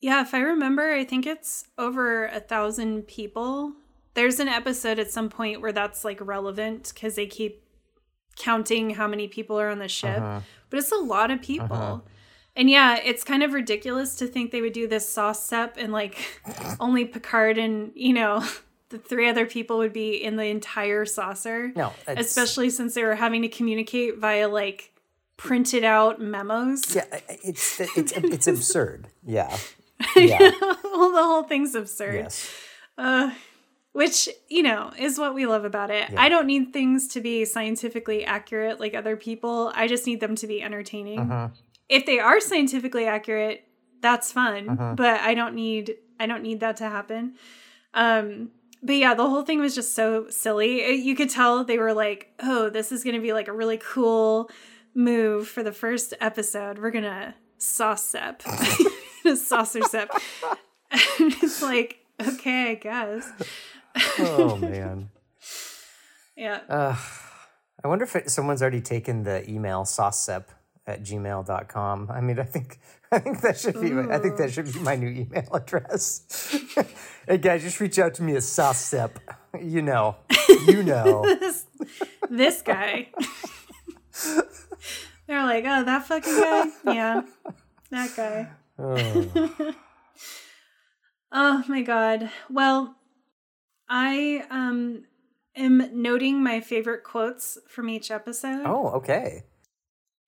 [0.00, 3.72] Yeah, if I remember, I think it's over a thousand people.
[4.14, 7.64] There's an episode at some point where that's like relevant because they keep
[8.38, 10.40] counting how many people are on the ship, uh-huh.
[10.70, 11.76] but it's a lot of people.
[11.76, 11.98] Uh-huh.
[12.56, 15.92] And yeah, it's kind of ridiculous to think they would do this sauce sep and
[15.92, 16.18] like
[16.80, 18.44] only Picard and, you know,
[18.88, 21.72] the three other people would be in the entire saucer.
[21.76, 24.92] No, it's- especially since they were having to communicate via like
[25.36, 26.94] printed out memos.
[26.94, 29.08] Yeah, it's it's it's absurd.
[29.24, 29.56] Yeah,
[30.16, 32.14] yeah, well, the whole thing's absurd.
[32.14, 32.50] yes,
[32.96, 33.30] uh,
[33.92, 36.10] which you know is what we love about it.
[36.16, 39.72] I don't need things to be scientifically accurate like other people.
[39.74, 41.18] I just need them to be entertaining.
[41.20, 41.48] Uh-huh.
[41.88, 43.64] if they are scientifically accurate
[44.00, 44.94] that's fun Uh-huh.
[44.96, 47.34] but i don't need i don't need that to happen.
[47.94, 48.50] Um
[48.82, 50.80] but yeah the whole thing was just so silly.
[50.82, 53.78] It- you could tell they were like oh this is gonna be like a really
[53.78, 54.50] cool
[54.94, 56.78] move for the first episode.
[56.78, 58.42] We're gonna sauce sep
[59.34, 59.80] saucer
[60.90, 63.30] and it's like okay i guess
[64.18, 65.10] Oh man.
[66.36, 66.96] yeah
[67.82, 70.46] I wonder if it, someone's already taken the email saucesep
[70.86, 72.10] at gmail.com.
[72.10, 72.80] I mean, I think
[73.12, 76.54] I think that should be my, I think that should be my new email address.
[77.28, 79.12] hey guys, just reach out to me at saucesep.
[79.62, 80.16] You know,
[80.66, 81.24] you know.
[82.28, 83.08] this guy.
[85.26, 86.66] They're like, oh, that fucking guy?
[86.84, 87.22] Yeah,
[87.90, 88.48] that guy.
[91.32, 92.30] oh my god.
[92.50, 92.97] Well,
[93.88, 95.04] I um
[95.56, 98.62] am noting my favorite quotes from each episode.
[98.64, 99.44] Oh, okay.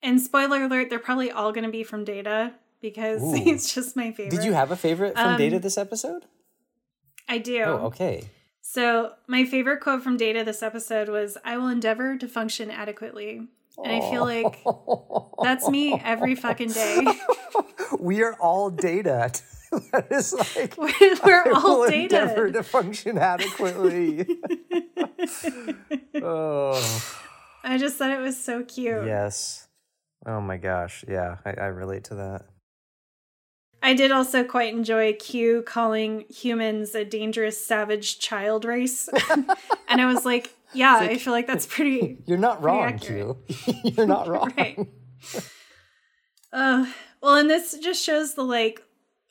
[0.03, 3.33] And spoiler alert, they're probably all going to be from Data because Ooh.
[3.35, 4.31] he's just my favorite.
[4.37, 6.25] Did you have a favorite from Um, Data this episode?
[7.29, 7.63] I do.
[7.63, 8.25] Oh, okay.
[8.63, 13.49] So, my favorite quote from Data this episode was I will endeavor to function adequately.
[13.83, 14.59] And I feel like
[15.43, 17.07] that's me every fucking day.
[17.99, 19.33] We are all data.
[19.93, 20.91] that is like We're
[21.47, 24.27] I all will endeavor to function adequately.
[26.23, 27.13] oh
[27.63, 29.07] I just thought it was so cute.
[29.07, 29.69] yes.
[30.27, 31.05] Oh my gosh.
[31.09, 32.43] Yeah, I, I relate to that.
[33.83, 39.09] I did also quite enjoy Q calling humans a dangerous, savage child race.
[39.89, 43.37] and I was like, yeah, I feel like that's pretty You're not Pretty wrong, accurate.
[43.49, 43.75] Q.
[43.85, 44.53] You're not wrong.
[44.57, 44.79] right.
[46.53, 46.87] Uh,
[47.23, 48.83] well, and this just shows the like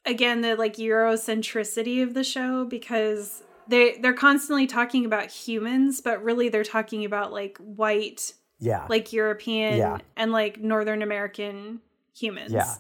[0.10, 6.24] again the like Eurocentricity of the show because they they're constantly talking about humans, but
[6.24, 8.86] really they're talking about like white, Yeah.
[8.90, 9.98] like European Yeah.
[10.18, 11.82] and like Northern American
[12.16, 12.52] humans.
[12.52, 12.76] Yeah.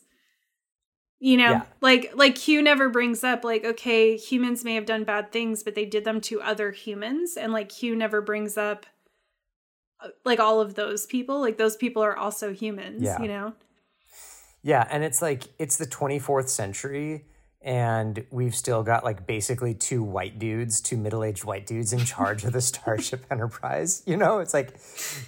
[1.21, 1.61] You know, Yeah.
[1.81, 5.75] like like Q never brings up like okay, humans may have done bad things, but
[5.75, 8.85] they did them to other humans, and like Q never brings up
[10.01, 11.41] uh, like all of those people.
[11.41, 13.01] Like those people are also humans.
[13.03, 13.21] Yeah.
[13.21, 13.53] You know.
[14.61, 17.25] Yeah, and it's like it's the 24th century
[17.61, 22.45] and we've still got like basically two white dudes, two middle-aged white dudes in charge
[22.45, 24.01] of the Starship Enterprise.
[24.05, 24.79] You know, it's like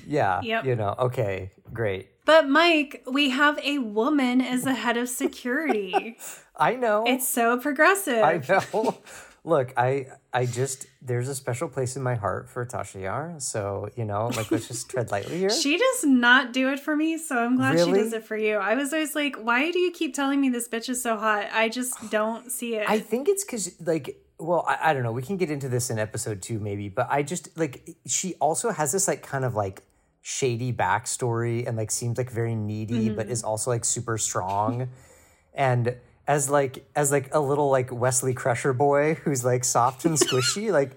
[0.07, 0.65] yeah, Yep.
[0.65, 2.09] you know, okay, great.
[2.25, 6.17] But Mike, we have a woman as the head of security.
[6.55, 7.03] I know.
[7.07, 8.23] it's so progressive.
[8.23, 8.97] I know.
[9.43, 13.89] Look, I I just there's a special place in my heart for Tasha Yar, so
[13.95, 15.49] you know, like let's just tread lightly here.
[15.49, 18.57] She does not do it for me, so I'm glad she does it for you.
[18.57, 21.47] I was always like, why do you keep telling me this bitch is so hot?
[21.51, 22.87] I just don't see it.
[22.87, 25.89] I think it's because like well I, I don't know we can get into this
[25.89, 29.55] in episode two maybe but I just like she also has this like kind of
[29.55, 29.83] like
[30.21, 33.31] shady backstory and like seems like very needy but mm-hmm.
[33.31, 34.89] is also like super strong
[35.53, 35.95] and
[36.31, 40.71] as like as like a little like Wesley Crusher boy who's like soft and squishy
[40.79, 40.91] like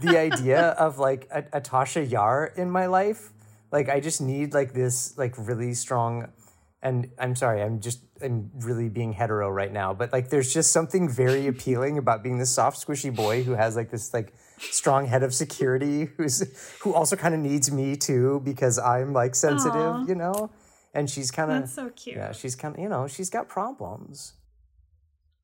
[0.00, 3.30] the idea of like a, a Tasha Yar in my life
[3.70, 6.32] like I just need like this like really strong
[6.80, 10.72] and I'm sorry, I'm just I'm really being hetero right now, but like there's just
[10.72, 15.06] something very appealing about being this soft, squishy boy who has like this like strong
[15.06, 16.38] head of security who's
[16.80, 20.06] who also kind of needs me too because I'm like sensitive, Aw.
[20.06, 20.50] you know?
[20.94, 22.16] And she's kind of so cute.
[22.16, 24.34] yeah, she's kind of you know, she's got problems.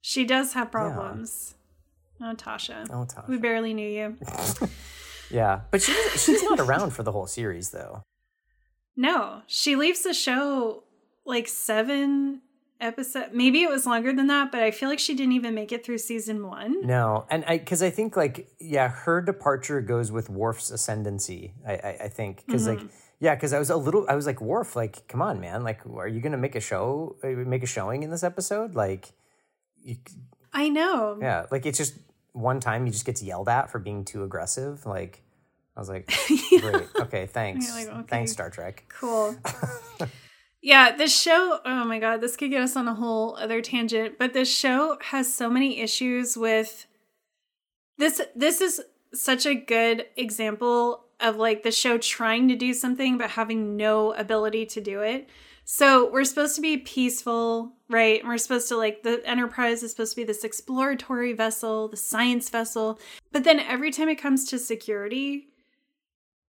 [0.07, 1.55] She does have problems.
[2.21, 2.87] Oh, Tasha.
[2.91, 3.27] Oh, Tasha.
[3.27, 4.19] We barely knew you.
[5.31, 8.03] Yeah, but she she's not around for the whole series though.
[8.95, 10.85] No, she leaves the show
[11.25, 12.43] like seven
[12.79, 13.33] episode.
[13.33, 15.85] Maybe it was longer than that, but I feel like she didn't even make it
[15.85, 16.87] through season one.
[16.87, 21.55] No, and I because I think like yeah, her departure goes with Worf's ascendancy.
[21.67, 22.81] I I, I think because like
[23.19, 25.81] yeah, because I was a little I was like Worf, like come on, man, like
[25.87, 28.75] are you gonna make a show, uh, make a showing in this episode?
[28.75, 29.15] Like,
[29.85, 29.97] you,
[30.53, 31.19] I know.
[31.21, 31.95] yeah, like it's just
[32.33, 34.85] one time he just gets yelled at for being too aggressive.
[34.87, 35.23] Like
[35.77, 36.13] I was like,
[36.61, 38.07] great, okay, thanks, like, okay.
[38.09, 38.85] thanks Star Trek.
[38.89, 39.37] Cool.
[40.63, 44.19] yeah, this show, oh my God, this could get us on a whole other tangent,
[44.19, 46.87] but this show has so many issues with
[47.99, 48.21] this.
[48.35, 48.83] This is
[49.13, 54.13] such a good example of like the show trying to do something but having no
[54.15, 55.29] ability to do it.
[55.65, 58.21] So we're supposed to be peaceful, right?
[58.21, 61.97] And we're supposed to like the Enterprise is supposed to be this exploratory vessel, the
[61.97, 62.99] science vessel.
[63.33, 65.49] But then every time it comes to security,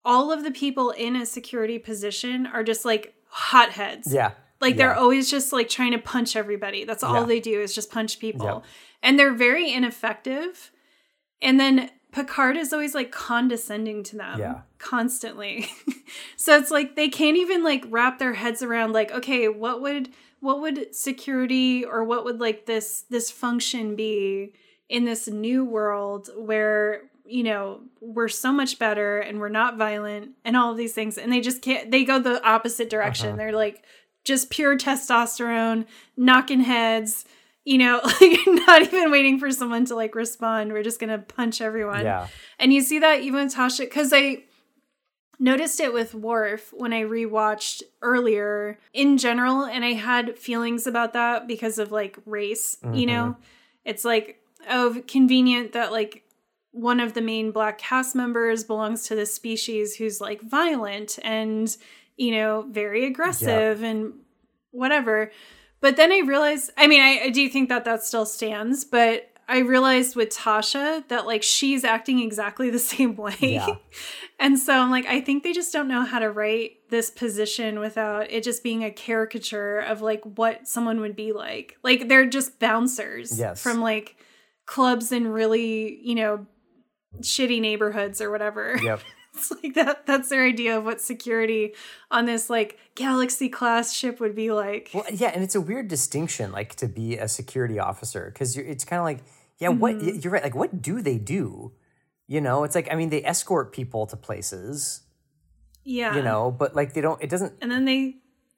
[0.04, 4.12] all of the people in a security position are just like hotheads.
[4.12, 6.84] Yeah, Like they're always just like trying to punch everybody.
[6.84, 7.24] That's all Yeah.
[7.26, 8.46] they do is just punch people.
[8.46, 8.64] Yep.
[9.02, 10.70] And they're very ineffective.
[11.40, 14.60] And then Picard is always like condescending to them Yeah.
[14.78, 15.68] Constantly.
[16.36, 20.10] so it's like they can't even like wrap their heads around like okay, what would
[20.40, 24.52] what would security or what would like this this function be
[24.88, 30.30] in this new world where you know we're so much better and we're not violent
[30.44, 31.18] and all of these things.
[31.18, 33.28] And they just can't they go the opposite direction.
[33.28, 33.36] Uh-huh.
[33.36, 33.84] they're like
[34.24, 35.86] just pure testosterone
[36.16, 37.24] knocking heads
[37.68, 40.72] you know like not even waiting for someone to like respond.
[40.72, 42.04] We're just gonna punch everyone.
[42.04, 42.28] Yeah,
[42.58, 44.42] and you see that even with tasha because i
[45.38, 51.12] noticed it with Worf when I rewatched earlier in general, and I had feelings about
[51.12, 53.24] that because of like race, you know?
[53.24, 53.42] Mm-hmm.
[53.84, 56.24] It's like, oh, convenient that like
[56.72, 61.76] one of the main black cast members belongs to this species who's like violent and,
[62.16, 64.14] you know, very aggressive and
[64.70, 65.30] whatever.
[65.80, 69.30] But then I realized, I mean, I, I do think that that still stands, but
[69.50, 73.34] I realized with Tasha that like she's acting exactly the same way.
[73.40, 73.76] Yeah.
[74.38, 77.80] And so I'm like, I think they just don't know how to write this position
[77.80, 81.76] without it just being a caricature of like what someone would be like.
[81.82, 83.62] Like they're just bouncers Yes.
[83.62, 84.16] from like
[84.66, 86.46] clubs in really, you know,
[87.20, 88.76] shitty neighborhoods or whatever.
[88.82, 89.00] yep.
[89.34, 91.74] It's like that that's their idea of what security
[92.10, 94.90] on this like galaxy class ship would be like.
[94.92, 98.84] Well, yeah, and it's a weird distinction, like to be a security officer, because it's
[98.84, 99.18] kind of like,
[99.58, 100.18] yeah, what Mm-hmm.
[100.20, 100.42] you're right.
[100.42, 101.72] Like, what do they do?
[102.26, 105.02] You know, it's like I mean, they escort people to places,
[105.84, 106.14] yeah.
[106.14, 107.22] you know, but like they don't.
[107.22, 107.54] It doesn't.
[107.62, 108.00] And then they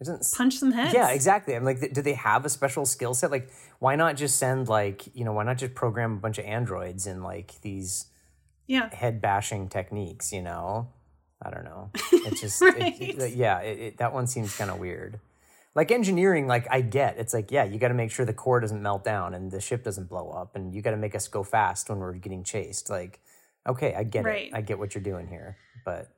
[0.01, 0.27] It doesn't.
[0.36, 0.93] punch some heads.
[0.94, 1.55] Yeah, exactly.
[1.55, 3.31] I'm like, do they have a special skill set?
[3.31, 6.44] Like, why not just send like, you know, why not just program a bunch of
[6.47, 8.06] androids in like these
[8.66, 8.93] Yeah.
[8.94, 10.32] head bashing techniques?
[10.32, 10.89] You know,
[11.40, 11.90] I don't know.
[12.12, 15.20] It just, it- it- yeah, it, it, that one seems kind of weird.
[15.74, 18.59] Like engineering, like I get, it's like, yeah, you got to make sure the core
[18.59, 21.28] doesn't melt down and the ship doesn't blow up, and you got to make us
[21.28, 22.90] go fast when we're getting chased.
[22.90, 23.20] Like,
[23.68, 24.48] okay, I get Right.
[24.48, 24.55] it.
[24.55, 26.09] I get what you're doing here, but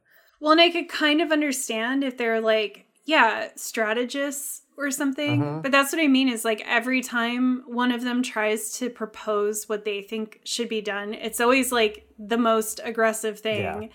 [0.41, 5.41] Well, and I could kind of understand if they're like, yeah, strategists or something.
[5.43, 5.61] Mm-hmm.
[5.61, 9.69] But that's what I mean is like every time one of them tries to propose
[9.69, 13.61] what they think should be done, it's always like the most aggressive thing.
[13.61, 13.89] Yeah.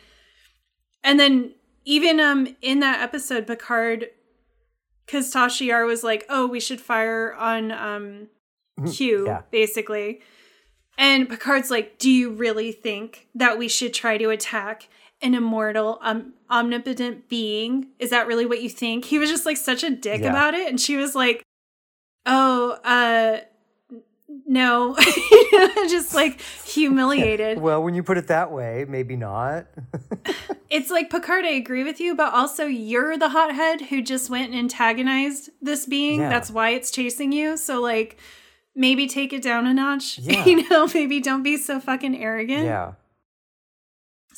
[1.04, 1.56] And then
[1.86, 4.08] even um in that episode, Picard
[5.08, 8.28] because Tasha Yar was like, oh, we should fire on um
[8.92, 9.26] Q, Mm-hmm.
[9.26, 9.42] Yeah.
[9.50, 10.22] basically.
[11.00, 14.88] And Picard's like, do you really think that we should try to attack
[15.22, 17.88] an immortal, um, omnipotent being?
[18.00, 19.06] Is that really what you think?
[19.06, 20.30] He was just like such a dick Yeah.
[20.32, 20.68] about it.
[20.68, 21.42] And she was like,
[22.26, 23.42] oh, uh,
[24.46, 24.96] no,
[25.90, 27.60] just like humiliated.
[27.68, 29.68] Well, when you put it that way, maybe not.
[30.70, 34.52] It's like Picard, I agree with you, but also you're the hothead who just went
[34.52, 36.20] and antagonized this being.
[36.20, 36.28] Yeah.
[36.28, 37.56] That's why it's chasing you.
[37.56, 38.18] So like
[38.76, 40.20] maybe take it down a notch.
[40.20, 40.44] Yeah.
[40.46, 42.66] You know, maybe don't be so fucking arrogant.
[42.66, 42.94] yeah.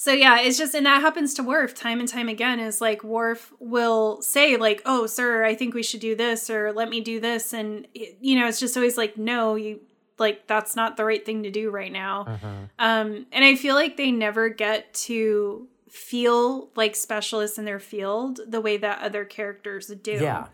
[0.02, 3.04] So yeah, it's just and that happens to Worf time and time again is like
[3.04, 7.02] Worf will say like, "Oh, sir, I think we should do this or let me
[7.02, 9.82] do this." And you know, it's just always like, "No, you
[10.18, 12.64] like that's not the right thing to do right now." Mm-hmm.
[12.80, 18.40] Um and I feel like they never get to feel like specialists in their field
[18.48, 20.14] the way that other characters do.
[20.14, 20.48] Yeah.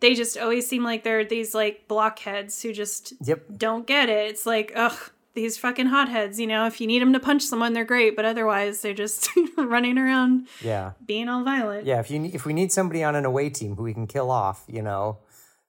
[0.00, 3.44] They just always seem like they're these like blockheads who just Yep.
[3.58, 4.30] don't get it.
[4.30, 7.72] It's like, ugh, these fucking hotheads, you know, if you need them to punch someone,
[7.74, 10.92] they're great, but otherwise they're just running around Yeah.
[11.06, 11.86] being all violent.
[11.86, 12.00] Yeah.
[12.00, 14.64] If you if we need somebody on an away team who we can kill off,
[14.66, 15.18] you know,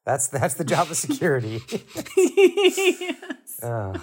[0.06, 1.61] that's that's the job of security.
[3.64, 3.99] Ugh.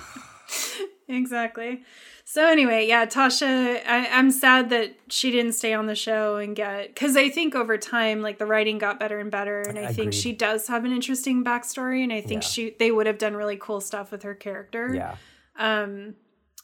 [1.08, 1.82] exactly.
[2.26, 6.56] So anyway, yeah, Tasha, I, I'm sad that she didn't stay on the show and
[6.56, 9.82] get because I think over time, like the writing got better and better, and I
[9.82, 9.94] Agreed.
[9.96, 12.48] think she does have an interesting backstory, and I think Yeah.
[12.48, 14.92] she they would have done really cool stuff with her character.
[14.94, 15.16] yeah.
[15.58, 16.14] Um,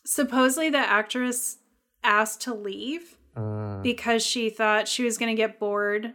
[0.05, 1.59] supposedly the actress
[2.03, 3.83] asked to leave Mm.
[3.85, 6.15] because she thought she was going to get bored.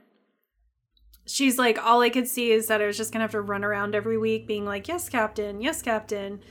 [1.26, 3.41] She's like, all I could see is that I was just going to have to
[3.41, 6.41] run around every week being like, yes, Captain, yes, Captain.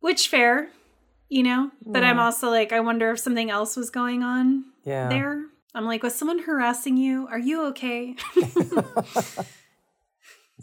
[0.00, 0.70] Which fair,
[1.28, 1.70] you know?
[1.84, 5.08] But I'm also like, I wonder if something else was going on Yeah.
[5.10, 5.44] there.
[5.74, 7.28] I'm like, was someone harassing you?
[7.30, 8.16] Are you okay?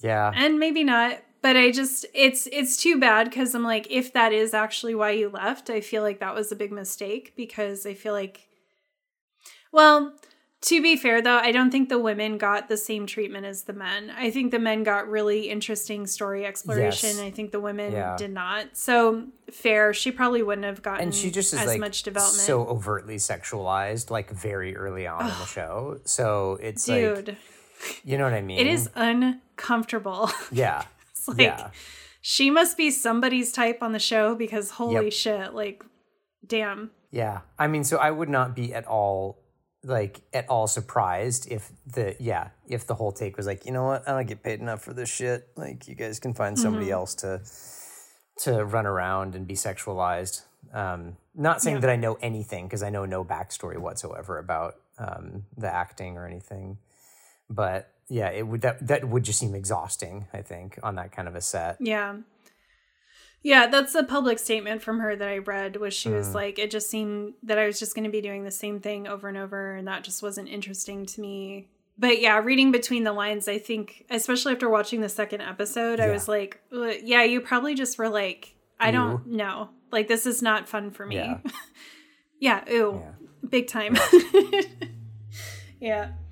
[0.01, 0.31] Yeah.
[0.35, 4.31] and maybe not but i just it's it's too bad because i'm like if that
[4.33, 7.93] is actually why you left i feel like that was a big mistake because i
[7.93, 8.47] feel like
[9.71, 10.13] well
[10.61, 13.73] to be fair though i don't think the women got the same treatment as the
[13.73, 14.11] men.
[14.17, 17.09] I think the men got really interesting story exploration.
[17.09, 17.19] Yes.
[17.19, 18.15] i think the women Yeah.
[18.17, 18.75] did not.
[18.75, 19.93] So fair.
[19.93, 22.41] She probably wouldn't have gotten and she just is as like much development.
[22.41, 25.99] so overtly sexualized like very early on in the show.
[26.05, 27.37] So it's like dude.
[28.03, 30.31] you know what i mean it is uncomfortable.
[30.51, 30.83] Yeah
[31.27, 31.69] it's like yeah
[32.21, 35.13] she must be somebody's type on the show because holy Yep.
[35.13, 35.83] shit like
[36.45, 39.43] damn yeah i mean so i would not be at all
[39.83, 43.85] like at all surprised if the yeah if the whole take was like you know
[43.85, 46.85] what i don't get paid enough for this shit like you guys can find somebody
[46.87, 46.93] Mm-hmm.
[46.93, 47.41] else to
[48.43, 50.41] to run around and be sexualized
[50.73, 51.81] um not saying Yeah.
[51.81, 56.25] that i know anything because i know no backstory whatsoever about um the acting or
[56.25, 56.77] anything
[57.49, 61.27] but yeah it would that that would just seem exhausting i think on that kind
[61.27, 61.77] of a set.
[61.79, 62.17] Yeah.
[63.43, 66.13] Yeah that's a public statement from her that i read was she Mm.
[66.17, 68.79] was like it just seemed that i was just going to be doing the same
[68.79, 71.67] thing over and over and that just wasn't interesting to me.
[71.99, 76.09] But yeah reading between the lines i think especially after watching the second episode i
[76.11, 79.69] was like "Uh, yeah you probably just were like i don't know.
[79.91, 81.15] Like this is not fun for me.
[81.15, 81.37] Yeah.
[82.39, 83.11] yeah ooh Yeah.
[83.49, 83.95] big time.
[85.79, 86.09] Yeah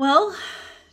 [0.00, 0.24] well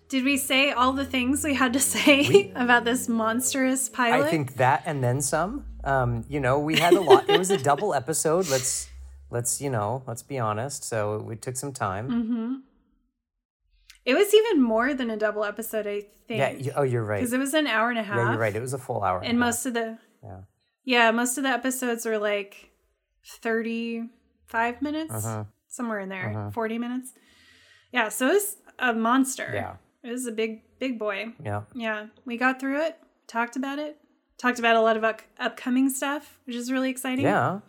[0.10, 4.30] did we say all the things we had to say about this monstrous pilot I
[4.30, 5.52] think that and then some.
[5.84, 7.30] Um, you know, we had a lot.
[7.30, 8.44] it was a double episode.
[8.56, 8.90] Let's
[9.36, 10.80] let's you know let's be honest.
[10.92, 10.98] So
[11.30, 12.06] we took some time.
[12.18, 12.50] Mm-hmm.
[14.12, 15.98] it was even more than a double episode i
[16.28, 16.52] think Yeah.
[16.64, 17.20] You, oh, you're right.
[17.20, 18.56] because it was an hour and a half Yeah, you're right.
[18.60, 19.20] It was a full hour.
[19.30, 19.88] and most of the
[20.28, 20.42] Yeah.
[20.94, 22.54] yeah most of the episodes were like
[23.44, 25.44] 35 minutes Uh-huh.
[25.68, 27.10] somewhere in there 40 minutes
[27.92, 28.48] yeah so it was
[28.80, 29.52] a monster.
[29.54, 29.76] Yeah.
[30.04, 31.34] it was a big big boy.
[31.44, 31.64] Yeah.
[31.74, 32.08] yeah.
[32.26, 32.98] We got through it
[33.28, 33.98] talked about it
[34.38, 37.26] talked about a lot of up- upcoming stuff which is really exciting.
[37.26, 37.60] Yeah.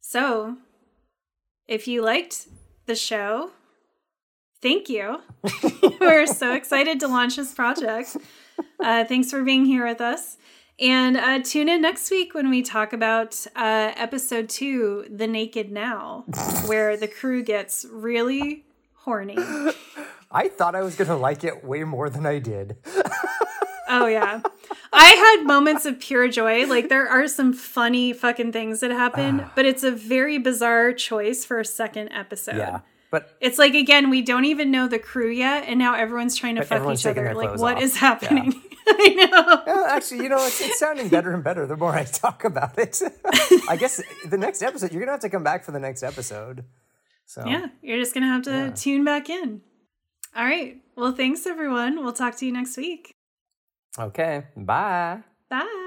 [0.00, 0.56] so
[1.68, 2.48] if you liked
[2.86, 3.50] the show
[4.64, 5.20] thank you.
[6.00, 8.16] We're so excited to launch this project.
[8.80, 10.38] Uh, thanks for being here with us.
[10.80, 15.70] And uh, tune in next week when we talk about uh, episode two the naked
[15.70, 16.24] now
[16.66, 18.64] where the crew gets really
[19.04, 19.38] horny
[20.30, 22.76] I thought I was gonna like it way more than I did.
[23.86, 24.40] Oh yeah.
[24.92, 26.66] I had moments of pure joy.
[26.66, 29.52] Like there are some funny fucking things that happen, ah.
[29.54, 32.56] but it's a very bizarre choice for a second episode.
[32.56, 32.80] Yeah.
[33.10, 36.56] But It's like again, we don't even know the crew yet, and now everyone's trying
[36.56, 37.34] to fuck each other.
[37.34, 37.82] Like what off.
[37.82, 38.60] is happening?
[38.86, 39.62] I know.
[39.66, 42.78] well, actually, you know, it's, it's sounding better and better the more I talk about
[42.78, 43.00] it.
[43.68, 46.64] I guess the next episode, you're gonna have to come back for the next episode.
[47.26, 49.62] So Yeah, you're just gonna have to tune back in.
[50.36, 50.80] All right.
[50.96, 52.02] Well, thanks everyone.
[52.02, 53.14] We'll talk to you next week.
[53.98, 54.44] Okay.
[54.56, 55.22] Bye.
[55.48, 55.80] Bye.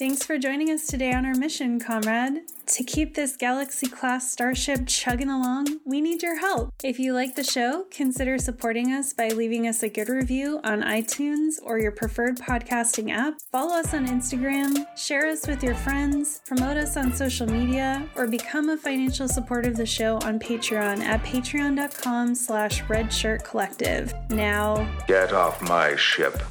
[0.00, 2.44] Thanks for joining us today on our mission, comrade.
[2.68, 6.72] To keep this galaxy class starship chugging along, we need your help.
[6.82, 10.80] If you like the show, consider supporting us by leaving us a good review on
[10.80, 13.34] iTunes or your preferred podcasting app.
[13.52, 18.26] Follow us on Instagram, share us with your friends, promote us on social media, or
[18.26, 24.30] become a financial supporter of the show on Patreon at patreon.com slash redshirtcollective.
[24.30, 26.42] Now, Get off my ship.